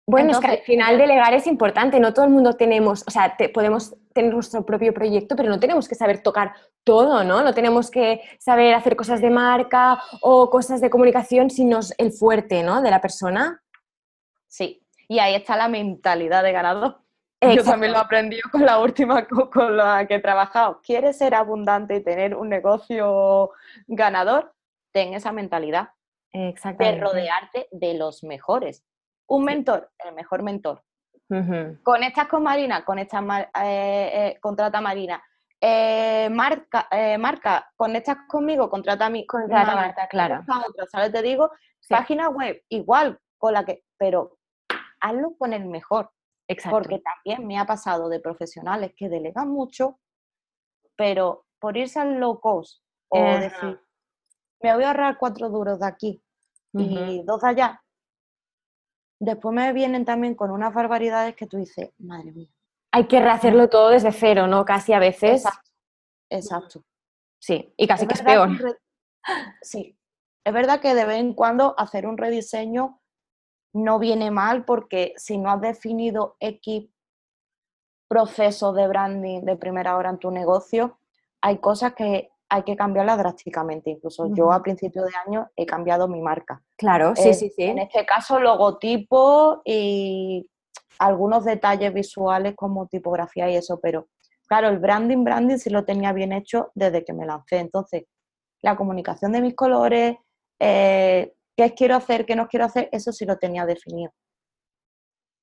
Bueno, 0.05 0.31
es 0.31 0.39
que 0.39 0.47
al 0.47 0.57
final 0.59 0.97
delegar 0.97 1.33
es 1.33 1.47
importante, 1.47 1.99
no 1.99 2.13
todo 2.13 2.25
el 2.25 2.31
mundo 2.31 2.53
tenemos, 2.53 3.05
o 3.07 3.11
sea, 3.11 3.37
podemos 3.53 3.95
tener 4.13 4.33
nuestro 4.33 4.65
propio 4.65 4.93
proyecto, 4.93 5.35
pero 5.35 5.49
no 5.49 5.59
tenemos 5.59 5.87
que 5.87 5.95
saber 5.95 6.21
tocar 6.21 6.53
todo, 6.83 7.23
¿no? 7.23 7.41
No 7.41 7.53
tenemos 7.53 7.89
que 7.89 8.21
saber 8.39 8.73
hacer 8.73 8.97
cosas 8.97 9.21
de 9.21 9.29
marca 9.29 10.01
o 10.21 10.49
cosas 10.49 10.81
de 10.81 10.89
comunicación, 10.89 11.49
sino 11.49 11.79
el 11.97 12.11
fuerte, 12.11 12.63
¿no? 12.63 12.81
De 12.81 12.91
la 12.91 12.99
persona. 12.99 13.63
Sí, 14.47 14.85
y 15.07 15.19
ahí 15.19 15.35
está 15.35 15.55
la 15.55 15.69
mentalidad 15.69 16.43
de 16.43 16.51
ganador. 16.51 17.02
Yo 17.55 17.63
también 17.63 17.91
lo 17.91 17.99
aprendí 17.99 18.39
con 18.41 18.65
la 18.65 18.79
última 18.79 19.27
con 19.53 19.77
la 19.77 20.05
que 20.07 20.15
he 20.15 20.19
trabajado. 20.19 20.81
¿Quieres 20.83 21.17
ser 21.17 21.35
abundante 21.35 21.95
y 21.95 22.03
tener 22.03 22.35
un 22.35 22.49
negocio 22.49 23.51
ganador? 23.87 24.53
Ten 24.91 25.13
esa 25.13 25.31
mentalidad 25.31 25.89
de 26.31 26.99
rodearte 26.99 27.67
de 27.71 27.93
los 27.95 28.23
mejores. 28.23 28.83
Un 29.27 29.45
mentor, 29.45 29.91
el 29.99 30.13
mejor 30.13 30.43
mentor. 30.43 30.83
Conectas 31.81 32.27
con 32.27 32.43
Marina, 32.43 32.85
con 32.85 32.99
esta 32.99 33.19
eh, 33.63 34.11
eh, 34.13 34.37
contrata 34.39 34.81
Marina. 34.81 35.23
Eh, 35.59 36.29
marca, 36.29 36.87
marca, 37.17 37.71
conectas 37.75 38.17
conmigo, 38.27 38.69
contrata 38.69 39.05
a 39.05 39.09
mí. 39.09 39.25
Contrata 39.25 39.71
a 39.71 39.75
Marta, 39.75 40.07
claro. 40.07 40.43
¿sabes? 40.91 41.11
Te 41.11 41.21
digo, 41.21 41.51
página 41.89 42.29
web, 42.29 42.61
igual, 42.69 43.17
con 43.37 43.53
la 43.53 43.65
que, 43.65 43.83
pero 43.97 44.37
hazlo 44.99 45.35
con 45.37 45.53
el 45.53 45.65
mejor. 45.65 46.11
Porque 46.69 46.99
también 46.99 47.47
me 47.47 47.57
ha 47.59 47.65
pasado 47.65 48.09
de 48.09 48.19
profesionales 48.19 48.93
que 48.95 49.09
delegan 49.09 49.49
mucho, 49.49 49.99
pero 50.95 51.45
por 51.59 51.77
irse 51.77 51.99
al 51.99 52.19
low 52.19 52.39
cost 52.39 52.83
o 53.09 53.19
decir, 53.21 53.79
me 54.61 54.73
voy 54.73 54.83
a 54.83 54.87
ahorrar 54.87 55.17
cuatro 55.17 55.49
duros 55.49 55.79
de 55.79 55.85
aquí 55.85 56.23
y 56.73 57.23
dos 57.23 57.41
de 57.41 57.47
allá, 57.49 57.83
después 59.19 59.53
me 59.53 59.71
vienen 59.73 60.05
también 60.05 60.35
con 60.35 60.51
unas 60.51 60.73
barbaridades 60.73 61.35
que 61.35 61.47
tú 61.47 61.57
dices, 61.57 61.91
madre 61.99 62.31
mía. 62.31 62.49
Hay 62.91 63.07
que 63.07 63.19
rehacerlo 63.19 63.69
todo 63.69 63.89
desde 63.89 64.11
cero, 64.11 64.47
¿no? 64.47 64.65
Casi 64.65 64.93
a 64.93 64.99
veces. 64.99 65.43
Exacto. 66.29 66.83
Sí, 67.39 67.73
y 67.77 67.87
casi 67.87 68.07
que 68.07 68.13
es 68.13 68.21
peor. 68.21 68.49
Sí, 69.61 69.97
es 70.43 70.53
verdad 70.53 70.81
que 70.81 70.93
de 70.95 71.05
vez 71.05 71.17
en 71.17 71.33
cuando 71.33 71.75
hacer 71.77 72.07
un 72.07 72.17
rediseño 72.17 73.01
no 73.73 73.99
viene 73.99 74.31
mal 74.31 74.65
porque 74.65 75.13
si 75.17 75.37
no 75.37 75.49
has 75.49 75.61
definido 75.61 76.37
X 76.39 76.89
proceso 78.07 78.73
de 78.73 78.87
branding 78.87 79.41
de 79.41 79.55
primera 79.55 79.97
hora 79.97 80.11
en 80.11 80.19
tu 80.19 80.29
negocio, 80.29 80.99
hay 81.41 81.57
cosas 81.57 81.93
que 81.95 82.29
hay 82.47 82.63
que 82.63 82.75
cambiarlas 82.75 83.17
drásticamente. 83.17 83.89
Incluso 83.89 84.31
yo 84.35 84.51
a 84.51 84.61
principio 84.61 85.03
de 85.03 85.11
año 85.25 85.49
he 85.55 85.65
cambiado 85.65 86.07
mi 86.07 86.21
marca. 86.21 86.61
Claro, 86.77 87.15
sí, 87.15 87.33
sí, 87.33 87.49
sí. 87.49 87.63
En 87.63 87.79
este 87.79 88.05
caso, 88.05 88.39
logotipo 88.39 89.63
y 89.65 90.47
algunos 90.99 91.45
detalles 91.45 91.91
visuales 91.91 92.53
como 92.55 92.85
tipografía 92.85 93.49
y 93.49 93.55
eso, 93.55 93.79
pero 93.81 94.07
claro, 94.47 94.69
el 94.69 94.77
branding, 94.77 95.23
branding 95.23 95.57
sí 95.57 95.71
lo 95.71 95.83
tenía 95.83 96.13
bien 96.13 96.31
hecho 96.31 96.71
desde 96.75 97.03
que 97.03 97.13
me 97.13 97.25
lancé. 97.25 97.57
Entonces, 97.57 98.03
la 98.61 98.75
comunicación 98.75 99.31
de 99.31 99.41
mis 99.41 99.55
colores, 99.55 100.17
eh, 100.59 101.33
qué 101.55 101.73
quiero 101.73 101.95
hacer, 101.95 102.25
qué 102.25 102.35
no 102.35 102.47
quiero 102.47 102.65
hacer, 102.65 102.89
eso 102.91 103.11
sí 103.11 103.25
lo 103.25 103.37
tenía 103.37 103.65
definido. 103.65 104.11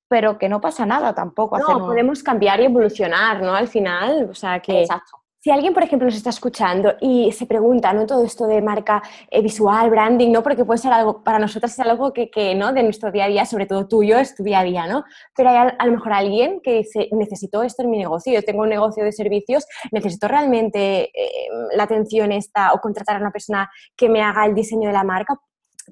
Pero 0.09 0.37
que 0.37 0.49
no 0.49 0.59
pasa 0.59 0.85
nada 0.85 1.15
tampoco. 1.15 1.57
No, 1.57 1.79
podemos 1.79 2.21
cambiar 2.21 2.59
y 2.59 2.65
evolucionar, 2.65 3.41
¿no? 3.41 3.55
Al 3.55 3.67
final, 3.67 4.27
o 4.29 4.33
sea 4.33 4.59
que... 4.59 4.81
Exacto. 4.81 5.21
Si 5.43 5.49
alguien, 5.49 5.73
por 5.73 5.81
ejemplo, 5.81 6.05
nos 6.05 6.15
está 6.15 6.29
escuchando 6.29 6.93
y 7.01 7.31
se 7.31 7.47
pregunta, 7.47 7.91
¿no? 7.93 8.05
Todo 8.05 8.23
esto 8.23 8.45
de 8.45 8.61
marca 8.61 9.01
eh, 9.31 9.41
visual, 9.41 9.89
branding, 9.89 10.31
¿no? 10.31 10.43
Porque 10.43 10.65
puede 10.65 10.77
ser 10.77 10.93
algo, 10.93 11.23
para 11.23 11.39
nosotros 11.39 11.71
es 11.71 11.79
algo 11.79 12.13
que, 12.13 12.29
que, 12.29 12.53
¿no? 12.53 12.73
De 12.73 12.83
nuestro 12.83 13.11
día 13.11 13.25
a 13.25 13.27
día, 13.27 13.45
sobre 13.47 13.65
todo 13.65 13.87
tuyo, 13.87 14.19
es 14.19 14.35
tu 14.35 14.43
día 14.43 14.59
a 14.59 14.63
día, 14.63 14.85
¿no? 14.85 15.03
Pero 15.35 15.49
hay 15.49 15.71
a, 15.75 15.85
lo 15.87 15.93
mejor 15.93 16.13
alguien 16.13 16.61
que 16.61 16.73
dice, 16.73 17.09
necesito 17.13 17.63
esto 17.63 17.81
en 17.81 17.89
mi 17.89 17.97
negocio, 17.97 18.31
yo 18.31 18.43
tengo 18.43 18.61
un 18.61 18.69
negocio 18.69 19.03
de 19.03 19.11
servicios, 19.11 19.65
necesito 19.91 20.27
realmente 20.27 21.05
eh, 21.05 21.47
la 21.75 21.85
atención 21.85 22.31
esta 22.31 22.71
o 22.73 22.79
contratar 22.79 23.15
a 23.15 23.19
una 23.19 23.31
persona 23.31 23.67
que 23.97 24.09
me 24.09 24.21
haga 24.21 24.45
el 24.45 24.53
diseño 24.53 24.89
de 24.89 24.93
la 24.93 25.03
marca. 25.03 25.39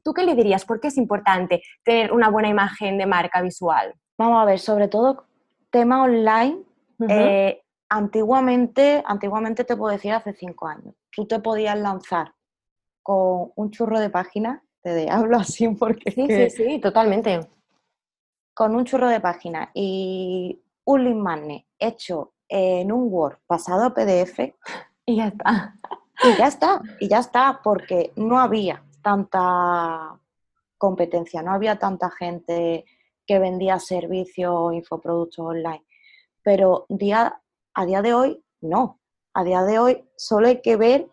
¿Tú 0.03 0.13
qué 0.13 0.23
le 0.23 0.35
dirías? 0.35 0.65
¿Por 0.65 0.79
qué 0.79 0.87
es 0.87 0.97
importante 0.97 1.61
tener 1.83 2.11
una 2.11 2.29
buena 2.29 2.49
imagen 2.49 2.97
de 2.97 3.05
marca 3.05 3.41
visual? 3.41 3.93
Vamos 4.17 4.41
a 4.41 4.45
ver, 4.45 4.59
sobre 4.59 4.87
todo 4.87 5.25
tema 5.69 6.03
online 6.03 6.63
antiguamente, 7.89 9.03
antiguamente 9.05 9.63
te 9.63 9.75
puedo 9.75 9.91
decir 9.91 10.13
hace 10.13 10.33
cinco 10.33 10.67
años, 10.67 10.95
tú 11.11 11.25
te 11.25 11.39
podías 11.39 11.77
lanzar 11.77 12.33
con 13.01 13.51
un 13.55 13.71
churro 13.71 13.99
de 13.99 14.09
páginas, 14.09 14.61
te 14.83 15.09
hablo 15.09 15.37
así 15.37 15.67
porque... 15.69 16.11
Sí, 16.11 16.27
sí, 16.27 16.49
sí, 16.49 16.79
totalmente. 16.79 17.47
Con 18.53 18.75
un 18.75 18.85
churro 18.85 19.07
de 19.07 19.19
páginas 19.19 19.69
y 19.73 20.61
un 20.85 21.03
link 21.03 21.17
magnet 21.17 21.65
hecho 21.77 22.33
en 22.47 22.91
un 22.91 23.07
Word 23.11 23.37
pasado 23.47 23.85
a 23.85 23.93
PDF 23.93 24.39
y 25.05 25.17
ya 25.17 25.27
está. 25.27 25.75
Y 26.21 26.37
ya 26.37 26.47
está, 26.47 26.81
y 26.99 27.07
ya 27.07 27.19
está, 27.19 27.61
porque 27.63 28.11
no 28.17 28.39
había 28.39 28.83
tanta 29.01 30.19
competencia, 30.77 31.41
no 31.41 31.51
había 31.51 31.77
tanta 31.77 32.09
gente 32.09 32.85
que 33.25 33.39
vendía 33.39 33.79
servicios 33.79 34.51
o 34.55 34.71
infoproductos 34.71 35.45
online. 35.45 35.85
Pero 36.41 36.85
día 36.89 37.41
a 37.73 37.85
día 37.85 38.01
de 38.01 38.13
hoy, 38.13 38.43
no. 38.61 38.99
A 39.33 39.43
día 39.43 39.63
de 39.63 39.79
hoy 39.79 40.09
solo 40.17 40.47
hay 40.47 40.61
que 40.61 40.75
ver, 40.75 41.07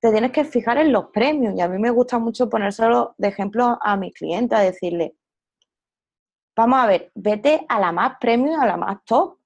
te 0.00 0.10
tienes 0.10 0.32
que 0.32 0.44
fijar 0.44 0.78
en 0.78 0.92
los 0.92 1.06
premios. 1.06 1.54
Y 1.56 1.60
a 1.60 1.68
mí 1.68 1.78
me 1.78 1.90
gusta 1.90 2.18
mucho 2.18 2.48
ponérselo 2.48 3.14
de 3.18 3.28
ejemplo 3.28 3.78
a 3.80 3.96
mis 3.96 4.14
clientes, 4.14 4.58
decirle, 4.58 5.16
vamos 6.54 6.78
a 6.78 6.86
ver, 6.86 7.10
vete 7.14 7.66
a 7.68 7.80
la 7.80 7.92
más 7.92 8.16
premium, 8.18 8.60
a 8.60 8.66
la 8.66 8.76
más 8.76 9.04
top. 9.04 9.38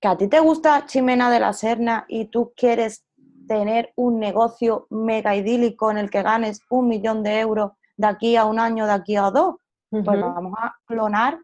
Que 0.00 0.08
a 0.08 0.16
ti 0.16 0.28
te 0.28 0.40
gusta 0.40 0.86
Chimena 0.86 1.30
de 1.30 1.40
la 1.40 1.52
Serna 1.52 2.04
y 2.08 2.26
tú 2.26 2.52
quieres 2.56 3.04
tener 3.46 3.92
un 3.96 4.18
negocio 4.18 4.86
mega 4.90 5.34
idílico 5.34 5.90
en 5.90 5.98
el 5.98 6.10
que 6.10 6.22
ganes 6.22 6.60
un 6.70 6.88
millón 6.88 7.22
de 7.22 7.40
euros 7.40 7.72
de 7.96 8.06
aquí 8.06 8.36
a 8.36 8.44
un 8.44 8.58
año, 8.58 8.86
de 8.86 8.92
aquí 8.92 9.16
a 9.16 9.30
dos, 9.30 9.56
pues 9.90 10.04
vamos 10.04 10.54
a 10.58 10.74
clonar 10.86 11.38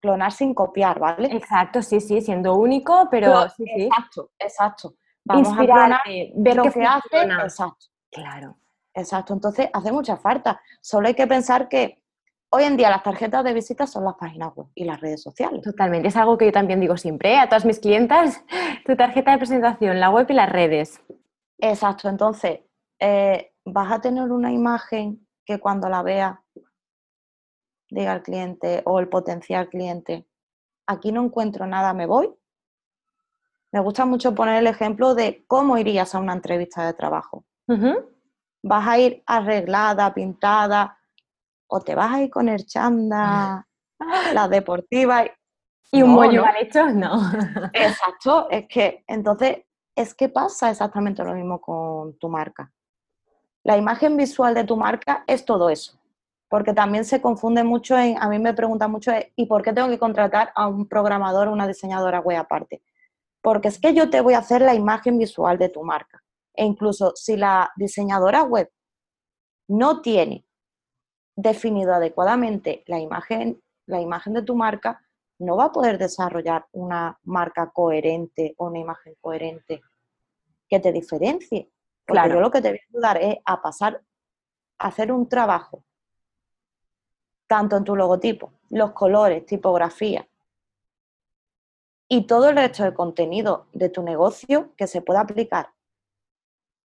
clonar 0.00 0.30
sin 0.30 0.54
copiar, 0.54 1.00
¿vale? 1.00 1.34
Exacto, 1.34 1.82
sí, 1.82 2.00
sí, 2.00 2.20
siendo 2.20 2.54
único, 2.54 3.08
pero, 3.10 3.48
sí, 3.48 3.64
exacto, 3.76 4.30
exacto. 4.38 4.94
Vamos 5.24 5.48
a 5.52 5.56
clonar 5.56 6.00
ver 6.36 6.56
lo 6.56 6.62
que 6.64 6.84
hace, 6.84 7.22
exacto. 7.42 7.86
Claro. 8.10 8.56
Exacto, 8.94 9.34
entonces 9.34 9.68
hace 9.72 9.92
mucha 9.92 10.16
falta. 10.16 10.60
Solo 10.80 11.08
hay 11.08 11.14
que 11.14 11.26
pensar 11.26 11.68
que 11.68 12.02
hoy 12.48 12.64
en 12.64 12.78
día 12.78 12.88
las 12.88 13.02
tarjetas 13.02 13.44
de 13.44 13.52
visita 13.52 13.86
son 13.86 14.04
las 14.04 14.14
páginas 14.14 14.54
web 14.54 14.68
y 14.74 14.84
las 14.84 15.00
redes 15.00 15.22
sociales. 15.22 15.60
Totalmente, 15.62 16.08
es 16.08 16.16
algo 16.16 16.38
que 16.38 16.46
yo 16.46 16.52
también 16.52 16.80
digo 16.80 16.96
siempre 16.96 17.34
¿eh? 17.34 17.38
a 17.38 17.48
todas 17.48 17.66
mis 17.66 17.78
clientas, 17.78 18.42
tu 18.86 18.96
tarjeta 18.96 19.32
de 19.32 19.38
presentación, 19.38 20.00
la 20.00 20.08
web 20.08 20.26
y 20.30 20.32
las 20.32 20.48
redes. 20.48 21.02
Exacto, 21.58 22.08
entonces 22.08 22.60
eh, 22.98 23.52
vas 23.64 23.92
a 23.92 24.00
tener 24.00 24.30
una 24.30 24.52
imagen 24.52 25.26
que 25.44 25.58
cuando 25.58 25.88
la 25.88 26.02
veas 26.02 26.38
diga 27.88 28.14
el 28.14 28.22
cliente 28.22 28.82
o 28.84 28.98
el 28.98 29.08
potencial 29.08 29.68
cliente, 29.68 30.26
aquí 30.86 31.12
no 31.12 31.24
encuentro 31.24 31.66
nada, 31.66 31.94
me 31.94 32.06
voy. 32.06 32.34
Me 33.72 33.80
gusta 33.80 34.04
mucho 34.04 34.34
poner 34.34 34.56
el 34.56 34.66
ejemplo 34.66 35.14
de 35.14 35.44
cómo 35.46 35.76
irías 35.76 36.14
a 36.14 36.18
una 36.18 36.32
entrevista 36.32 36.86
de 36.86 36.94
trabajo. 36.94 37.44
¿Vas 38.62 38.88
a 38.88 38.98
ir 38.98 39.22
arreglada, 39.26 40.14
pintada, 40.14 40.98
o 41.68 41.80
te 41.80 41.94
vas 41.94 42.12
a 42.12 42.22
ir 42.22 42.30
con 42.30 42.48
el 42.48 42.64
chanda, 42.64 43.66
la 44.34 44.48
deportiva? 44.48 45.24
Y 45.92 46.02
un 46.02 46.10
mollo 46.10 46.42
mal 46.42 46.56
hecho, 46.60 46.88
no. 46.88 47.20
Exacto, 47.72 48.48
es 48.50 48.66
que 48.66 49.04
entonces 49.06 49.58
es 49.96 50.14
que 50.14 50.28
pasa 50.28 50.70
exactamente 50.70 51.24
lo 51.24 51.34
mismo 51.34 51.60
con 51.60 52.16
tu 52.18 52.28
marca. 52.28 52.72
La 53.64 53.76
imagen 53.76 54.16
visual 54.16 54.54
de 54.54 54.64
tu 54.64 54.76
marca 54.76 55.24
es 55.26 55.44
todo 55.44 55.70
eso 55.70 55.98
porque 56.48 56.72
también 56.72 57.04
se 57.04 57.20
confunde 57.20 57.64
mucho 57.64 57.98
en, 57.98 58.20
a 58.22 58.28
mí 58.28 58.38
me 58.38 58.54
preguntan 58.54 58.90
mucho, 58.90 59.10
¿y 59.34 59.46
por 59.46 59.62
qué 59.62 59.72
tengo 59.72 59.88
que 59.88 59.98
contratar 59.98 60.52
a 60.54 60.68
un 60.68 60.88
programador 60.88 61.48
o 61.48 61.52
una 61.52 61.66
diseñadora 61.66 62.20
web 62.20 62.38
aparte? 62.38 62.82
Porque 63.42 63.68
es 63.68 63.80
que 63.80 63.94
yo 63.94 64.10
te 64.10 64.20
voy 64.20 64.34
a 64.34 64.38
hacer 64.38 64.62
la 64.62 64.74
imagen 64.74 65.18
visual 65.18 65.58
de 65.58 65.68
tu 65.68 65.82
marca. 65.82 66.22
E 66.54 66.64
incluso 66.64 67.12
si 67.16 67.36
la 67.36 67.70
diseñadora 67.76 68.42
web 68.42 68.70
no 69.68 70.00
tiene 70.00 70.46
definido 71.36 71.92
adecuadamente 71.92 72.82
la 72.86 72.98
imagen, 72.98 73.62
la 73.86 74.00
imagen 74.00 74.32
de 74.32 74.42
tu 74.42 74.54
marca, 74.54 75.05
no 75.38 75.56
va 75.56 75.66
a 75.66 75.72
poder 75.72 75.98
desarrollar 75.98 76.66
una 76.72 77.18
marca 77.24 77.70
coherente 77.70 78.54
o 78.58 78.66
una 78.66 78.78
imagen 78.78 79.14
coherente 79.20 79.82
que 80.68 80.80
te 80.80 80.92
diferencie. 80.92 81.70
Porque 82.06 82.20
claro. 82.20 82.34
yo 82.34 82.40
lo 82.40 82.50
que 82.50 82.60
te 82.60 82.68
voy 82.70 82.78
a 82.78 82.88
ayudar 82.90 83.22
es 83.22 83.36
a 83.44 83.60
pasar, 83.60 84.02
a 84.78 84.88
hacer 84.88 85.12
un 85.12 85.28
trabajo 85.28 85.84
tanto 87.46 87.76
en 87.76 87.84
tu 87.84 87.94
logotipo, 87.94 88.52
los 88.70 88.92
colores, 88.92 89.46
tipografía 89.46 90.28
y 92.08 92.26
todo 92.26 92.48
el 92.50 92.56
resto 92.56 92.84
de 92.84 92.94
contenido 92.94 93.66
de 93.72 93.88
tu 93.88 94.02
negocio 94.02 94.72
que 94.76 94.86
se 94.86 95.02
pueda 95.02 95.20
aplicar 95.20 95.72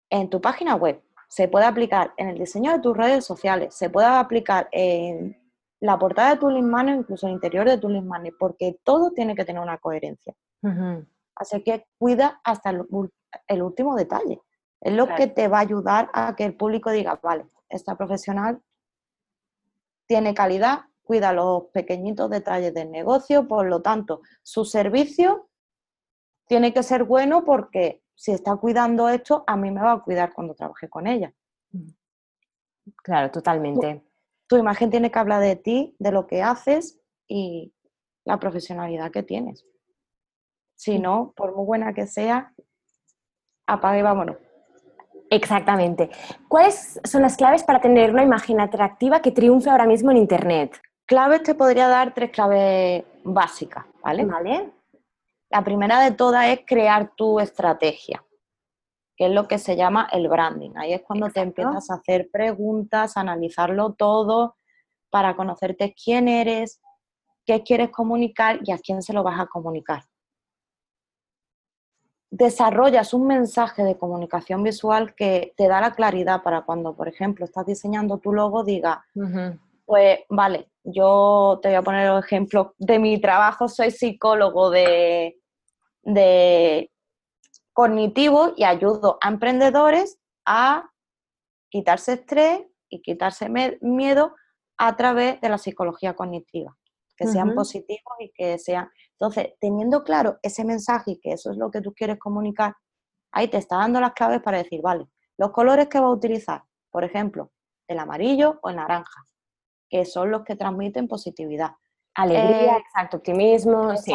en 0.09 0.29
tu 0.29 0.41
página 0.41 0.75
web, 0.75 1.01
se 1.27 1.47
puede 1.47 1.65
aplicar 1.65 2.13
en 2.17 2.29
el 2.29 2.37
diseño 2.37 2.71
de 2.71 2.79
tus 2.79 2.95
redes 2.95 3.25
sociales, 3.25 3.73
se 3.73 3.89
puede 3.89 4.07
aplicar 4.07 4.67
en 4.71 5.40
la 5.81 5.97
portada 5.97 6.35
de 6.35 6.39
tu 6.39 6.49
link 6.49 6.71
incluso 6.87 7.27
el 7.27 7.33
interior 7.33 7.67
de 7.67 7.77
tu 7.77 7.89
link 7.89 8.07
porque 8.39 8.79
todo 8.83 9.11
tiene 9.11 9.35
que 9.35 9.43
tener 9.43 9.61
una 9.61 9.79
coherencia. 9.79 10.33
Así 11.35 11.63
que 11.63 11.87
cuida 11.97 12.39
hasta 12.43 12.69
el, 12.69 13.61
último 13.61 13.95
detalle. 13.95 14.41
Es 14.79 14.93
lo 14.93 15.07
que 15.15 15.27
te 15.27 15.47
va 15.47 15.57
a 15.57 15.61
ayudar 15.61 16.09
a 16.13 16.35
que 16.35 16.45
el 16.45 16.55
público 16.55 16.91
diga, 16.91 17.19
vale, 17.21 17.45
esta 17.67 17.95
profesional 17.95 18.61
tiene 20.05 20.35
calidad, 20.35 20.81
cuida 21.01 21.33
los 21.33 21.65
pequeñitos 21.73 22.29
detalles 22.29 22.73
del 22.73 22.91
negocio, 22.91 23.47
por 23.47 23.65
lo 23.65 23.81
tanto, 23.81 24.21
su 24.43 24.65
servicio 24.65 25.49
tiene 26.47 26.73
que 26.73 26.83
ser 26.83 27.05
bueno 27.05 27.43
porque 27.43 28.03
si 28.13 28.31
está 28.33 28.55
cuidando 28.57 29.09
esto, 29.09 29.43
a 29.47 29.57
mí 29.57 29.71
me 29.71 29.81
va 29.81 29.93
a 29.93 30.03
cuidar 30.03 30.31
cuando 30.33 30.53
trabaje 30.53 30.89
con 30.89 31.07
ella. 31.07 31.33
Claro, 32.97 33.31
totalmente. 33.31 34.03
Tu, 34.51 34.57
imagen 34.57 34.89
tiene 34.89 35.09
que 35.09 35.17
hablar 35.17 35.39
de 35.39 35.55
ti, 35.55 35.95
de 35.97 36.11
lo 36.11 36.27
que 36.27 36.41
haces 36.41 36.99
y 37.25 37.73
la 38.25 38.37
profesionalidad 38.37 39.09
que 39.09 39.23
tienes. 39.23 39.65
Si 40.75 40.99
no, 40.99 41.31
por 41.37 41.55
muy 41.55 41.65
buena 41.65 41.93
que 41.93 42.05
sea, 42.05 42.53
apague 43.65 43.99
y 43.99 44.01
vámonos. 44.01 44.35
Exactamente. 45.29 46.09
¿Cuáles 46.49 46.99
son 47.05 47.21
las 47.21 47.37
claves 47.37 47.63
para 47.63 47.79
tener 47.79 48.11
una 48.11 48.23
imagen 48.23 48.59
atractiva 48.59 49.21
que 49.21 49.31
triunfe 49.31 49.69
ahora 49.69 49.85
mismo 49.85 50.11
en 50.11 50.17
Internet? 50.17 50.81
Claves 51.05 51.43
te 51.43 51.55
podría 51.55 51.87
dar 51.87 52.13
tres 52.13 52.31
claves 52.31 53.05
básicas, 53.23 53.85
¿vale? 54.03 54.25
Vale. 54.25 54.73
La 55.49 55.63
primera 55.63 56.01
de 56.01 56.11
todas 56.11 56.49
es 56.49 56.59
crear 56.65 57.13
tu 57.15 57.39
estrategia, 57.39 58.21
que 59.21 59.27
es 59.27 59.33
lo 59.33 59.47
que 59.47 59.59
se 59.59 59.75
llama 59.75 60.09
el 60.11 60.27
branding. 60.27 60.71
Ahí 60.77 60.93
es 60.93 61.03
cuando 61.03 61.29
te 61.29 61.41
empiezas 61.41 61.91
a 61.91 61.93
hacer 61.93 62.31
preguntas, 62.31 63.15
a 63.15 63.19
analizarlo 63.19 63.93
todo 63.93 64.55
para 65.11 65.35
conocerte 65.35 65.93
quién 65.93 66.27
eres, 66.27 66.81
qué 67.45 67.61
quieres 67.61 67.91
comunicar 67.91 68.61
y 68.63 68.71
a 68.71 68.79
quién 68.79 69.03
se 69.03 69.13
lo 69.13 69.21
vas 69.21 69.39
a 69.39 69.45
comunicar. 69.45 70.05
Desarrollas 72.31 73.13
un 73.13 73.27
mensaje 73.27 73.83
de 73.83 73.95
comunicación 73.95 74.63
visual 74.63 75.13
que 75.13 75.53
te 75.55 75.67
da 75.67 75.79
la 75.81 75.93
claridad 75.93 76.41
para 76.41 76.63
cuando, 76.63 76.95
por 76.95 77.07
ejemplo, 77.07 77.45
estás 77.45 77.67
diseñando 77.67 78.17
tu 78.17 78.33
logo, 78.33 78.63
diga, 78.63 79.05
pues 79.85 80.21
vale, 80.29 80.71
yo 80.83 81.59
te 81.61 81.67
voy 81.67 81.75
a 81.75 81.83
poner 81.83 82.07
el 82.07 82.17
ejemplo 82.17 82.73
de 82.79 82.97
mi 82.97 83.21
trabajo, 83.21 83.69
soy 83.69 83.91
psicólogo 83.91 84.71
de, 84.71 85.37
de 86.01 86.90
cognitivo 87.73 88.53
y 88.55 88.63
ayudo 88.63 89.17
a 89.21 89.29
emprendedores 89.29 90.19
a 90.45 90.89
quitarse 91.69 92.13
estrés 92.13 92.63
y 92.89 93.01
quitarse 93.01 93.49
miedo 93.81 94.35
a 94.77 94.95
través 94.95 95.39
de 95.41 95.49
la 95.49 95.57
psicología 95.57 96.15
cognitiva, 96.15 96.77
que 97.15 97.27
sean 97.27 97.53
positivos 97.53 98.15
y 98.19 98.31
que 98.33 98.57
sean 98.57 98.89
entonces, 99.21 99.53
teniendo 99.59 100.03
claro 100.03 100.39
ese 100.41 100.65
mensaje 100.65 101.11
y 101.11 101.19
que 101.19 101.33
eso 101.33 101.51
es 101.51 101.57
lo 101.57 101.69
que 101.69 101.79
tú 101.79 101.93
quieres 101.93 102.17
comunicar, 102.17 102.75
ahí 103.31 103.47
te 103.47 103.57
está 103.57 103.77
dando 103.77 103.99
las 104.01 104.13
claves 104.13 104.41
para 104.41 104.57
decir, 104.57 104.81
vale, 104.81 105.05
los 105.37 105.51
colores 105.51 105.89
que 105.89 105.99
va 105.99 106.07
a 106.07 106.11
utilizar, 106.11 106.63
por 106.89 107.03
ejemplo, 107.03 107.51
el 107.87 107.99
amarillo 107.99 108.57
o 108.63 108.69
el 108.69 108.77
naranja, 108.77 109.27
que 109.87 110.05
son 110.05 110.31
los 110.31 110.43
que 110.43 110.55
transmiten 110.55 111.07
positividad. 111.07 111.75
Alegría, 112.15 112.77
eh, 112.77 112.79
exacto, 112.79 113.17
optimismo, 113.17 113.95
sí. 113.95 114.11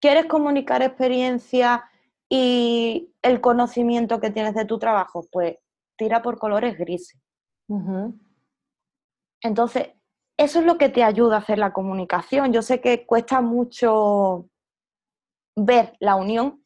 ¿Quieres 0.00 0.24
comunicar 0.24 0.80
experiencia 0.80 1.84
y 2.34 3.14
el 3.20 3.42
conocimiento 3.42 4.18
que 4.18 4.30
tienes 4.30 4.54
de 4.54 4.64
tu 4.64 4.78
trabajo? 4.78 5.26
Pues 5.30 5.58
tira 5.98 6.22
por 6.22 6.38
colores 6.38 6.78
grises. 6.78 7.20
Entonces, 9.42 9.90
eso 10.38 10.60
es 10.60 10.64
lo 10.64 10.78
que 10.78 10.88
te 10.88 11.04
ayuda 11.04 11.36
a 11.36 11.38
hacer 11.40 11.58
la 11.58 11.74
comunicación. 11.74 12.50
Yo 12.54 12.62
sé 12.62 12.80
que 12.80 13.04
cuesta 13.04 13.42
mucho 13.42 14.48
ver 15.56 15.94
la 16.00 16.16
unión, 16.16 16.64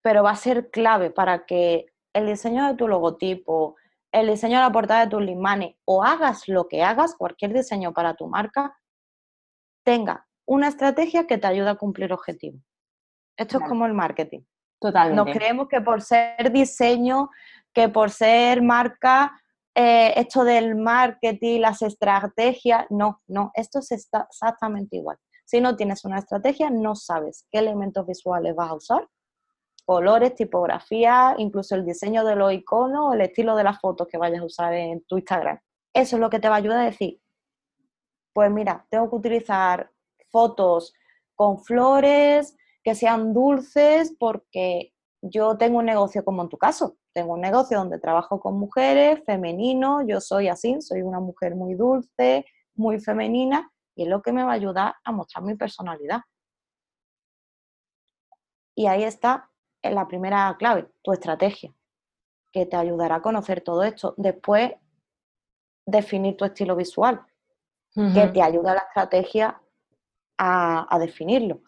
pero 0.00 0.22
va 0.22 0.30
a 0.30 0.36
ser 0.36 0.70
clave 0.70 1.10
para 1.10 1.44
que 1.44 1.92
el 2.14 2.26
diseño 2.26 2.66
de 2.66 2.74
tu 2.74 2.88
logotipo, 2.88 3.76
el 4.10 4.28
diseño 4.28 4.56
de 4.56 4.64
la 4.64 4.72
portada 4.72 5.04
de 5.04 5.10
tus 5.10 5.22
limanes 5.22 5.76
o 5.84 6.02
hagas 6.02 6.48
lo 6.48 6.66
que 6.66 6.82
hagas, 6.82 7.14
cualquier 7.14 7.52
diseño 7.52 7.92
para 7.92 8.14
tu 8.14 8.26
marca, 8.26 8.74
tenga 9.84 10.26
una 10.46 10.68
estrategia 10.68 11.26
que 11.26 11.36
te 11.36 11.46
ayude 11.46 11.68
a 11.68 11.74
cumplir 11.74 12.10
objetivos. 12.10 12.62
Esto 13.36 13.58
es 13.58 13.68
como 13.68 13.84
el 13.84 13.92
marketing. 13.92 14.40
Totalmente. 14.80 15.24
Nos 15.24 15.36
creemos 15.36 15.68
que 15.68 15.80
por 15.80 16.02
ser 16.02 16.52
diseño, 16.52 17.30
que 17.72 17.88
por 17.88 18.10
ser 18.10 18.62
marca, 18.62 19.40
eh, 19.74 20.12
esto 20.16 20.44
del 20.44 20.74
marketing, 20.74 21.60
las 21.60 21.82
estrategias, 21.82 22.86
no, 22.90 23.22
no, 23.26 23.52
esto 23.54 23.78
es 23.78 23.92
exactamente 23.92 24.96
igual. 24.96 25.16
Si 25.44 25.60
no 25.60 25.76
tienes 25.76 26.04
una 26.04 26.18
estrategia, 26.18 26.68
no 26.68 26.94
sabes 26.94 27.46
qué 27.50 27.60
elementos 27.60 28.06
visuales 28.06 28.54
vas 28.54 28.70
a 28.70 28.74
usar, 28.74 29.08
colores, 29.86 30.34
tipografía, 30.34 31.34
incluso 31.38 31.74
el 31.74 31.86
diseño 31.86 32.22
de 32.24 32.36
los 32.36 32.52
iconos, 32.52 33.14
el 33.14 33.22
estilo 33.22 33.56
de 33.56 33.64
las 33.64 33.80
fotos 33.80 34.06
que 34.06 34.18
vayas 34.18 34.42
a 34.42 34.44
usar 34.44 34.74
en 34.74 35.02
tu 35.04 35.16
Instagram. 35.16 35.58
Eso 35.94 36.16
es 36.16 36.20
lo 36.20 36.28
que 36.28 36.40
te 36.40 36.50
va 36.50 36.56
a 36.56 36.58
ayudar 36.58 36.80
a 36.80 36.84
decir, 36.84 37.22
pues 38.34 38.50
mira, 38.50 38.86
tengo 38.90 39.08
que 39.08 39.16
utilizar 39.16 39.90
fotos 40.28 40.92
con 41.34 41.64
flores, 41.64 42.57
que 42.88 42.94
sean 42.94 43.34
dulces, 43.34 44.16
porque 44.18 44.94
yo 45.20 45.58
tengo 45.58 45.78
un 45.78 45.84
negocio 45.84 46.24
como 46.24 46.40
en 46.40 46.48
tu 46.48 46.56
caso. 46.56 46.96
Tengo 47.12 47.34
un 47.34 47.42
negocio 47.42 47.76
donde 47.76 47.98
trabajo 47.98 48.40
con 48.40 48.58
mujeres, 48.58 49.22
femenino, 49.26 50.00
yo 50.06 50.22
soy 50.22 50.48
así, 50.48 50.80
soy 50.80 51.02
una 51.02 51.20
mujer 51.20 51.54
muy 51.54 51.74
dulce, 51.74 52.46
muy 52.76 52.98
femenina, 52.98 53.70
y 53.94 54.04
es 54.04 54.08
lo 54.08 54.22
que 54.22 54.32
me 54.32 54.42
va 54.42 54.52
a 54.52 54.54
ayudar 54.54 54.94
a 55.04 55.12
mostrar 55.12 55.44
mi 55.44 55.54
personalidad. 55.54 56.22
Y 58.74 58.86
ahí 58.86 59.04
está 59.04 59.50
la 59.82 60.08
primera 60.08 60.56
clave, 60.58 60.88
tu 61.02 61.12
estrategia, 61.12 61.74
que 62.52 62.64
te 62.64 62.76
ayudará 62.76 63.16
a 63.16 63.22
conocer 63.22 63.60
todo 63.60 63.82
esto. 63.82 64.14
Después, 64.16 64.72
definir 65.84 66.38
tu 66.38 66.46
estilo 66.46 66.74
visual, 66.74 67.20
que 68.14 68.28
te 68.28 68.40
ayuda 68.40 68.72
la 68.72 68.80
estrategia 68.80 69.60
a, 70.38 70.86
a 70.88 70.98
definirlo. 70.98 71.67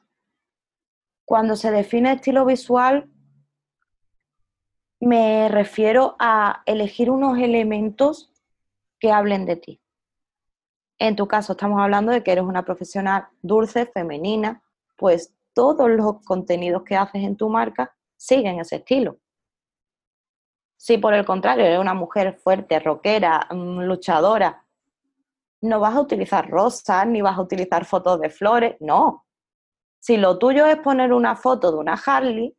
Cuando 1.30 1.54
se 1.54 1.70
define 1.70 2.14
estilo 2.14 2.44
visual, 2.44 3.08
me 4.98 5.48
refiero 5.48 6.16
a 6.18 6.64
elegir 6.66 7.08
unos 7.08 7.38
elementos 7.38 8.32
que 8.98 9.12
hablen 9.12 9.46
de 9.46 9.54
ti. 9.54 9.80
En 10.98 11.14
tu 11.14 11.28
caso, 11.28 11.52
estamos 11.52 11.80
hablando 11.80 12.10
de 12.10 12.24
que 12.24 12.32
eres 12.32 12.42
una 12.42 12.64
profesional 12.64 13.28
dulce, 13.42 13.86
femenina, 13.86 14.64
pues 14.96 15.32
todos 15.54 15.88
los 15.88 16.20
contenidos 16.24 16.82
que 16.82 16.96
haces 16.96 17.22
en 17.22 17.36
tu 17.36 17.48
marca 17.48 17.94
siguen 18.16 18.58
ese 18.58 18.78
estilo. 18.78 19.20
Si 20.76 20.98
por 20.98 21.14
el 21.14 21.24
contrario 21.24 21.64
eres 21.64 21.78
una 21.78 21.94
mujer 21.94 22.40
fuerte, 22.42 22.80
rockera, 22.80 23.46
mm, 23.52 23.82
luchadora, 23.82 24.66
no 25.60 25.78
vas 25.78 25.94
a 25.94 26.00
utilizar 26.00 26.50
rosas 26.50 27.06
ni 27.06 27.22
vas 27.22 27.38
a 27.38 27.42
utilizar 27.42 27.84
fotos 27.84 28.20
de 28.20 28.30
flores, 28.30 28.74
no. 28.80 29.26
Si 30.00 30.16
lo 30.16 30.38
tuyo 30.38 30.66
es 30.66 30.78
poner 30.78 31.12
una 31.12 31.36
foto 31.36 31.70
de 31.70 31.78
una 31.78 31.94
Harley, 31.94 32.56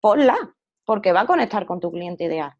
ponla, 0.00 0.36
porque 0.84 1.12
va 1.12 1.22
a 1.22 1.26
conectar 1.26 1.64
con 1.66 1.80
tu 1.80 1.90
cliente 1.90 2.24
ideal. 2.24 2.52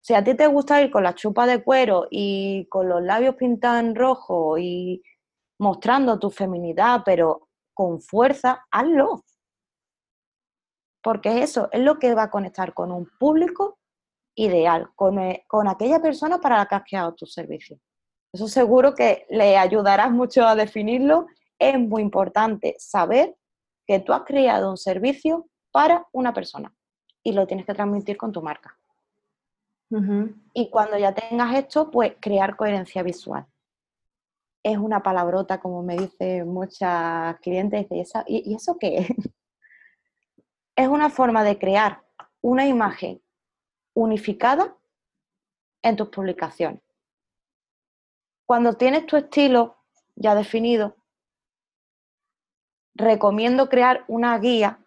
Si 0.00 0.14
a 0.14 0.22
ti 0.22 0.34
te 0.34 0.46
gusta 0.46 0.82
ir 0.82 0.90
con 0.90 1.02
la 1.02 1.14
chupa 1.14 1.46
de 1.46 1.64
cuero 1.64 2.06
y 2.10 2.66
con 2.68 2.88
los 2.88 3.02
labios 3.02 3.36
pintados 3.36 3.80
en 3.80 3.94
rojo 3.94 4.58
y 4.58 5.02
mostrando 5.58 6.18
tu 6.18 6.30
feminidad, 6.30 7.02
pero 7.04 7.48
con 7.72 8.00
fuerza, 8.00 8.66
hazlo. 8.70 9.24
Porque 11.02 11.42
eso 11.42 11.68
es 11.72 11.80
lo 11.80 11.98
que 11.98 12.14
va 12.14 12.24
a 12.24 12.30
conectar 12.30 12.74
con 12.74 12.92
un 12.92 13.08
público 13.18 13.78
ideal, 14.36 14.90
con, 14.94 15.18
eh, 15.18 15.44
con 15.48 15.68
aquella 15.68 16.00
persona 16.00 16.38
para 16.38 16.58
la 16.58 16.66
que 16.66 16.74
has 16.74 16.84
creado 16.84 17.14
tu 17.14 17.26
servicio. 17.26 17.78
Eso 18.32 18.48
seguro 18.48 18.94
que 18.94 19.26
le 19.30 19.56
ayudarás 19.56 20.10
mucho 20.10 20.46
a 20.46 20.54
definirlo. 20.54 21.26
Es 21.64 21.78
muy 21.78 22.02
importante 22.02 22.76
saber 22.78 23.34
que 23.86 24.00
tú 24.00 24.12
has 24.12 24.22
creado 24.24 24.70
un 24.70 24.76
servicio 24.76 25.48
para 25.70 26.06
una 26.12 26.34
persona 26.34 26.74
y 27.22 27.32
lo 27.32 27.46
tienes 27.46 27.64
que 27.64 27.72
transmitir 27.72 28.18
con 28.18 28.32
tu 28.32 28.42
marca. 28.42 28.78
Y 30.52 30.70
cuando 30.70 30.98
ya 30.98 31.14
tengas 31.14 31.54
esto, 31.54 31.90
pues 31.90 32.14
crear 32.20 32.56
coherencia 32.56 33.02
visual. 33.02 33.46
Es 34.62 34.76
una 34.76 35.02
palabrota, 35.02 35.60
como 35.60 35.82
me 35.82 35.96
dicen 35.96 36.48
muchas 36.48 37.38
clientes, 37.40 37.86
¿y, 38.26 38.50
¿y 38.50 38.54
eso 38.54 38.76
qué 38.78 38.98
es? 38.98 39.08
Es 40.76 40.88
una 40.88 41.08
forma 41.08 41.44
de 41.44 41.56
crear 41.56 42.02
una 42.40 42.66
imagen 42.66 43.22
unificada 43.94 44.76
en 45.82 45.94
tus 45.94 46.08
publicaciones. 46.08 46.82
Cuando 48.44 48.72
tienes 48.72 49.06
tu 49.06 49.16
estilo 49.16 49.76
ya 50.16 50.34
definido, 50.34 50.96
recomiendo 52.94 53.68
crear 53.68 54.04
una 54.08 54.38
guía 54.38 54.78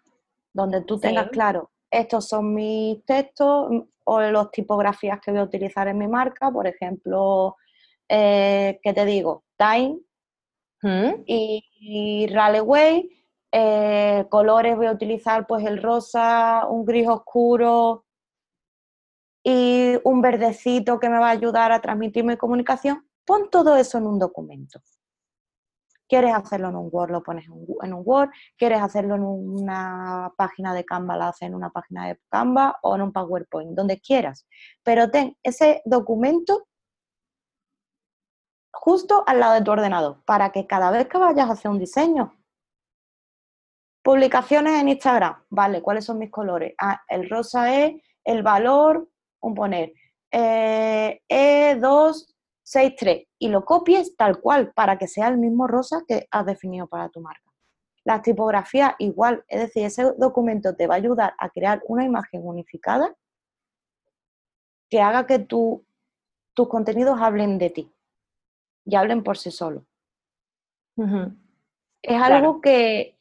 donde 0.52 0.82
tú 0.82 0.98
tengas 0.98 1.28
claro, 1.28 1.70
estos 1.90 2.28
son 2.28 2.54
mis 2.54 3.04
textos, 3.04 3.70
o 4.04 4.20
las 4.20 4.50
tipografías 4.50 5.20
que 5.20 5.30
voy 5.30 5.40
a 5.40 5.44
utilizar 5.44 5.86
en 5.86 5.98
mi 5.98 6.08
marca, 6.08 6.50
por 6.50 6.66
ejemplo, 6.66 7.56
eh, 8.08 8.80
¿qué 8.82 8.92
te 8.94 9.04
digo? 9.04 9.44
Time 9.58 9.98
¿Mm? 10.82 11.22
y, 11.26 11.62
y 11.78 12.26
Raleigh 12.28 13.10
eh, 13.50 14.26
colores 14.28 14.76
voy 14.76 14.86
a 14.86 14.92
utilizar 14.92 15.46
pues 15.46 15.64
el 15.66 15.82
rosa, 15.82 16.66
un 16.68 16.84
gris 16.84 17.08
oscuro 17.08 18.04
y 19.42 19.94
un 20.04 20.20
verdecito 20.20 20.98
que 20.98 21.08
me 21.08 21.18
va 21.18 21.28
a 21.28 21.32
ayudar 21.32 21.72
a 21.72 21.80
transmitir 21.80 22.24
mi 22.24 22.36
comunicación. 22.36 23.06
Pon 23.24 23.48
todo 23.50 23.76
eso 23.76 23.98
en 23.98 24.06
un 24.06 24.18
documento. 24.18 24.80
¿Quieres 26.08 26.34
hacerlo 26.34 26.70
en 26.70 26.76
un 26.76 26.88
Word? 26.90 27.10
Lo 27.10 27.22
pones 27.22 27.46
en 27.46 27.92
un 27.92 28.02
Word. 28.04 28.30
¿Quieres 28.56 28.80
hacerlo 28.80 29.16
en 29.16 29.22
una 29.22 30.32
página 30.36 30.74
de 30.74 30.84
Canva? 30.84 31.16
Lo 31.16 31.24
haces 31.24 31.48
en 31.48 31.54
una 31.54 31.70
página 31.70 32.08
de 32.08 32.18
Canva 32.30 32.78
o 32.82 32.96
en 32.96 33.02
un 33.02 33.12
PowerPoint, 33.12 33.76
donde 33.76 34.00
quieras. 34.00 34.46
Pero 34.82 35.10
ten 35.10 35.36
ese 35.42 35.82
documento 35.84 36.66
justo 38.72 39.24
al 39.26 39.40
lado 39.40 39.54
de 39.54 39.62
tu 39.62 39.70
ordenador 39.70 40.22
para 40.24 40.50
que 40.50 40.66
cada 40.66 40.90
vez 40.90 41.08
que 41.08 41.18
vayas 41.18 41.48
a 41.48 41.52
hacer 41.52 41.70
un 41.70 41.78
diseño, 41.78 42.34
publicaciones 44.02 44.80
en 44.80 44.88
Instagram, 44.88 45.44
vale, 45.50 45.82
¿cuáles 45.82 46.04
son 46.04 46.18
mis 46.18 46.30
colores? 46.30 46.74
Ah, 46.80 47.02
el 47.08 47.28
rosa 47.28 47.74
es 47.74 48.00
el 48.24 48.42
valor, 48.42 49.08
un 49.40 49.54
poner, 49.54 49.92
eh, 50.30 51.20
E2 51.28 52.34
6.3 52.68 53.26
y 53.38 53.48
lo 53.48 53.64
copies 53.64 54.14
tal 54.16 54.40
cual 54.40 54.72
para 54.74 54.98
que 54.98 55.08
sea 55.08 55.28
el 55.28 55.38
mismo 55.38 55.66
rosa 55.66 56.02
que 56.06 56.26
has 56.30 56.44
definido 56.44 56.86
para 56.86 57.08
tu 57.08 57.20
marca. 57.20 57.50
La 58.04 58.20
tipografía 58.22 58.94
igual, 58.98 59.44
es 59.48 59.60
decir, 59.60 59.84
ese 59.84 60.12
documento 60.18 60.76
te 60.76 60.86
va 60.86 60.94
a 60.94 60.98
ayudar 60.98 61.34
a 61.38 61.50
crear 61.50 61.82
una 61.86 62.04
imagen 62.04 62.46
unificada 62.46 63.14
que 64.90 65.00
haga 65.00 65.26
que 65.26 65.38
tus 65.38 65.80
contenidos 66.68 67.20
hablen 67.20 67.58
de 67.58 67.70
ti 67.70 67.92
y 68.84 68.96
hablen 68.96 69.22
por 69.22 69.36
sí 69.36 69.50
solos. 69.50 69.84
Es 72.02 72.22
algo 72.22 72.60
que 72.60 73.18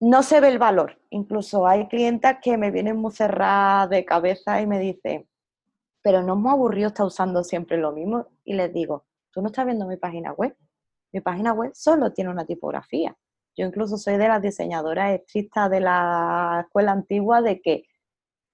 no 0.00 0.22
se 0.22 0.40
ve 0.40 0.48
el 0.48 0.58
valor. 0.58 1.00
Incluso 1.10 1.66
hay 1.66 1.88
clientas 1.88 2.38
que 2.42 2.58
me 2.58 2.70
vienen 2.70 2.96
muy 2.96 3.12
cerradas 3.12 3.90
de 3.90 4.04
cabeza 4.04 4.60
y 4.60 4.66
me 4.66 4.78
dicen, 4.78 5.28
pero 6.06 6.22
no 6.22 6.36
me 6.36 6.50
aburrido 6.50 6.86
estar 6.86 7.04
usando 7.04 7.42
siempre 7.42 7.78
lo 7.78 7.90
mismo. 7.90 8.28
Y 8.44 8.54
les 8.54 8.72
digo, 8.72 9.06
tú 9.32 9.42
no 9.42 9.48
estás 9.48 9.66
viendo 9.66 9.88
mi 9.88 9.96
página 9.96 10.32
web. 10.34 10.56
Mi 11.12 11.20
página 11.20 11.52
web 11.52 11.72
solo 11.74 12.12
tiene 12.12 12.30
una 12.30 12.46
tipografía. 12.46 13.16
Yo 13.56 13.66
incluso 13.66 13.98
soy 13.98 14.16
de 14.16 14.28
las 14.28 14.40
diseñadoras 14.40 15.18
estrictas 15.18 15.68
de 15.68 15.80
la 15.80 16.62
escuela 16.64 16.92
antigua 16.92 17.42
de 17.42 17.60
que 17.60 17.86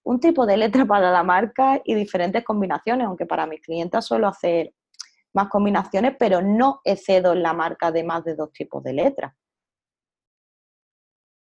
un 0.03 0.18
tipo 0.18 0.46
de 0.46 0.57
letra 0.57 0.86
para 0.86 1.11
la 1.11 1.22
marca 1.22 1.82
y 1.84 1.94
diferentes 1.94 2.42
combinaciones, 2.42 3.07
aunque 3.07 3.26
para 3.26 3.46
mis 3.46 3.61
clientes 3.61 4.03
suelo 4.03 4.28
hacer 4.28 4.72
más 5.34 5.48
combinaciones, 5.48 6.16
pero 6.18 6.40
no 6.40 6.80
excedo 6.84 7.34
en 7.34 7.42
la 7.42 7.53
marca 7.53 7.92
de 7.92 8.03
más 8.03 8.24
de 8.24 8.34
dos 8.34 8.50
tipos 8.53 8.82
de 8.82 8.94
letras. 8.94 9.34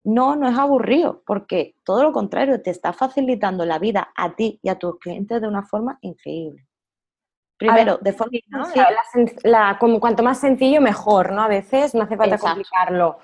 No, 0.05 0.35
no 0.35 0.47
es 0.47 0.57
aburrido, 0.57 1.23
porque 1.25 1.75
todo 1.83 2.03
lo 2.03 2.13
contrario, 2.13 2.61
te 2.61 2.69
está 2.69 2.93
facilitando 2.93 3.65
la 3.65 3.79
vida 3.79 4.11
a 4.15 4.35
ti 4.35 4.59
y 4.61 4.69
a 4.69 4.77
tus 4.77 4.99
clientes 4.99 5.41
de 5.41 5.47
una 5.47 5.63
forma 5.63 5.97
increíble. 6.01 6.67
Primero, 7.57 7.97
de 7.99 8.13
forma 8.13 8.37
como 9.79 9.99
cuanto 9.99 10.21
más 10.21 10.39
sencillo, 10.39 10.79
mejor, 10.79 11.31
¿no? 11.31 11.41
A 11.41 11.47
veces 11.47 11.95
no 11.95 12.03
hace 12.03 12.17
falta 12.17 12.37
complicarlo. 12.37 13.17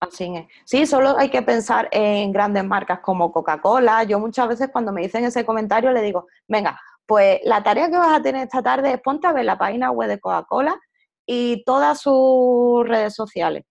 Así 0.00 0.34
es. 0.34 0.46
Sí, 0.64 0.86
solo 0.86 1.16
hay 1.16 1.28
que 1.28 1.42
pensar 1.42 1.88
en 1.92 2.32
grandes 2.32 2.64
marcas 2.64 2.98
como 2.98 3.30
Coca-Cola. 3.30 4.02
Yo 4.02 4.18
muchas 4.18 4.48
veces 4.48 4.70
cuando 4.72 4.90
me 4.90 5.02
dicen 5.02 5.24
ese 5.24 5.46
comentario 5.46 5.92
le 5.92 6.02
digo, 6.02 6.26
venga, 6.48 6.80
pues 7.06 7.40
la 7.44 7.62
tarea 7.62 7.88
que 7.88 7.96
vas 7.96 8.18
a 8.18 8.22
tener 8.22 8.42
esta 8.42 8.60
tarde 8.60 8.94
es 8.94 9.00
ponte 9.00 9.28
a 9.28 9.32
ver 9.32 9.44
la 9.44 9.56
página 9.56 9.92
web 9.92 10.08
de 10.08 10.18
Coca-Cola 10.18 10.80
y 11.24 11.62
todas 11.64 12.00
sus 12.00 12.88
redes 12.88 13.14
sociales. 13.14 13.64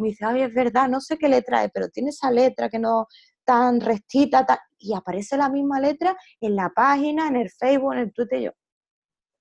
Me 0.00 0.08
dice, 0.08 0.24
ay, 0.24 0.42
es 0.42 0.54
verdad, 0.54 0.88
no 0.88 1.00
sé 1.00 1.18
qué 1.18 1.28
letra 1.28 1.64
es, 1.64 1.70
pero 1.72 1.88
tiene 1.88 2.10
esa 2.10 2.30
letra 2.30 2.68
que 2.68 2.78
no 2.78 3.06
tan 3.44 3.80
rectita, 3.80 4.46
y 4.78 4.94
aparece 4.94 5.36
la 5.36 5.48
misma 5.48 5.80
letra 5.80 6.16
en 6.40 6.56
la 6.56 6.70
página, 6.70 7.28
en 7.28 7.36
el 7.36 7.50
Facebook, 7.50 7.92
en 7.94 7.98
el 8.00 8.12
Twitter. 8.12 8.40
yo, 8.40 8.50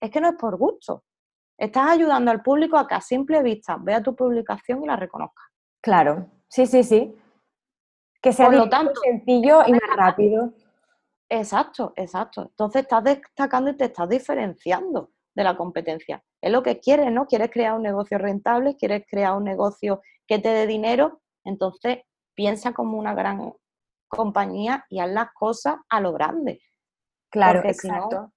es 0.02 0.10
que 0.10 0.22
no 0.22 0.30
es 0.30 0.36
por 0.36 0.58
gusto. 0.58 1.04
Estás 1.58 1.92
ayudando 1.92 2.32
al 2.32 2.42
público 2.42 2.78
a 2.78 2.88
que 2.88 2.96
a 2.96 3.02
simple 3.02 3.44
vista 3.44 3.78
vea 3.80 4.02
tu 4.02 4.16
publicación 4.16 4.84
y 4.84 4.88
la 4.88 4.96
reconozca. 4.96 5.44
Claro, 5.82 6.30
sí, 6.48 6.66
sí, 6.66 6.84
sí. 6.84 7.16
Que 8.22 8.34
sea 8.34 8.50
lo 8.50 8.70
tanto, 8.70 8.94
sencillo 9.02 9.62
y 9.68 9.72
más 9.74 9.96
rápido. 9.96 10.54
Exacto, 11.30 11.94
exacto. 11.96 12.42
Entonces 12.44 12.82
estás 12.82 13.04
destacando 13.04 13.72
y 13.72 13.78
te 13.78 13.86
estás 13.86 14.10
diferenciando 14.10 15.12
de 15.36 15.44
la 15.44 15.56
competencia. 15.56 16.24
Es 16.42 16.52
lo 16.52 16.64
que 16.64 16.80
quieres, 16.80 17.12
¿no? 17.12 17.28
Quieres 17.28 17.52
crear 17.52 17.76
un 17.76 17.84
negocio 17.84 18.18
rentable, 18.18 18.76
quieres 18.76 19.06
crear 19.10 19.36
un 19.36 19.44
negocio 19.44 20.02
que 20.30 20.38
te 20.38 20.50
dé 20.50 20.68
dinero, 20.68 21.22
entonces 21.44 22.04
piensa 22.36 22.72
como 22.72 23.00
una 23.00 23.16
gran 23.16 23.52
compañía 24.08 24.86
y 24.88 25.00
haz 25.00 25.10
las 25.10 25.34
cosas 25.34 25.78
a 25.90 26.00
lo 26.00 26.14
grande. 26.14 26.62
Claro, 27.32 27.62
exacto. 27.66 28.32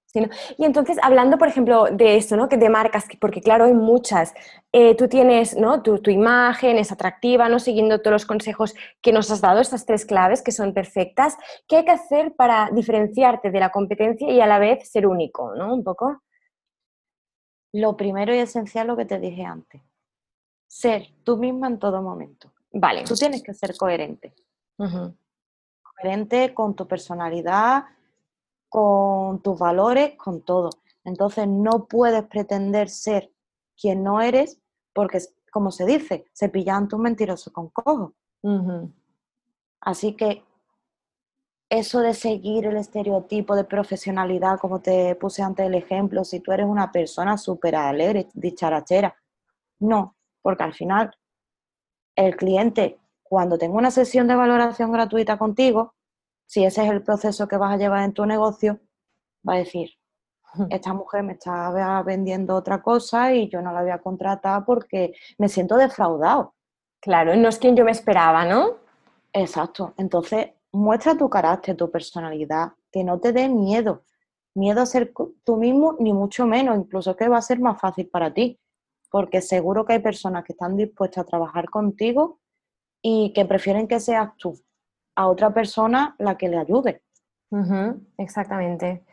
Y 0.57 0.65
entonces, 0.65 0.97
hablando, 1.01 1.39
por 1.39 1.47
ejemplo, 1.47 1.85
de 1.91 2.17
eso, 2.17 2.35
¿no? 2.35 2.47
Que 2.47 2.57
de 2.57 2.69
marcas, 2.69 3.05
porque 3.19 3.41
claro, 3.41 3.65
hay 3.65 3.73
muchas. 3.73 4.33
Eh, 4.71 4.95
tú 4.95 5.07
tienes, 5.07 5.57
¿no? 5.57 5.81
Tu, 5.81 5.99
imagen 6.11 6.77
es 6.77 6.91
atractiva, 6.91 7.49
¿no? 7.49 7.57
Siguiendo 7.57 7.99
todos 7.99 8.13
los 8.13 8.25
consejos 8.25 8.75
que 9.01 9.11
nos 9.11 9.31
has 9.31 9.41
dado, 9.41 9.59
estas 9.59 9.87
tres 9.87 10.05
claves 10.05 10.43
que 10.43 10.51
son 10.51 10.73
perfectas. 10.73 11.37
¿Qué 11.67 11.77
hay 11.77 11.85
que 11.85 11.91
hacer 11.91 12.35
para 12.35 12.69
diferenciarte 12.71 13.49
de 13.49 13.59
la 13.59 13.71
competencia 13.71 14.29
y 14.29 14.41
a 14.41 14.45
la 14.45 14.59
vez 14.59 14.87
ser 14.87 15.07
único, 15.07 15.55
¿no? 15.55 15.73
Un 15.73 15.83
poco. 15.83 16.21
Lo 17.73 17.97
primero 17.97 18.35
y 18.35 18.37
esencial, 18.37 18.85
lo 18.85 18.95
que 18.95 19.05
te 19.05 19.19
dije 19.19 19.43
antes. 19.43 19.81
Ser 20.73 21.13
tú 21.23 21.37
misma 21.37 21.67
en 21.67 21.77
todo 21.77 22.01
momento. 22.01 22.51
Vale. 22.71 23.03
Tú 23.03 23.13
tienes 23.13 23.43
que 23.43 23.53
ser 23.53 23.77
coherente. 23.77 24.33
Coherente 24.75 26.51
con 26.51 26.75
tu 26.75 26.87
personalidad, 26.87 27.83
con 28.69 29.39
tus 29.43 29.59
valores, 29.59 30.17
con 30.17 30.41
todo. 30.41 30.71
Entonces 31.03 31.47
no 31.47 31.85
puedes 31.85 32.23
pretender 32.23 32.89
ser 32.89 33.31
quien 33.79 34.03
no 34.03 34.19
eres 34.19 34.59
porque, 34.93 35.19
como 35.51 35.69
se 35.69 35.85
dice, 35.85 36.25
se 36.33 36.49
pillan 36.49 36.87
tus 36.87 36.99
mentirosos 36.99 37.53
con 37.53 37.69
cojo. 37.69 38.15
Así 39.79 40.15
que 40.15 40.43
eso 41.69 41.99
de 41.99 42.15
seguir 42.15 42.65
el 42.65 42.77
estereotipo 42.77 43.55
de 43.55 43.65
profesionalidad, 43.65 44.59
como 44.59 44.81
te 44.81 45.13
puse 45.17 45.43
antes 45.43 45.67
el 45.67 45.75
ejemplo, 45.75 46.23
si 46.23 46.39
tú 46.39 46.51
eres 46.51 46.65
una 46.65 46.91
persona 46.91 47.37
súper 47.37 47.75
alegre, 47.75 48.27
dicharachera, 48.33 49.15
no, 49.79 50.15
porque 50.43 50.63
al 50.63 50.75
final 50.75 51.09
el 52.15 52.35
cliente, 52.35 52.99
cuando 53.23 53.57
tenga 53.57 53.75
una 53.75 53.89
sesión 53.89 54.27
de 54.27 54.35
valoración 54.35 54.91
gratuita 54.91 55.39
contigo, 55.39 55.95
si 56.45 56.63
ese 56.63 56.83
es 56.85 56.91
el 56.91 57.01
proceso 57.01 57.47
que 57.47 57.57
vas 57.57 57.73
a 57.73 57.77
llevar 57.77 58.03
en 58.03 58.13
tu 58.13 58.27
negocio, 58.27 58.79
va 59.47 59.55
a 59.55 59.57
decir, 59.57 59.89
esta 60.69 60.93
mujer 60.93 61.23
me 61.23 61.33
está 61.33 62.03
vendiendo 62.03 62.55
otra 62.55 62.83
cosa 62.83 63.33
y 63.33 63.49
yo 63.49 63.63
no 63.63 63.73
la 63.73 63.81
voy 63.81 63.89
a 63.89 64.01
contratar 64.01 64.63
porque 64.65 65.15
me 65.39 65.49
siento 65.49 65.77
defraudado. 65.77 66.53
Claro, 66.99 67.35
no 67.35 67.49
es 67.49 67.57
quien 67.57 67.75
yo 67.75 67.83
me 67.83 67.91
esperaba, 67.91 68.45
¿no? 68.45 68.77
Exacto. 69.33 69.95
Entonces, 69.97 70.51
muestra 70.71 71.17
tu 71.17 71.29
carácter, 71.29 71.75
tu 71.75 71.89
personalidad, 71.89 72.73
que 72.91 73.03
no 73.03 73.19
te 73.19 73.31
dé 73.31 73.49
miedo. 73.49 74.03
Miedo 74.53 74.81
a 74.81 74.85
ser 74.85 75.11
tú 75.43 75.57
mismo, 75.57 75.95
ni 75.99 76.13
mucho 76.13 76.45
menos, 76.45 76.77
incluso 76.77 77.15
que 77.15 77.27
va 77.27 77.37
a 77.37 77.41
ser 77.41 77.59
más 77.59 77.81
fácil 77.81 78.07
para 78.07 78.31
ti, 78.31 78.59
porque 79.13 79.41
seguro 79.41 79.85
que 79.85 79.93
hay 79.93 79.99
personas 79.99 80.43
que 80.43 80.53
están 80.53 80.75
dispuestas 80.75 81.21
a 81.21 81.27
trabajar 81.27 81.69
contigo 81.69 82.39
y 82.99 83.31
que 83.31 83.45
prefieren 83.45 83.87
que 83.87 83.99
seas 83.99 84.35
tú 84.37 84.59
a 85.15 85.27
otra 85.27 85.53
persona 85.53 86.15
la 86.17 86.35
que 86.35 86.49
le 86.49 86.57
ayude. 86.57 87.03
exactamente. 88.17 89.03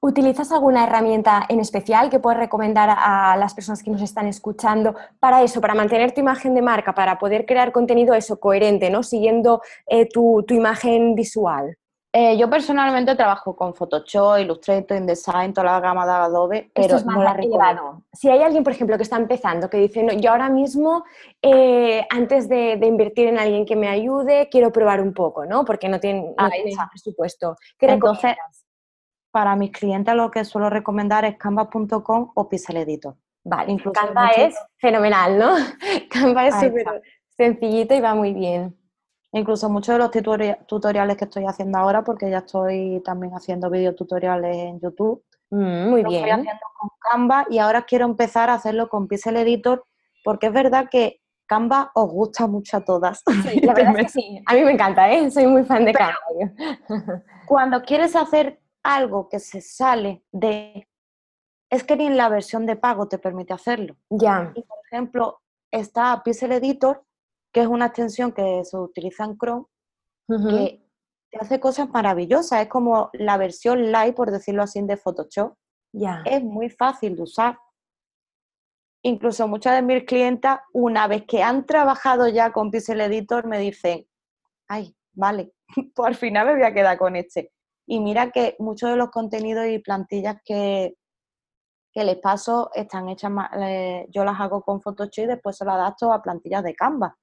¿Utilizas 0.00 0.50
alguna 0.50 0.84
herramienta 0.84 1.44
en 1.46 1.60
especial 1.60 2.08
que 2.08 2.20
puedes 2.20 2.40
recomendar 2.40 2.88
a 2.98 3.36
las 3.36 3.52
personas 3.52 3.82
que 3.82 3.90
nos 3.90 4.00
están 4.00 4.28
escuchando 4.28 4.94
para 5.20 5.42
eso, 5.42 5.60
para 5.60 5.74
mantener 5.74 6.12
tu 6.12 6.22
imagen 6.22 6.54
de 6.54 6.62
marca, 6.62 6.94
para 6.94 7.18
poder 7.18 7.44
crear 7.44 7.70
contenido 7.70 8.14
eso 8.14 8.40
coherente, 8.40 8.88
¿no? 8.88 9.02
Siguiendo 9.02 9.60
eh, 9.86 10.08
tu, 10.08 10.42
imagen 10.48 11.14
visual. 11.14 11.76
Eh, 12.16 12.36
yo 12.38 12.48
personalmente 12.48 13.16
trabajo 13.16 13.56
con 13.56 13.74
Photoshop, 13.74 14.38
Illustrator, 14.38 14.96
InDesign, 14.96 15.52
toda 15.52 15.64
la 15.64 15.80
gama 15.80 16.06
de 16.06 16.12
Adobe, 16.12 16.70
pero 16.72 17.00
no 17.00 17.20
la 17.20 17.32
recomiendo. 17.32 18.04
Si 18.12 18.30
hay 18.30 18.40
alguien, 18.40 18.62
por 18.62 18.72
ejemplo, 18.72 18.96
que 18.96 19.02
está 19.02 19.16
empezando, 19.16 19.68
que 19.68 19.78
dice, 19.78 20.04
no, 20.04 20.12
yo 20.12 20.30
ahora 20.30 20.48
mismo, 20.48 21.02
eh, 21.42 22.06
antes 22.08 22.48
de, 22.48 22.78
invertir 22.80 23.26
en 23.26 23.38
alguien 23.40 23.66
que 23.66 23.74
me 23.74 23.88
ayude, 23.88 24.48
quiero 24.48 24.70
probar 24.70 25.00
un 25.00 25.12
poco, 25.12 25.44
¿no? 25.44 25.64
Porque 25.64 25.88
no 25.88 25.98
tiene, 25.98 26.20
no 26.38 26.88
presupuesto. 26.88 27.56
¿Qué 27.76 27.86
Entonces, 27.86 28.36
para 29.32 29.56
mis 29.56 29.72
clientes 29.72 30.14
lo 30.14 30.30
que 30.30 30.44
suelo 30.44 30.70
recomendar 30.70 31.24
es 31.24 31.36
canva.com 31.36 32.30
o 32.32 32.48
Pixel 32.48 32.76
Editor. 32.76 33.16
Vale, 33.42 33.72
Incluso 33.72 34.00
Canva 34.00 34.28
es 34.28 34.54
fenomenal, 34.76 35.36
¿no? 35.36 35.56
Canva 36.10 36.46
es 36.46 36.54
súper 36.54 37.02
sencillito 37.36 37.92
y 37.92 38.00
va 38.00 38.14
muy 38.14 38.32
bien. 38.32 38.78
Incluso 39.34 39.68
muchos 39.68 39.94
de 39.94 39.98
los 39.98 40.10
tutoriales 40.68 41.16
que 41.16 41.24
estoy 41.24 41.44
haciendo 41.44 41.78
ahora, 41.78 42.04
porque 42.04 42.30
ya 42.30 42.38
estoy 42.38 43.02
también 43.04 43.34
haciendo 43.34 43.68
videotutoriales 43.68 44.56
en 44.56 44.80
YouTube. 44.80 45.24
Mm, 45.50 45.90
muy 45.90 46.04
bien. 46.04 46.24
Estoy 46.24 46.30
haciendo 46.30 46.62
con 46.78 46.90
Canva 47.00 47.44
y 47.50 47.58
ahora 47.58 47.82
quiero 47.82 48.04
empezar 48.04 48.48
a 48.48 48.54
hacerlo 48.54 48.88
con 48.88 49.08
Pixel 49.08 49.36
Editor, 49.36 49.84
porque 50.22 50.46
es 50.46 50.52
verdad 50.52 50.88
que 50.88 51.20
Canva 51.46 51.90
os 51.96 52.08
gusta 52.12 52.46
mucho 52.46 52.76
a 52.76 52.84
todas. 52.84 53.24
Sí, 53.42 53.60
la 53.62 53.74
verdad 53.74 53.98
es 53.98 54.04
que 54.04 54.08
sí. 54.20 54.42
A 54.46 54.54
mí 54.54 54.64
me 54.64 54.70
encanta, 54.70 55.12
¿eh? 55.12 55.28
Soy 55.32 55.48
muy 55.48 55.64
fan 55.64 55.84
de 55.84 55.94
Canva. 55.94 56.14
cuando 57.48 57.82
quieres 57.82 58.14
hacer 58.14 58.60
algo 58.84 59.28
que 59.28 59.40
se 59.40 59.60
sale 59.60 60.22
de... 60.30 60.88
Es 61.70 61.82
que 61.82 61.96
ni 61.96 62.06
en 62.06 62.16
la 62.16 62.28
versión 62.28 62.66
de 62.66 62.76
pago 62.76 63.08
te 63.08 63.18
permite 63.18 63.52
hacerlo. 63.52 63.96
Ya. 64.10 64.52
Y, 64.54 64.62
por 64.62 64.78
ejemplo, 64.86 65.40
está 65.72 66.22
Pixel 66.22 66.52
Editor, 66.52 67.02
que 67.54 67.60
es 67.60 67.68
una 67.68 67.86
extensión 67.86 68.32
que 68.32 68.64
se 68.64 68.76
utiliza 68.76 69.24
en 69.24 69.38
Chrome, 69.38 69.66
que 70.26 70.84
te 71.30 71.38
hace 71.38 71.60
cosas 71.60 71.88
maravillosas. 71.88 72.62
Es 72.62 72.68
como 72.68 73.10
la 73.12 73.36
versión 73.36 73.92
light, 73.92 74.16
por 74.16 74.32
decirlo 74.32 74.64
así, 74.64 74.82
de 74.82 74.96
Photoshop. 74.96 75.54
Ya. 75.92 76.22
Es 76.26 76.42
muy 76.42 76.68
fácil 76.68 77.14
de 77.14 77.22
usar. 77.22 77.56
Incluso 79.02 79.46
muchas 79.46 79.76
de 79.76 79.82
mis 79.82 80.02
clientas, 80.02 80.60
una 80.72 81.06
vez 81.06 81.24
que 81.28 81.44
han 81.44 81.64
trabajado 81.64 82.26
ya 82.26 82.52
con 82.52 82.72
Pixel 82.72 83.00
Editor, 83.00 83.46
me 83.46 83.60
dicen, 83.60 84.04
ay, 84.66 84.92
vale, 85.12 85.52
pues 85.94 86.08
al 86.08 86.16
final 86.16 86.46
me 86.48 86.54
voy 86.54 86.64
a 86.64 86.74
quedar 86.74 86.98
con 86.98 87.14
este. 87.14 87.52
Y 87.86 88.00
mira 88.00 88.32
que 88.32 88.56
muchos 88.58 88.90
de 88.90 88.96
los 88.96 89.10
contenidos 89.10 89.66
y 89.68 89.78
plantillas 89.78 90.38
que, 90.44 90.96
que 91.92 92.02
les 92.02 92.16
paso 92.16 92.72
están 92.74 93.08
hechas, 93.10 93.30
yo 94.08 94.24
las 94.24 94.40
hago 94.40 94.62
con 94.62 94.80
Photoshop 94.80 95.24
y 95.24 95.28
después 95.28 95.56
se 95.56 95.64
las 95.64 95.76
adapto 95.76 96.12
a 96.12 96.20
plantillas 96.20 96.64
de 96.64 96.74
Canva. 96.74 97.16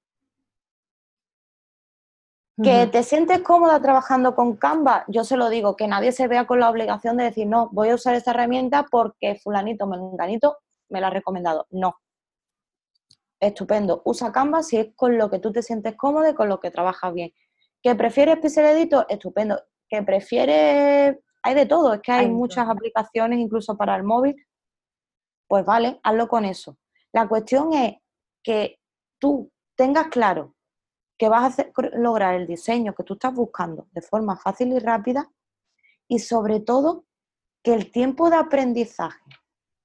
¿Que 2.62 2.86
te 2.86 3.02
sientes 3.04 3.42
cómoda 3.42 3.82
trabajando 3.82 4.36
con 4.36 4.56
Canva? 4.56 5.06
Yo 5.08 5.24
se 5.24 5.38
lo 5.38 5.50
digo, 5.50 5.76
que 5.76 5.88
nadie 5.88 6.12
se 6.12 6.28
vea 6.28 6.46
con 6.46 6.60
la 6.60 6.70
obligación 6.70 7.18
de 7.18 7.24
decir, 7.24 7.48
no, 7.48 7.70
voy 7.72 7.90
a 7.90 7.96
usar 7.96 8.14
esta 8.14 8.32
herramienta 8.32 8.86
porque 8.92 9.36
fulanito, 9.36 9.88
menganito 9.88 10.58
me 10.90 11.02
la 11.02 11.08
ha 11.08 11.12
recomendado. 11.12 11.66
No. 11.72 11.96
Estupendo. 13.40 14.02
Usa 14.06 14.32
Canva 14.32 14.62
si 14.62 14.78
es 14.78 14.90
con 14.96 15.18
lo 15.18 15.30
que 15.32 15.40
tú 15.40 15.52
te 15.52 15.64
sientes 15.64 15.96
cómodo 15.96 16.30
y 16.30 16.36
con 16.36 16.50
lo 16.50 16.60
que 16.60 16.70
trabajas 16.70 17.14
bien. 17.14 17.32
¿Que 17.82 17.96
prefieres 17.96 18.38
Pixel 18.40 18.66
Editor? 18.66 19.06
Estupendo. 19.10 19.60
¿Que 19.90 20.04
prefieres...? 20.04 21.18
Hay 21.44 21.56
de 21.56 21.66
todo, 21.66 21.96
es 21.96 22.02
que 22.02 22.12
hay, 22.12 22.30
muchas 22.30 22.70
aplicaciones 22.70 23.40
incluso 23.40 23.76
para 23.76 23.96
el 23.96 24.04
móvil. 24.04 24.36
Pues 25.48 25.66
vale, 25.66 26.00
hazlo 26.04 26.28
con 26.28 26.46
eso. 26.46 26.78
La 27.12 27.28
cuestión 27.28 27.74
es 27.74 27.96
que 28.44 28.80
tú 29.20 29.52
tengas 29.76 30.08
claro 30.10 30.54
que 31.22 31.30
vas 31.30 31.60
a 31.60 31.68
lograr 31.94 32.34
el 32.34 32.48
diseño 32.48 32.96
que 32.96 33.04
tú 33.04 33.14
estás 33.14 33.32
buscando 33.32 33.88
de 33.92 34.02
forma 34.02 34.38
fácil 34.38 34.74
y 34.74 34.80
rápida 34.80 35.30
y 36.08 36.18
sobre 36.18 36.62
todo 36.62 37.06
que 37.62 37.76
el 37.76 37.92
tiempo 37.92 38.32
de 38.32 38.38
aprendizaje 38.38 39.22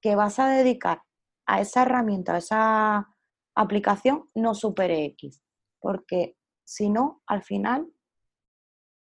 que 0.01 0.15
vas 0.15 0.39
a 0.39 0.47
dedicar 0.47 1.03
a 1.45 1.61
esa 1.61 1.83
herramienta, 1.83 2.33
a 2.33 2.37
esa 2.39 3.15
aplicación, 3.53 4.25
no 4.33 4.55
supere 4.55 5.05
X. 5.05 5.43
Porque 5.79 6.35
si 6.63 6.89
no, 6.89 7.21
al 7.27 7.43
final 7.43 7.87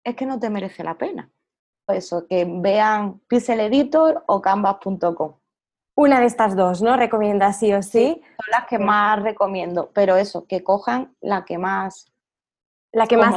es 0.04 0.14
que 0.14 0.26
no 0.26 0.38
te 0.38 0.50
merece 0.50 0.84
la 0.84 0.98
pena. 0.98 1.32
Eso, 1.86 2.26
que 2.26 2.46
vean 2.46 3.20
Pixel 3.20 3.60
Editor 3.60 4.22
o 4.26 4.42
canvas.com. 4.42 5.38
Una 5.94 6.20
de 6.20 6.26
estas 6.26 6.54
dos, 6.54 6.82
¿no? 6.82 6.94
¿Recomiendas 6.94 7.58
sí 7.58 7.72
o 7.72 7.82
sí? 7.82 8.20
son 8.22 8.50
las 8.50 8.66
que 8.68 8.78
más 8.78 9.22
recomiendo, 9.22 9.90
pero 9.94 10.16
eso, 10.16 10.46
que 10.46 10.62
cojan 10.62 11.16
la 11.22 11.46
que 11.46 11.56
más 11.56 12.12
la 12.92 13.06
que 13.06 13.16
más, 13.16 13.34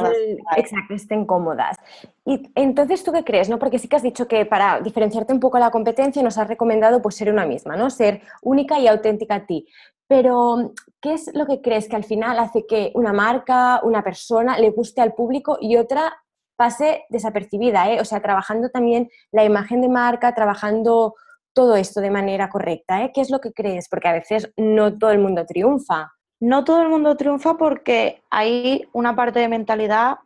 exacto, 0.56 0.94
estén 0.94 1.26
cómodas. 1.26 1.76
Y 2.24 2.50
entonces, 2.54 3.04
¿tú 3.04 3.12
qué 3.12 3.22
crees? 3.22 3.48
¿no? 3.48 3.58
Porque 3.58 3.78
sí 3.78 3.88
que 3.88 3.96
has 3.96 4.02
dicho 4.02 4.26
que 4.26 4.46
para 4.46 4.80
diferenciarte 4.80 5.32
un 5.32 5.40
poco 5.40 5.58
la 5.58 5.70
competencia 5.70 6.22
nos 6.22 6.38
has 6.38 6.48
recomendado 6.48 7.02
pues 7.02 7.16
ser 7.16 7.30
una 7.30 7.44
misma, 7.44 7.76
¿no? 7.76 7.90
Ser 7.90 8.22
única 8.40 8.78
y 8.78 8.88
auténtica 8.88 9.36
a 9.36 9.46
ti. 9.46 9.66
Pero, 10.08 10.72
¿qué 11.00 11.14
es 11.14 11.30
lo 11.34 11.46
que 11.46 11.60
crees 11.60 11.88
que 11.88 11.96
al 11.96 12.04
final 12.04 12.38
hace 12.38 12.66
que 12.66 12.92
una 12.94 13.12
marca, 13.12 13.80
una 13.82 14.02
persona 14.02 14.58
le 14.58 14.70
guste 14.70 15.00
al 15.00 15.14
público 15.14 15.58
y 15.60 15.76
otra 15.76 16.12
pase 16.56 17.04
desapercibida? 17.08 17.90
¿eh? 17.90 18.00
O 18.00 18.04
sea, 18.04 18.20
trabajando 18.20 18.70
también 18.70 19.10
la 19.32 19.44
imagen 19.44 19.80
de 19.80 19.88
marca, 19.88 20.34
trabajando 20.34 21.14
todo 21.54 21.76
esto 21.76 22.00
de 22.00 22.10
manera 22.10 22.48
correcta. 22.48 23.04
¿eh? 23.04 23.10
¿Qué 23.14 23.20
es 23.20 23.30
lo 23.30 23.40
que 23.40 23.52
crees? 23.52 23.88
Porque 23.88 24.08
a 24.08 24.12
veces 24.12 24.52
no 24.56 24.96
todo 24.98 25.10
el 25.10 25.18
mundo 25.18 25.44
triunfa 25.46 26.12
no 26.42 26.64
todo 26.64 26.82
el 26.82 26.88
mundo 26.88 27.16
triunfa 27.16 27.56
porque 27.56 28.20
hay 28.28 28.88
una 28.92 29.14
parte 29.14 29.38
de 29.38 29.48
mentalidad 29.48 30.18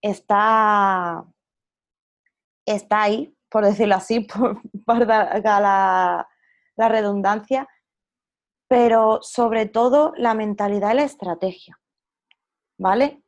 está, 0.00 1.22
está 2.64 3.02
ahí, 3.02 3.36
por 3.50 3.66
decirlo 3.66 3.96
así, 3.96 4.20
por, 4.86 5.06
dar 5.06 5.42
la, 5.42 6.26
la, 6.76 6.88
redundancia, 6.88 7.68
pero 8.68 9.18
sobre 9.20 9.66
todo 9.66 10.14
la 10.16 10.32
mentalidad 10.32 10.92
y 10.92 10.96
la 10.96 11.02
estrategia. 11.02 11.78
¿Vale? 12.78 13.22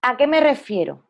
¿A 0.00 0.16
qué 0.16 0.26
me 0.26 0.40
refiero? 0.40 1.04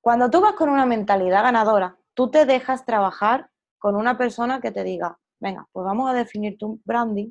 Cuando 0.00 0.28
tú 0.28 0.40
vas 0.40 0.54
con 0.54 0.68
una 0.68 0.86
mentalidad 0.86 1.44
ganadora, 1.44 1.96
tú 2.14 2.32
te 2.32 2.46
dejas 2.46 2.84
trabajar 2.84 3.48
con 3.78 3.94
una 3.94 4.18
persona 4.18 4.60
que 4.60 4.72
te 4.72 4.82
diga, 4.82 5.20
venga, 5.38 5.68
pues 5.70 5.86
vamos 5.86 6.10
a 6.10 6.14
definir 6.14 6.58
tu 6.58 6.80
branding, 6.84 7.30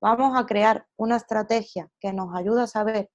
Vamos 0.00 0.38
a 0.38 0.46
crear 0.46 0.86
una 0.96 1.16
estrategia 1.16 1.88
que 2.00 2.12
nos 2.12 2.34
ayude 2.34 2.62
a 2.62 2.66
saber 2.66 3.10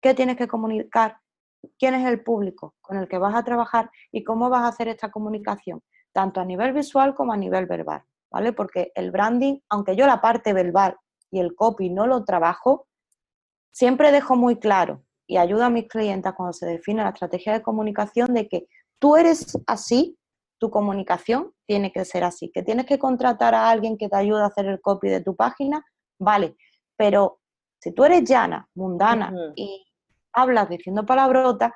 qué 0.00 0.14
tienes 0.14 0.36
que 0.36 0.48
comunicar, 0.48 1.18
quién 1.78 1.94
es 1.94 2.06
el 2.06 2.24
público 2.24 2.74
con 2.80 2.96
el 2.96 3.08
que 3.08 3.18
vas 3.18 3.36
a 3.36 3.44
trabajar 3.44 3.90
y 4.10 4.24
cómo 4.24 4.50
vas 4.50 4.62
a 4.62 4.68
hacer 4.68 4.88
esta 4.88 5.12
comunicación, 5.12 5.80
tanto 6.12 6.40
a 6.40 6.44
nivel 6.44 6.72
visual 6.72 7.14
como 7.14 7.32
a 7.32 7.36
nivel 7.36 7.66
verbal, 7.66 8.02
¿vale? 8.32 8.52
Porque 8.52 8.90
el 8.96 9.12
branding, 9.12 9.60
aunque 9.68 9.94
yo 9.94 10.06
la 10.06 10.20
parte 10.20 10.52
verbal 10.52 10.96
y 11.30 11.38
el 11.38 11.54
copy 11.54 11.88
no 11.88 12.08
lo 12.08 12.24
trabajo, 12.24 12.88
siempre 13.70 14.10
dejo 14.10 14.34
muy 14.34 14.56
claro 14.56 15.04
y 15.28 15.36
ayudo 15.36 15.64
a 15.64 15.70
mis 15.70 15.88
clientes 15.88 16.32
cuando 16.36 16.52
se 16.52 16.66
define 16.66 17.04
la 17.04 17.10
estrategia 17.10 17.52
de 17.52 17.62
comunicación 17.62 18.34
de 18.34 18.48
que 18.48 18.66
tú 18.98 19.16
eres 19.16 19.56
así, 19.68 20.18
tu 20.58 20.70
comunicación 20.70 21.52
tiene 21.66 21.92
que 21.92 22.04
ser 22.04 22.24
así, 22.24 22.50
que 22.52 22.62
tienes 22.62 22.86
que 22.86 22.98
contratar 22.98 23.54
a 23.54 23.70
alguien 23.70 23.96
que 23.96 24.08
te 24.08 24.16
ayude 24.16 24.42
a 24.42 24.46
hacer 24.46 24.66
el 24.66 24.80
copy 24.80 25.08
de 25.08 25.20
tu 25.20 25.34
página, 25.36 25.84
vale, 26.22 26.56
pero 26.96 27.40
si 27.78 27.92
tú 27.92 28.04
eres 28.04 28.22
llana, 28.28 28.68
mundana 28.74 29.32
y 29.56 29.84
hablas 30.32 30.68
diciendo 30.68 31.04
palabrotas, 31.04 31.72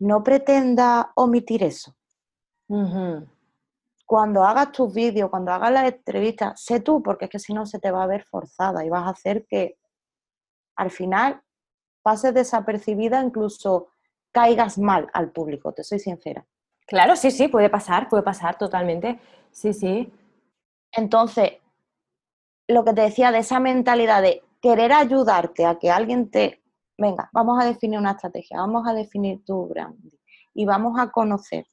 no 0.00 0.22
pretenda 0.22 1.12
omitir 1.16 1.62
eso. 1.62 1.94
Cuando 4.06 4.42
hagas 4.44 4.72
tus 4.72 4.92
vídeos, 4.94 5.28
cuando 5.28 5.52
hagas 5.52 5.70
las 5.70 5.92
entrevistas, 5.92 6.62
sé 6.62 6.80
tú, 6.80 7.02
porque 7.02 7.26
es 7.26 7.30
que 7.30 7.38
si 7.38 7.52
no 7.52 7.66
se 7.66 7.78
te 7.78 7.90
va 7.90 8.04
a 8.04 8.06
ver 8.06 8.24
forzada 8.24 8.84
y 8.84 8.88
vas 8.88 9.06
a 9.06 9.10
hacer 9.10 9.46
que 9.46 9.78
al 10.76 10.90
final 10.90 11.42
pases 12.02 12.32
desapercibida, 12.32 13.22
incluso 13.22 13.88
caigas 14.32 14.78
mal 14.78 15.10
al 15.12 15.30
público, 15.30 15.72
te 15.72 15.84
soy 15.84 15.98
sincera. 15.98 16.46
Claro, 16.86 17.16
sí, 17.16 17.30
sí, 17.30 17.48
puede 17.48 17.68
pasar, 17.68 18.08
puede 18.08 18.22
pasar 18.22 18.56
totalmente. 18.56 19.20
Sí, 19.50 19.74
sí. 19.74 20.10
Entonces, 20.92 21.58
lo 22.68 22.84
que 22.84 22.92
te 22.92 23.00
decía 23.00 23.32
de 23.32 23.38
esa 23.38 23.58
mentalidad 23.58 24.22
de 24.22 24.42
querer 24.60 24.92
ayudarte 24.92 25.64
a 25.64 25.78
que 25.78 25.90
alguien 25.90 26.30
te, 26.30 26.62
venga, 26.98 27.30
vamos 27.32 27.62
a 27.62 27.66
definir 27.66 27.98
una 27.98 28.12
estrategia, 28.12 28.58
vamos 28.58 28.86
a 28.86 28.92
definir 28.92 29.42
tu 29.44 29.66
branding 29.66 30.10
y 30.54 30.66
vamos 30.66 30.98
a 31.00 31.10
conocer 31.10 31.66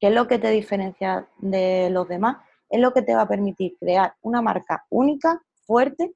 qué 0.00 0.08
es 0.08 0.14
lo 0.14 0.26
que 0.26 0.38
te 0.38 0.50
diferencia 0.50 1.28
de 1.38 1.90
los 1.90 2.08
demás, 2.08 2.38
es 2.68 2.80
lo 2.80 2.92
que 2.92 3.02
te 3.02 3.14
va 3.14 3.22
a 3.22 3.28
permitir 3.28 3.76
crear 3.78 4.16
una 4.22 4.42
marca 4.42 4.84
única, 4.90 5.40
fuerte, 5.66 6.14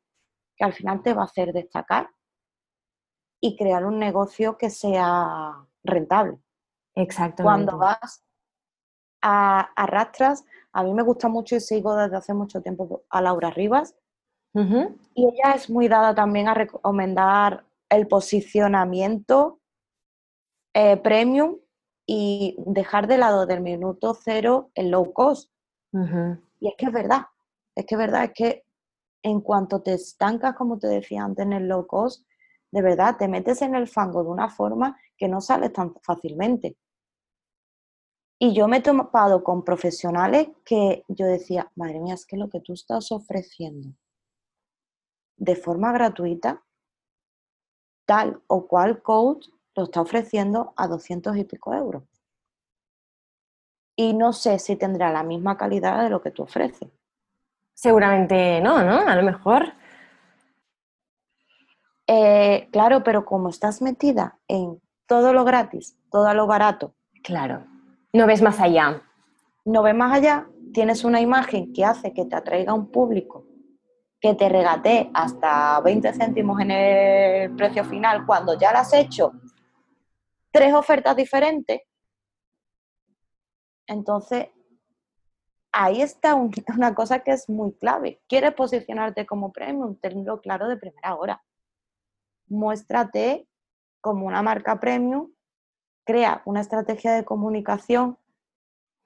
que 0.56 0.64
al 0.64 0.72
final 0.72 1.02
te 1.02 1.14
va 1.14 1.22
a 1.22 1.26
hacer 1.26 1.52
destacar 1.52 2.10
y 3.40 3.56
crear 3.56 3.84
un 3.84 3.98
negocio 3.98 4.56
que 4.56 4.70
sea 4.70 5.52
rentable. 5.82 6.38
Exactamente. 6.94 7.42
Cuando 7.42 7.78
vas 7.78 8.23
a, 9.26 9.60
arrastras 9.74 10.44
a 10.74 10.82
mí 10.82 10.92
me 10.92 11.02
gusta 11.02 11.28
mucho 11.28 11.54
y 11.54 11.60
sigo 11.60 11.94
desde 11.94 12.16
hace 12.16 12.34
mucho 12.34 12.60
tiempo 12.60 13.04
a 13.08 13.22
Laura 13.22 13.50
Rivas. 13.50 13.94
Y 15.14 15.24
ella 15.24 15.54
es 15.54 15.68
muy 15.68 15.88
dada 15.88 16.14
también 16.14 16.46
a 16.46 16.54
recomendar 16.54 17.64
el 17.88 18.06
posicionamiento 18.06 19.60
eh, 20.74 20.96
premium 20.96 21.58
y 22.06 22.56
dejar 22.58 23.08
de 23.08 23.18
lado 23.18 23.46
del 23.46 23.62
minuto 23.62 24.14
cero 24.14 24.70
el 24.74 24.90
low 24.90 25.12
cost. 25.12 25.50
Y 26.60 26.68
es 26.68 26.74
que 26.76 26.86
es 26.86 26.92
verdad, 26.92 27.22
es 27.74 27.86
que 27.86 27.94
es 27.94 27.98
verdad, 27.98 28.24
es 28.24 28.32
que 28.32 28.64
en 29.22 29.40
cuanto 29.40 29.80
te 29.80 29.94
estancas, 29.94 30.54
como 30.54 30.78
te 30.78 30.88
decía 30.88 31.24
antes, 31.24 31.46
en 31.46 31.52
el 31.52 31.68
low 31.68 31.86
cost, 31.86 32.26
de 32.72 32.82
verdad 32.82 33.16
te 33.16 33.28
metes 33.28 33.62
en 33.62 33.76
el 33.76 33.86
fango 33.86 34.24
de 34.24 34.30
una 34.30 34.48
forma 34.48 34.98
que 35.16 35.28
no 35.28 35.40
sales 35.40 35.72
tan 35.72 35.94
fácilmente. 36.02 36.76
Y 38.44 38.52
yo 38.52 38.68
me 38.68 38.76
he 38.76 38.82
topado 38.82 39.42
con 39.42 39.64
profesionales 39.64 40.48
que 40.66 41.02
yo 41.08 41.24
decía, 41.24 41.72
madre 41.76 41.98
mía, 41.98 42.12
es 42.12 42.26
que 42.26 42.36
lo 42.36 42.50
que 42.50 42.60
tú 42.60 42.74
estás 42.74 43.10
ofreciendo 43.10 43.94
de 45.38 45.56
forma 45.56 45.92
gratuita, 45.92 46.62
tal 48.04 48.42
o 48.46 48.66
cual 48.66 49.00
coach 49.00 49.48
lo 49.74 49.84
está 49.84 50.02
ofreciendo 50.02 50.74
a 50.76 50.88
200 50.88 51.38
y 51.38 51.44
pico 51.44 51.72
euros. 51.72 52.02
Y 53.96 54.12
no 54.12 54.34
sé 54.34 54.58
si 54.58 54.76
tendrá 54.76 55.10
la 55.10 55.22
misma 55.22 55.56
calidad 55.56 56.02
de 56.02 56.10
lo 56.10 56.20
que 56.20 56.30
tú 56.30 56.42
ofreces. 56.42 56.90
Seguramente 57.72 58.60
no, 58.60 58.84
¿no? 58.84 59.08
A 59.08 59.16
lo 59.16 59.22
mejor. 59.22 59.72
Eh, 62.06 62.68
claro, 62.70 63.02
pero 63.02 63.24
como 63.24 63.48
estás 63.48 63.80
metida 63.80 64.38
en 64.48 64.82
todo 65.06 65.32
lo 65.32 65.46
gratis, 65.46 65.96
todo 66.10 66.34
lo 66.34 66.46
barato. 66.46 66.94
Claro 67.22 67.72
no 68.14 68.26
ves 68.28 68.40
más 68.42 68.60
allá. 68.60 69.02
No 69.64 69.82
ves 69.82 69.94
más 69.94 70.12
allá, 70.12 70.48
tienes 70.72 71.04
una 71.04 71.20
imagen 71.20 71.72
que 71.72 71.84
hace 71.84 72.14
que 72.14 72.24
te 72.24 72.36
atraiga 72.36 72.72
un 72.72 72.90
público, 72.90 73.44
que 74.20 74.34
te 74.34 74.48
regatee 74.48 75.10
hasta 75.12 75.80
20 75.80 76.12
céntimos 76.12 76.60
en 76.60 76.70
el 76.70 77.56
precio 77.56 77.84
final 77.84 78.24
cuando 78.24 78.56
ya 78.56 78.70
le 78.72 78.78
has 78.78 78.92
hecho 78.94 79.32
tres 80.52 80.72
ofertas 80.72 81.16
diferentes. 81.16 81.80
Entonces, 83.88 84.48
ahí 85.72 86.00
está 86.00 86.36
una 86.76 86.94
cosa 86.94 87.18
que 87.18 87.32
es 87.32 87.48
muy 87.48 87.72
clave. 87.74 88.22
¿Quieres 88.28 88.54
posicionarte 88.54 89.26
como 89.26 89.50
premium? 89.50 89.96
Tenlo 89.96 90.40
claro 90.40 90.68
de 90.68 90.76
primera 90.76 91.16
hora. 91.16 91.42
Muéstrate 92.46 93.48
como 94.00 94.26
una 94.26 94.42
marca 94.42 94.78
premium 94.78 95.33
crea 96.04 96.42
una 96.44 96.60
estrategia 96.60 97.12
de 97.12 97.24
comunicación 97.24 98.18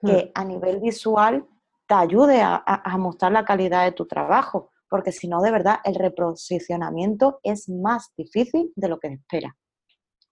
que 0.01 0.27
hmm. 0.27 0.31
a 0.35 0.45
nivel 0.45 0.81
visual 0.81 1.49
te 1.87 1.95
ayude 1.95 2.43
a, 2.43 2.63
mostrar 2.99 3.33
la 3.33 3.47
calidad 3.47 3.85
de 3.85 3.93
tu 3.93 4.07
trabajo, 4.07 4.71
porque 4.91 5.11
si 5.11 5.27
no, 5.27 5.41
de 5.41 5.51
verdad, 5.51 5.79
el 5.85 5.95
reposicionamiento 5.95 7.41
es 7.43 7.69
más 7.69 8.13
difícil 8.15 8.73
de 8.77 8.89
lo 8.89 9.01
que 9.01 9.09
espera. 9.09 9.57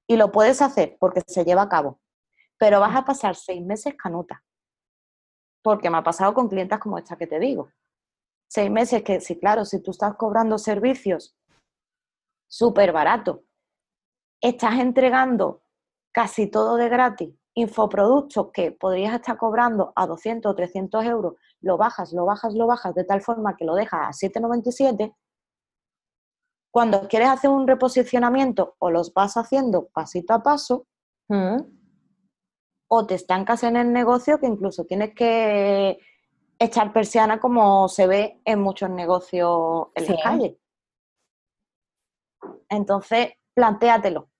Y 0.06 0.16
lo 0.16 0.30
puedes 0.30 0.60
hacer 0.60 0.98
porque 1.00 1.22
se 1.26 1.44
lleva 1.44 1.62
a 1.62 1.68
cabo, 1.68 2.00
pero 2.58 2.78
vas 2.78 2.94
a 2.94 3.06
pasar 3.06 3.36
seis 3.36 3.64
meses 3.64 3.94
canuta, 3.96 4.44
porque 5.62 5.88
me 5.88 5.96
ha 5.96 6.02
pasado 6.02 6.34
con 6.34 6.48
clientas 6.48 6.78
como 6.78 6.98
esta 6.98 7.16
que 7.16 7.26
te 7.26 7.40
digo. 7.40 7.70
Seis 8.48 8.70
meses 8.70 9.02
que, 9.02 9.20
sí, 9.20 9.38
claro, 9.38 9.64
si 9.64 9.82
tú 9.82 9.92
estás 9.92 10.14
cobrando 10.16 10.58
servicios 10.58 11.36
súper 12.46 12.92
baratos, 12.92 13.40
estás 14.42 14.78
entregando 14.78 15.62
casi 16.16 16.46
todo 16.46 16.76
de 16.76 16.88
gratis, 16.88 17.28
infoproductos 17.54 18.50
que 18.50 18.72
podrías 18.72 19.16
estar 19.16 19.36
cobrando 19.36 19.92
a 19.94 20.06
200 20.06 20.50
o 20.50 20.54
300 20.54 21.04
euros, 21.04 21.34
lo 21.60 21.76
bajas, 21.76 22.14
lo 22.14 22.24
bajas, 22.24 22.54
lo 22.54 22.66
bajas 22.66 22.94
de 22.94 23.04
tal 23.04 23.20
forma 23.20 23.54
que 23.54 23.66
lo 23.66 23.74
dejas 23.74 24.24
a 24.24 24.26
7,97. 24.26 25.14
Cuando 26.70 27.06
quieres 27.06 27.28
hacer 27.28 27.50
un 27.50 27.68
reposicionamiento 27.68 28.76
o 28.78 28.90
los 28.90 29.12
vas 29.12 29.36
haciendo 29.36 29.88
pasito 29.88 30.32
a 30.32 30.42
paso, 30.42 30.86
mm. 31.28 31.58
o 32.88 33.06
te 33.06 33.14
estancas 33.14 33.62
en 33.64 33.76
el 33.76 33.92
negocio 33.92 34.40
que 34.40 34.46
incluso 34.46 34.86
tienes 34.86 35.14
que 35.14 35.98
echar 36.58 36.94
persiana 36.94 37.38
como 37.38 37.90
se 37.90 38.06
ve 38.06 38.40
en 38.46 38.58
muchos 38.58 38.88
negocios 38.88 39.88
en 39.94 40.16
la 40.16 40.22
calle. 40.22 40.58
Entonces, 42.70 43.34
plantéatelo 43.52 44.30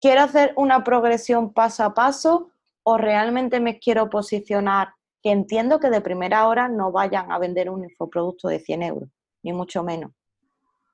quiero 0.00 0.22
hacer 0.22 0.52
una 0.56 0.82
progresión 0.82 1.52
paso 1.52 1.84
a 1.84 1.94
paso 1.94 2.50
o 2.82 2.96
realmente 2.96 3.60
me 3.60 3.78
quiero 3.78 4.08
posicionar 4.08 4.94
que 5.22 5.30
entiendo 5.30 5.80
que 5.80 5.90
de 5.90 6.00
primera 6.00 6.46
hora 6.48 6.68
no 6.68 6.90
vayan 6.90 7.30
a 7.30 7.38
vender 7.38 7.68
un 7.68 7.84
infoproducto 7.84 8.48
de 8.48 8.58
100 8.58 8.82
euros, 8.82 9.10
ni 9.42 9.52
mucho 9.52 9.84
menos, 9.84 10.12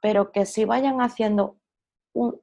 pero 0.03 0.33
que 0.33 0.47
sí 0.47 0.65
vayan 0.65 1.01
haciendo 1.01 1.57
un 2.13 2.41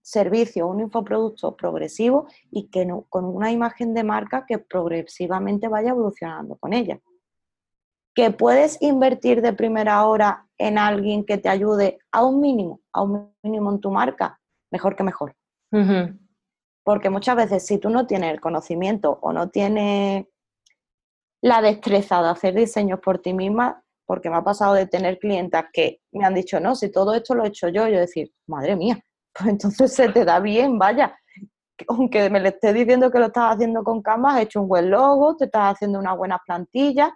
servicio, 0.00 0.68
un 0.68 0.80
infoproducto 0.80 1.56
progresivo 1.56 2.28
y 2.50 2.68
que 2.68 2.86
no, 2.86 3.06
con 3.08 3.24
una 3.24 3.50
imagen 3.50 3.94
de 3.94 4.04
marca 4.04 4.44
que 4.46 4.58
progresivamente 4.58 5.66
vaya 5.66 5.90
evolucionando 5.90 6.56
con 6.56 6.72
ella. 6.72 7.00
Que 8.14 8.30
puedes 8.30 8.80
invertir 8.80 9.42
de 9.42 9.54
primera 9.54 10.06
hora 10.06 10.46
en 10.56 10.78
alguien 10.78 11.24
que 11.24 11.38
te 11.38 11.48
ayude 11.48 11.98
a 12.12 12.24
un 12.24 12.40
mínimo, 12.40 12.80
a 12.92 13.02
un 13.02 13.34
mínimo 13.42 13.72
en 13.72 13.80
tu 13.80 13.90
marca, 13.90 14.38
mejor 14.70 14.94
que 14.94 15.02
mejor. 15.02 15.34
Porque 16.84 17.10
muchas 17.10 17.36
veces 17.36 17.66
si 17.66 17.78
tú 17.78 17.90
no 17.90 18.06
tienes 18.06 18.32
el 18.32 18.40
conocimiento 18.40 19.18
o 19.22 19.32
no 19.32 19.48
tienes 19.50 20.26
la 21.42 21.60
destreza 21.60 22.22
de 22.22 22.28
hacer 22.28 22.54
diseños 22.54 23.00
por 23.00 23.18
ti 23.18 23.34
misma, 23.34 23.82
porque 24.06 24.30
me 24.30 24.36
ha 24.36 24.44
pasado 24.44 24.74
de 24.74 24.86
tener 24.86 25.18
clientas 25.18 25.66
que 25.72 26.00
me 26.12 26.24
han 26.24 26.34
dicho, 26.34 26.60
no, 26.60 26.74
si 26.74 26.90
todo 26.90 27.14
esto 27.14 27.34
lo 27.34 27.44
he 27.44 27.48
hecho 27.48 27.68
yo, 27.68 27.88
yo 27.88 27.98
decir, 27.98 28.32
madre 28.46 28.76
mía, 28.76 28.98
pues 29.32 29.50
entonces 29.50 29.92
se 29.92 30.08
te 30.08 30.24
da 30.24 30.40
bien, 30.40 30.78
vaya. 30.78 31.18
Aunque 31.88 32.30
me 32.30 32.40
le 32.40 32.50
esté 32.50 32.72
diciendo 32.72 33.10
que 33.10 33.18
lo 33.18 33.26
estás 33.26 33.54
haciendo 33.54 33.82
con 33.82 34.00
Canva, 34.00 34.36
has 34.36 34.42
hecho 34.42 34.60
un 34.60 34.68
buen 34.68 34.90
logo, 34.90 35.36
te 35.36 35.46
estás 35.46 35.74
haciendo 35.74 35.98
unas 35.98 36.16
buenas 36.16 36.40
plantillas, 36.46 37.10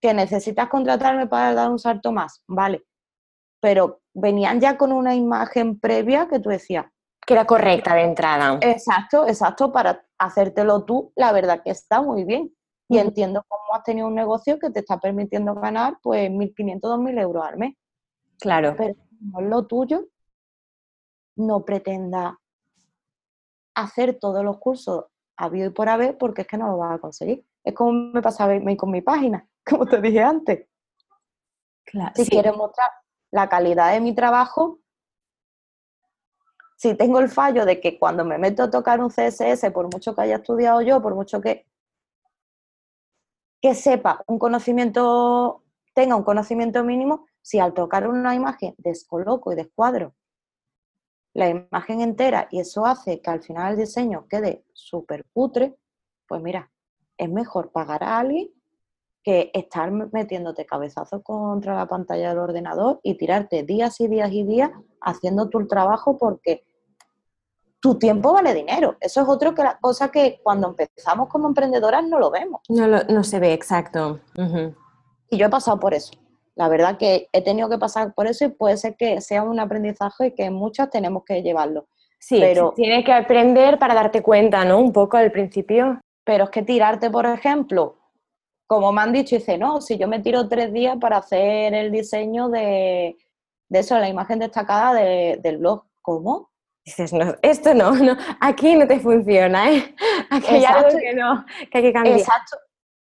que 0.00 0.14
necesitas 0.14 0.68
contratarme 0.68 1.26
para 1.26 1.54
dar 1.54 1.70
un 1.70 1.78
salto 1.78 2.12
más, 2.12 2.42
vale. 2.46 2.84
Pero 3.60 4.00
venían 4.14 4.60
ya 4.60 4.76
con 4.76 4.92
una 4.92 5.14
imagen 5.14 5.80
previa 5.80 6.28
que 6.28 6.38
tú 6.38 6.50
decías. 6.50 6.86
Que 7.28 7.34
era 7.34 7.44
correcta 7.44 7.94
de 7.94 8.04
entrada. 8.04 8.58
Exacto, 8.62 9.26
exacto, 9.28 9.70
para 9.70 10.02
hacértelo 10.16 10.86
tú, 10.86 11.12
la 11.14 11.30
verdad 11.30 11.62
que 11.62 11.68
está 11.68 12.00
muy 12.00 12.24
bien. 12.24 12.54
Y 12.88 12.96
entiendo 12.96 13.44
cómo 13.46 13.74
has 13.74 13.82
tenido 13.82 14.06
un 14.06 14.14
negocio 14.14 14.58
que 14.58 14.70
te 14.70 14.80
está 14.80 14.98
permitiendo 14.98 15.54
ganar 15.54 15.98
pues 16.02 16.30
1.500, 16.30 16.80
2.000 16.80 17.20
euros 17.20 17.44
al 17.44 17.58
mes. 17.58 17.74
Claro. 18.40 18.74
Pero 18.78 18.94
no 19.20 19.40
es 19.40 19.46
lo 19.46 19.66
tuyo, 19.66 20.06
no 21.36 21.66
pretenda 21.66 22.38
hacer 23.74 24.18
todos 24.18 24.42
los 24.42 24.58
cursos 24.58 25.04
habido 25.36 25.66
y 25.66 25.70
por 25.70 25.90
haber 25.90 26.16
porque 26.16 26.42
es 26.42 26.48
que 26.48 26.56
no 26.56 26.68
lo 26.68 26.78
vas 26.78 26.94
a 26.94 26.98
conseguir. 26.98 27.44
Es 27.62 27.74
como 27.74 27.92
me 27.92 28.22
pasaba 28.22 28.54
con 28.78 28.90
mi 28.90 29.02
página, 29.02 29.46
como 29.68 29.84
te 29.84 30.00
dije 30.00 30.22
antes. 30.22 30.66
si 32.14 32.26
quieres 32.26 32.56
mostrar 32.56 32.88
la 33.30 33.50
calidad 33.50 33.92
de 33.92 34.00
mi 34.00 34.14
trabajo, 34.14 34.80
si 36.78 36.94
tengo 36.94 37.18
el 37.18 37.28
fallo 37.28 37.66
de 37.66 37.80
que 37.80 37.98
cuando 37.98 38.24
me 38.24 38.38
meto 38.38 38.62
a 38.62 38.70
tocar 38.70 39.00
un 39.00 39.10
CSS, 39.10 39.70
por 39.72 39.92
mucho 39.92 40.14
que 40.14 40.22
haya 40.22 40.36
estudiado 40.36 40.80
yo, 40.80 41.02
por 41.02 41.14
mucho 41.14 41.40
que, 41.40 41.66
que 43.60 43.74
sepa 43.74 44.22
un 44.28 44.38
conocimiento, 44.38 45.64
tenga 45.92 46.14
un 46.14 46.22
conocimiento 46.22 46.84
mínimo, 46.84 47.26
si 47.42 47.58
al 47.58 47.74
tocar 47.74 48.08
una 48.08 48.34
imagen 48.34 48.74
descoloco 48.78 49.52
y 49.52 49.56
descuadro 49.56 50.14
la 51.34 51.48
imagen 51.48 52.00
entera 52.00 52.48
y 52.50 52.60
eso 52.60 52.86
hace 52.86 53.20
que 53.20 53.30
al 53.30 53.42
final 53.42 53.72
el 53.72 53.78
diseño 53.78 54.26
quede 54.28 54.64
súper 54.72 55.24
putre, 55.32 55.76
pues 56.26 56.42
mira, 56.42 56.70
es 57.16 57.30
mejor 57.30 57.70
pagar 57.70 58.02
a 58.02 58.18
alguien 58.18 58.50
que 59.22 59.50
estar 59.52 59.90
metiéndote 59.90 60.64
cabezazos 60.64 61.22
contra 61.22 61.76
la 61.76 61.86
pantalla 61.86 62.30
del 62.30 62.38
ordenador 62.38 63.00
y 63.02 63.16
tirarte 63.16 63.62
días 63.62 64.00
y 64.00 64.08
días 64.08 64.32
y 64.32 64.44
días 64.44 64.70
haciendo 65.00 65.48
tu 65.48 65.66
trabajo 65.66 66.16
porque 66.18 66.64
tu 67.80 67.98
tiempo 67.98 68.32
vale 68.32 68.54
dinero. 68.54 68.96
Eso 69.00 69.22
es 69.22 69.28
otra 69.28 69.78
cosa 69.80 70.10
que 70.10 70.40
cuando 70.42 70.68
empezamos 70.68 71.28
como 71.28 71.48
emprendedoras 71.48 72.04
no 72.06 72.18
lo 72.18 72.30
vemos. 72.30 72.60
No, 72.68 72.86
no 72.86 73.24
se 73.24 73.38
ve, 73.38 73.52
exacto. 73.52 74.20
Y 75.30 75.36
yo 75.36 75.46
he 75.46 75.50
pasado 75.50 75.78
por 75.78 75.94
eso 75.94 76.12
la 76.58 76.68
verdad 76.68 76.98
que 76.98 77.28
he 77.32 77.40
tenido 77.40 77.68
que 77.68 77.78
pasar 77.78 78.12
por 78.14 78.26
eso 78.26 78.44
y 78.44 78.48
puede 78.48 78.76
ser 78.76 78.96
que 78.96 79.20
sea 79.20 79.44
un 79.44 79.60
aprendizaje 79.60 80.26
y 80.26 80.34
que 80.34 80.50
muchas 80.50 80.90
tenemos 80.90 81.22
que 81.24 81.40
llevarlo. 81.40 81.86
Sí, 82.18 82.40
pero 82.40 82.72
tienes 82.74 83.04
que 83.04 83.12
aprender 83.12 83.78
para 83.78 83.94
darte 83.94 84.22
cuenta, 84.22 84.64
¿no? 84.64 84.80
Un 84.80 84.92
poco 84.92 85.16
al 85.16 85.30
principio. 85.30 86.00
Pero 86.24 86.44
es 86.44 86.50
que 86.50 86.62
tirarte, 86.62 87.10
por 87.10 87.26
ejemplo, 87.26 87.94
como 88.66 88.90
me 88.90 89.02
han 89.02 89.12
dicho, 89.12 89.36
dice, 89.36 89.56
no, 89.56 89.80
si 89.80 89.98
yo 89.98 90.08
me 90.08 90.18
tiro 90.18 90.48
tres 90.48 90.72
días 90.72 90.96
para 91.00 91.18
hacer 91.18 91.72
el 91.74 91.92
diseño 91.92 92.48
de, 92.48 93.16
eso, 93.70 93.96
la 93.96 94.08
imagen 94.08 94.40
destacada 94.40 94.94
del 94.94 95.58
blog, 95.58 95.84
¿cómo? 96.02 96.50
Dices, 96.88 97.12
no, 97.12 97.34
esto 97.42 97.74
no, 97.74 97.90
no, 97.92 98.16
aquí 98.40 98.74
no 98.74 98.86
te 98.86 98.98
funciona, 98.98 99.70
¿eh? 99.70 99.94
Aquí 100.30 100.54
hay 100.54 100.64
algo 100.64 100.88
que 100.88 101.12
no, 101.12 101.44
que 101.70 101.78
hay 101.78 101.84
que 101.84 101.92
cambiar. 101.92 102.18
Exacto, 102.18 102.56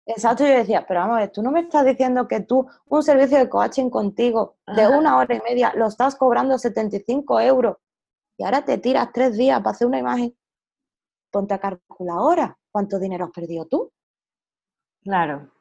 Exacto, 0.05 0.45
yo 0.45 0.51
decía, 0.51 0.85
pero 0.87 1.01
vamos 1.01 1.17
a 1.17 1.19
ver, 1.19 1.31
tú 1.31 1.41
no 1.41 1.51
me 1.51 1.59
estás 1.59 1.85
diciendo 1.85 2.25
que 2.25 2.39
tú 2.39 2.65
un 2.87 3.03
servicio 3.03 3.37
de 3.37 3.49
coaching 3.49 3.89
contigo 3.89 4.55
de 4.73 4.87
una 4.87 5.17
hora 5.17 5.35
y 5.35 5.41
media 5.41 5.73
lo 5.75 5.87
estás 5.87 6.15
cobrando 6.15 6.57
75 6.57 7.41
euros 7.41 7.75
y 8.37 8.45
ahora 8.45 8.63
te 8.63 8.77
tiras 8.77 9.09
tres 9.13 9.35
días 9.35 9.59
para 9.59 9.71
hacer 9.71 9.87
una 9.87 9.99
imagen. 9.99 10.33
Ponte 11.29 11.53
a 11.53 11.59
calculadora, 11.59 12.57
¿cuánto 12.71 12.99
dinero 12.99 13.25
has 13.25 13.31
perdido 13.31 13.65
tú? 13.65 13.91
Claro. 15.01 15.51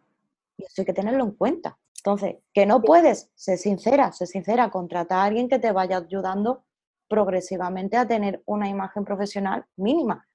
Y 0.57 0.65
eso 0.65 0.83
hay 0.83 0.87
que 0.87 0.93
tenerlo 0.93 1.25
en 1.25 1.33
cuenta. 1.33 1.77
Entonces, 1.97 2.37
que 2.55 2.67
no 2.67 2.81
puedes, 2.83 3.33
sé 3.35 3.57
sincera, 3.57 4.13
sé 4.13 4.27
sincera, 4.27 4.71
contratar 4.71 5.19
a 5.19 5.25
alguien 5.25 5.49
que 5.49 5.59
te 5.59 5.73
vaya 5.73 5.97
ayudando 5.97 6.65
progresivamente 7.13 7.99
a 7.99 8.09
tener 8.09 8.43
una 8.47 8.71
imagen 8.71 9.05
profesional 9.05 9.67
mínima. 9.77 10.27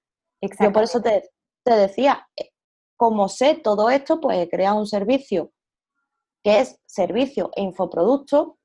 Yo 0.59 0.71
por 0.71 0.84
eso 0.84 1.01
te, 1.01 1.28
te 1.63 1.73
decía, 1.73 2.28
como 2.95 3.30
sé 3.30 3.55
todo 3.55 3.89
esto, 3.89 4.21
pues 4.21 4.38
he 4.38 4.47
creado 4.47 4.78
un 4.78 4.86
servicio 4.86 5.51
que 6.43 6.59
es 6.59 6.80
servicio 6.86 7.49
e 7.55 7.63
infoproducto. 7.63 8.59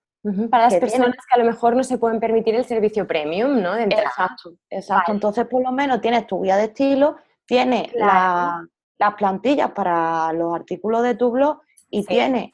Para 0.50 0.64
las 0.64 0.74
personas 0.74 1.16
que 1.16 1.34
a 1.34 1.38
lo 1.38 1.46
mejor 1.46 1.74
no 1.74 1.82
se 1.82 1.96
pueden 1.96 2.20
permitir 2.20 2.54
el 2.54 2.66
servicio 2.66 3.06
premium, 3.06 3.62
¿no? 3.62 3.78
exacto, 3.78 4.52
exacto. 4.68 5.10
Entonces, 5.10 5.46
por 5.46 5.62
lo 5.62 5.72
menos 5.72 6.02
tienes 6.02 6.26
tu 6.26 6.42
guía 6.42 6.58
de 6.58 6.64
estilo, 6.64 7.16
tienes 7.46 7.94
las 7.94 9.14
plantillas 9.16 9.70
para 9.70 10.34
los 10.34 10.54
artículos 10.54 11.02
de 11.02 11.14
tu 11.14 11.30
blog 11.30 11.62
y 11.88 12.04
tienes 12.04 12.52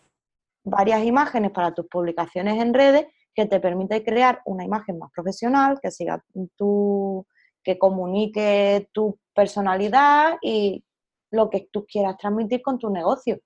varias 0.63 1.03
imágenes 1.03 1.51
para 1.51 1.75
tus 1.75 1.87
publicaciones 1.89 2.63
en 2.63 2.73
redes 2.73 3.09
que 3.39 3.47
te 3.47 3.61
permite 3.61 4.03
crear 4.03 4.43
una 4.47 4.65
imagen 4.65 4.99
más 4.99 5.13
profesional, 5.13 5.79
que 5.81 5.93
siga 5.93 6.21
tu, 6.57 7.25
que 7.63 7.79
comunique 7.79 8.89
tu 8.93 9.17
personalidad 9.33 10.39
y 10.43 10.85
lo 11.31 11.49
que 11.49 11.69
tú 11.71 11.87
quieras 11.87 12.17
transmitir 12.17 12.63
con 12.63 12.81
tu 12.81 12.91
negocio. 12.91 13.39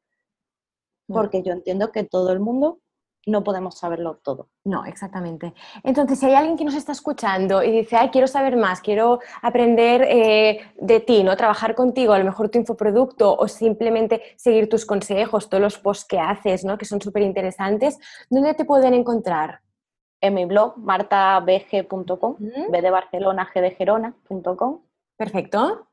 Mm. 1.09 1.13
Porque 1.13 1.43
yo 1.43 1.53
entiendo 1.53 1.93
que 1.93 2.05
todo 2.05 2.33
el 2.33 2.41
mundo 2.41 2.79
no 3.27 3.45
podemos 3.45 3.77
saberlo 3.77 4.17
todo. 4.25 4.49
No, 4.65 4.87
exactamente. 4.87 5.53
Entonces, 5.85 6.19
si 6.19 6.25
hay 6.25 6.37
alguien 6.37 6.57
que 6.57 6.65
nos 6.65 6.75
está 6.75 6.93
escuchando 6.93 7.63
y 7.63 7.71
dice, 7.71 7.97
ay, 7.97 8.09
quiero 8.09 8.27
saber 8.27 8.57
más, 8.57 8.81
quiero 8.81 9.21
aprender 9.43 10.07
eh, 10.09 10.73
de 10.77 11.01
ti, 11.01 11.23
¿no? 11.23 11.37
Trabajar 11.37 11.75
contigo, 11.75 12.15
a 12.15 12.19
lo 12.19 12.25
mejor 12.25 12.49
tu 12.49 12.59
infoproducto 12.59 13.37
o 13.37 13.47
simplemente 13.47 14.23
seguir 14.37 14.71
tus 14.71 14.87
consejos, 14.87 15.51
todos 15.51 15.61
los 15.61 15.79
posts 15.79 16.07
que 16.07 16.19
haces, 16.19 16.65
¿no? 16.65 16.79
Que 16.79 16.87
son 16.87 16.99
súper 17.03 17.25
interesantes, 17.25 17.99
¿dónde 18.31 18.55
te 18.55 18.65
pueden 18.65 18.95
encontrar? 18.95 19.61
En 20.23 20.35
mi 20.35 20.45
blog, 20.45 20.77
martabg.com, 20.77 22.37
b 22.71 22.81
de 22.81 22.91
Barcelona, 22.91 23.51
g 23.53 23.61
de 23.61 23.73
Gerona.com. 23.73 24.83
Perfecto. 25.17 25.89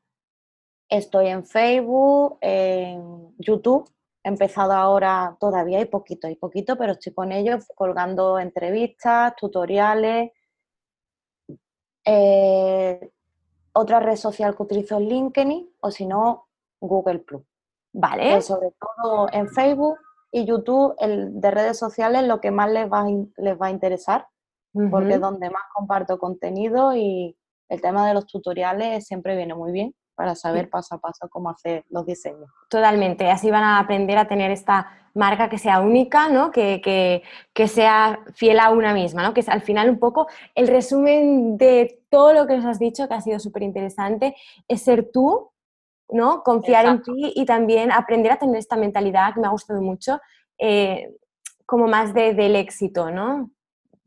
Estoy 0.88 1.26
en 1.26 1.44
Facebook, 1.44 2.38
en 2.40 3.34
YouTube. 3.38 3.90
He 4.22 4.28
empezado 4.28 4.72
ahora, 4.72 5.36
todavía 5.40 5.78
hay 5.78 5.86
poquito, 5.86 6.28
hay 6.28 6.36
poquito, 6.36 6.78
pero 6.78 6.92
estoy 6.92 7.12
con 7.12 7.32
ellos 7.32 7.66
colgando 7.74 8.38
entrevistas, 8.38 9.34
tutoriales. 9.34 10.30
Eh, 12.04 13.10
otra 13.72 13.98
red 13.98 14.16
social 14.16 14.54
que 14.54 14.62
utilizo 14.62 14.98
es 14.98 15.06
LinkedIn 15.08 15.74
o 15.80 15.90
si 15.90 16.06
no, 16.06 16.46
Google 16.80 17.18
Plus. 17.18 17.42
Vale. 17.92 18.40
sobre 18.42 18.72
todo 18.78 19.28
en 19.32 19.48
Facebook 19.48 19.98
y 20.32 20.44
YouTube, 20.44 20.94
el 20.98 21.40
de 21.40 21.50
redes 21.50 21.78
sociales, 21.78 22.24
lo 22.24 22.40
que 22.40 22.50
más 22.50 22.70
les 22.70 22.90
va, 22.90 23.04
les 23.36 23.60
va 23.60 23.66
a 23.66 23.70
interesar, 23.70 24.26
porque 24.90 25.14
es 25.14 25.20
donde 25.20 25.50
más 25.50 25.64
comparto 25.74 26.18
contenido 26.18 26.94
y 26.94 27.36
el 27.68 27.80
tema 27.80 28.06
de 28.06 28.14
los 28.14 28.26
tutoriales 28.26 29.06
siempre 29.06 29.36
viene 29.36 29.54
muy 29.54 29.72
bien 29.72 29.94
para 30.14 30.34
saber 30.34 30.68
paso 30.68 30.94
a 30.94 30.98
paso 30.98 31.28
cómo 31.30 31.50
hacer 31.50 31.84
los 31.88 32.04
diseños. 32.04 32.50
Totalmente, 32.68 33.30
así 33.30 33.50
van 33.50 33.64
a 33.64 33.78
aprender 33.78 34.18
a 34.18 34.28
tener 34.28 34.50
esta 34.50 35.00
marca 35.14 35.48
que 35.48 35.58
sea 35.58 35.80
única, 35.80 36.28
¿no? 36.28 36.50
que, 36.50 37.22
sea 37.66 38.20
fiel 38.34 38.60
a 38.60 38.70
una 38.70 38.92
misma, 38.92 39.22
¿no? 39.22 39.34
que 39.34 39.40
es 39.40 39.48
al 39.48 39.62
final 39.62 39.90
un 39.90 39.98
poco 39.98 40.28
el 40.54 40.68
resumen 40.68 41.56
de 41.56 42.02
todo 42.10 42.32
lo 42.32 42.46
que 42.46 42.56
nos 42.56 42.66
has 42.66 42.78
dicho, 42.78 43.08
que 43.08 43.14
ha 43.14 43.20
sido 43.20 43.38
súper 43.38 43.62
interesante, 43.62 44.36
es 44.68 44.82
ser 44.82 45.10
tú, 45.10 45.49
¿no? 46.12 46.42
confiar 46.42 46.86
en 46.86 47.02
ti 47.02 47.32
y 47.34 47.44
también 47.44 47.92
aprender 47.92 48.32
a 48.32 48.38
tener 48.38 48.56
esta 48.56 48.76
mentalidad 48.76 49.34
que 49.34 49.40
me 49.40 49.46
ha 49.46 49.50
gustado 49.50 49.80
mucho, 49.80 50.20
eh, 50.58 51.14
como 51.66 51.86
más 51.86 52.12
de, 52.14 52.34
del 52.34 52.56
éxito, 52.56 53.10
¿no? 53.10 53.50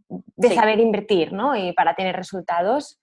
de 0.07 0.53
saber 0.53 0.79
invertir 0.79 1.33
¿no? 1.33 1.55
y 1.55 1.73
para 1.73 1.95
tener 1.95 2.15
resultados. 2.15 2.99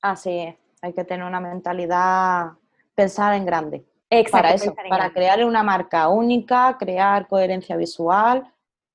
Así 0.00 0.38
es 0.38 0.60
hay 0.82 0.92
que 0.92 1.04
tener 1.04 1.26
una 1.26 1.40
mentalidad, 1.40 2.52
pensar 2.94 3.34
en 3.34 3.44
grande. 3.44 3.84
para 4.30 4.54
eso, 4.54 4.74
para 4.88 5.12
crear 5.12 5.44
una 5.44 5.62
marca 5.62 6.08
única, 6.08 6.76
crear 6.78 7.28
coherencia 7.28 7.76
visual 7.76 8.52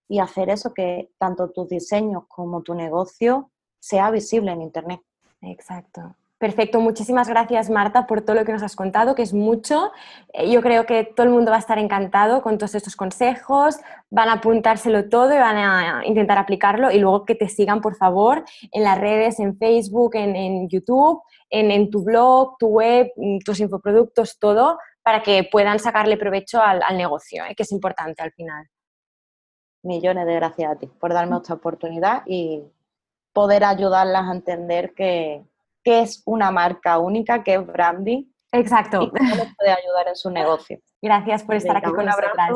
y 0.07 0.19
hacer 0.19 0.49
eso 0.49 0.73
que 0.73 1.11
tanto 1.17 1.49
tus 1.49 1.69
diseños 1.69 2.23
como 2.27 2.61
tu 2.61 2.73
negocio 2.73 3.51
sea 3.79 4.11
visible 4.11 4.51
en 4.51 4.61
Internet. 4.61 5.01
Exacto. 5.41 6.15
Perfecto, 6.37 6.81
muchísimas 6.81 7.29
gracias 7.29 7.69
Marta 7.69 8.05
por 8.07 8.21
todo 8.21 8.35
lo 8.35 8.43
que 8.43 8.51
nos 8.51 8.61
has 8.61 8.75
contado, 8.75 9.15
que 9.15 9.21
es 9.21 9.33
mucho. 9.33 9.93
Eh, 10.33 10.51
yo 10.51 10.61
creo 10.61 10.85
que 10.85 11.05
todo 11.05 11.25
el 11.25 11.31
mundo 11.31 11.49
va 11.49 11.55
a 11.55 11.61
estar 11.61 11.79
encantado 11.79 12.41
con 12.41 12.57
todos 12.57 12.75
estos 12.75 12.97
consejos, 12.97 13.77
van 14.09 14.27
a 14.27 14.33
apuntárselo 14.33 15.07
todo 15.07 15.33
y 15.33 15.37
van 15.37 15.55
a 15.55 16.01
intentar 16.05 16.37
aplicarlo 16.37 16.91
y 16.91 16.99
luego 16.99 17.23
que 17.23 17.35
te 17.35 17.47
sigan 17.47 17.79
por 17.79 17.95
favor 17.95 18.43
en 18.73 18.83
las 18.83 18.99
redes, 18.99 19.39
en 19.39 19.57
Facebook, 19.57 20.15
en, 20.15 20.67
YouTube, 20.67 21.21
en, 21.49 21.89
tu 21.89 22.03
blog, 22.03 22.57
tu 22.59 22.67
web, 22.67 23.13
mm, 23.15 23.39
tus 23.39 23.61
infoproductos, 23.61 24.37
todo, 24.37 24.77
para 25.03 25.23
que 25.23 25.47
puedan 25.49 25.79
sacarle 25.79 26.17
provecho 26.17 26.61
al, 26.61 26.97
negocio, 26.97 27.45
eh, 27.45 27.55
que 27.55 27.63
es 27.63 27.71
importante 27.71 28.21
al 28.21 28.33
final. 28.33 28.67
Millones 29.83 30.25
de 30.25 30.35
gracias 30.35 30.69
a 30.69 30.75
ti 30.75 30.87
por 30.87 31.13
darme 31.13 31.37
esta 31.37 31.53
oportunidad 31.53 32.23
y 32.25 32.61
poder 33.31 33.63
ayudarlas 33.63 34.27
a 34.27 34.33
entender 34.33 34.93
que 34.93 35.45
qué 35.85 36.01
es 36.01 36.23
una 36.25 36.51
marca 36.51 36.97
única, 36.97 37.43
qué 37.43 37.53
es 37.53 37.65
branding. 37.65 38.25
Exacto. 38.51 39.03
Y 39.03 39.09
cómo 39.11 39.35
les 39.35 39.55
puede 39.55 39.71
ayudar 39.71 40.07
en 40.07 40.15
su 40.15 40.31
negocio. 40.31 40.79
Gracias 41.01 41.43
por 41.43 41.55
estar 41.55 41.77
aquí 41.77 41.91
con 41.91 42.05
nosotras. 42.05 42.51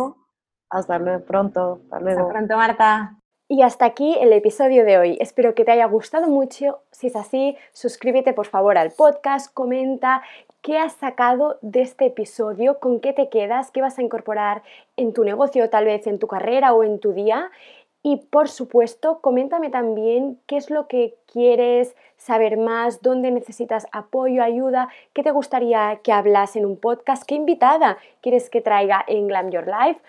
Hasta 0.69 0.99
luego 0.99 1.25
pronto. 1.25 1.81
Hasta 1.83 1.99
luego. 1.99 2.21
Hasta 2.21 2.33
pronto, 2.33 2.57
Marta. 2.57 3.15
Y 3.47 3.63
hasta 3.63 3.85
aquí 3.85 4.15
el 4.19 4.31
episodio 4.33 4.85
de 4.85 4.97
hoy. 4.97 5.17
Espero 5.19 5.55
que 5.55 5.65
te 5.65 5.71
haya 5.71 5.85
gustado 5.85 6.27
mucho. 6.27 6.83
Si 6.91 7.07
es 7.07 7.15
así, 7.15 7.57
suscríbete 7.73 8.33
por 8.33 8.45
favor 8.45 8.77
al 8.77 8.91
podcast, 8.91 9.51
comenta 9.53 10.21
qué 10.61 10.77
has 10.77 10.93
sacado 10.93 11.57
de 11.61 11.81
este 11.81 12.07
episodio, 12.07 12.79
con 12.79 12.99
qué 12.99 13.13
te 13.13 13.29
quedas, 13.29 13.71
qué 13.71 13.81
vas 13.81 13.97
a 13.97 14.03
incorporar 14.03 14.61
en 14.97 15.13
tu 15.13 15.23
negocio, 15.23 15.69
tal 15.69 15.85
vez 15.85 16.05
en 16.05 16.19
tu 16.19 16.27
carrera 16.27 16.73
o 16.73 16.83
en 16.83 16.99
tu 16.99 17.13
día. 17.13 17.49
Y 18.01 18.17
por 18.17 18.47
supuesto, 18.47 19.19
coméntame 19.19 19.69
también 19.69 20.39
qué 20.47 20.55
es 20.55 20.69
lo 20.69 20.87
que 20.87 21.15
quieres 21.31 21.95
saber 22.15 22.57
más, 22.57 23.01
dónde 23.01 23.29
necesitas 23.29 23.87
apoyo, 23.91 24.41
ayuda, 24.41 24.87
qué 25.13 25.21
te 25.21 25.31
gustaría 25.31 25.99
que 26.01 26.13
hablas 26.13 26.55
en 26.55 26.65
un 26.65 26.77
podcast, 26.77 27.23
qué 27.23 27.35
invitada 27.35 27.97
quieres 28.21 28.49
que 28.49 28.61
traiga 28.61 29.03
en 29.05 29.27
Glam 29.27 29.51
Your 29.51 29.67
Life. 29.67 30.01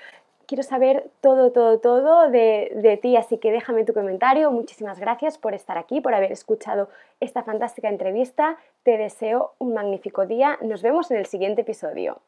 Quiero 0.47 0.63
saber 0.63 1.11
todo, 1.21 1.53
todo, 1.53 1.79
todo 1.79 2.29
de, 2.31 2.73
de 2.77 2.97
ti, 2.97 3.17
así 3.17 3.39
que 3.39 3.53
déjame 3.53 3.85
tu 3.85 3.93
comentario. 3.93 4.51
Muchísimas 4.51 4.99
gracias 4.99 5.39
por 5.39 5.55
estar 5.55 5.79
aquí, 5.79 6.01
por 6.01 6.15
haber 6.15 6.33
escuchado 6.33 6.89
esta 7.21 7.43
fantástica 7.43 7.89
entrevista. 7.89 8.57
Te 8.85 8.99
deseo 8.99 9.53
un 9.59 9.75
magnífico 9.75 10.27
día. 10.27 10.59
Nos 10.63 10.83
vemos 10.83 11.11
en 11.11 11.19
el 11.19 11.27
siguiente 11.27 11.63
episodio. 11.63 12.19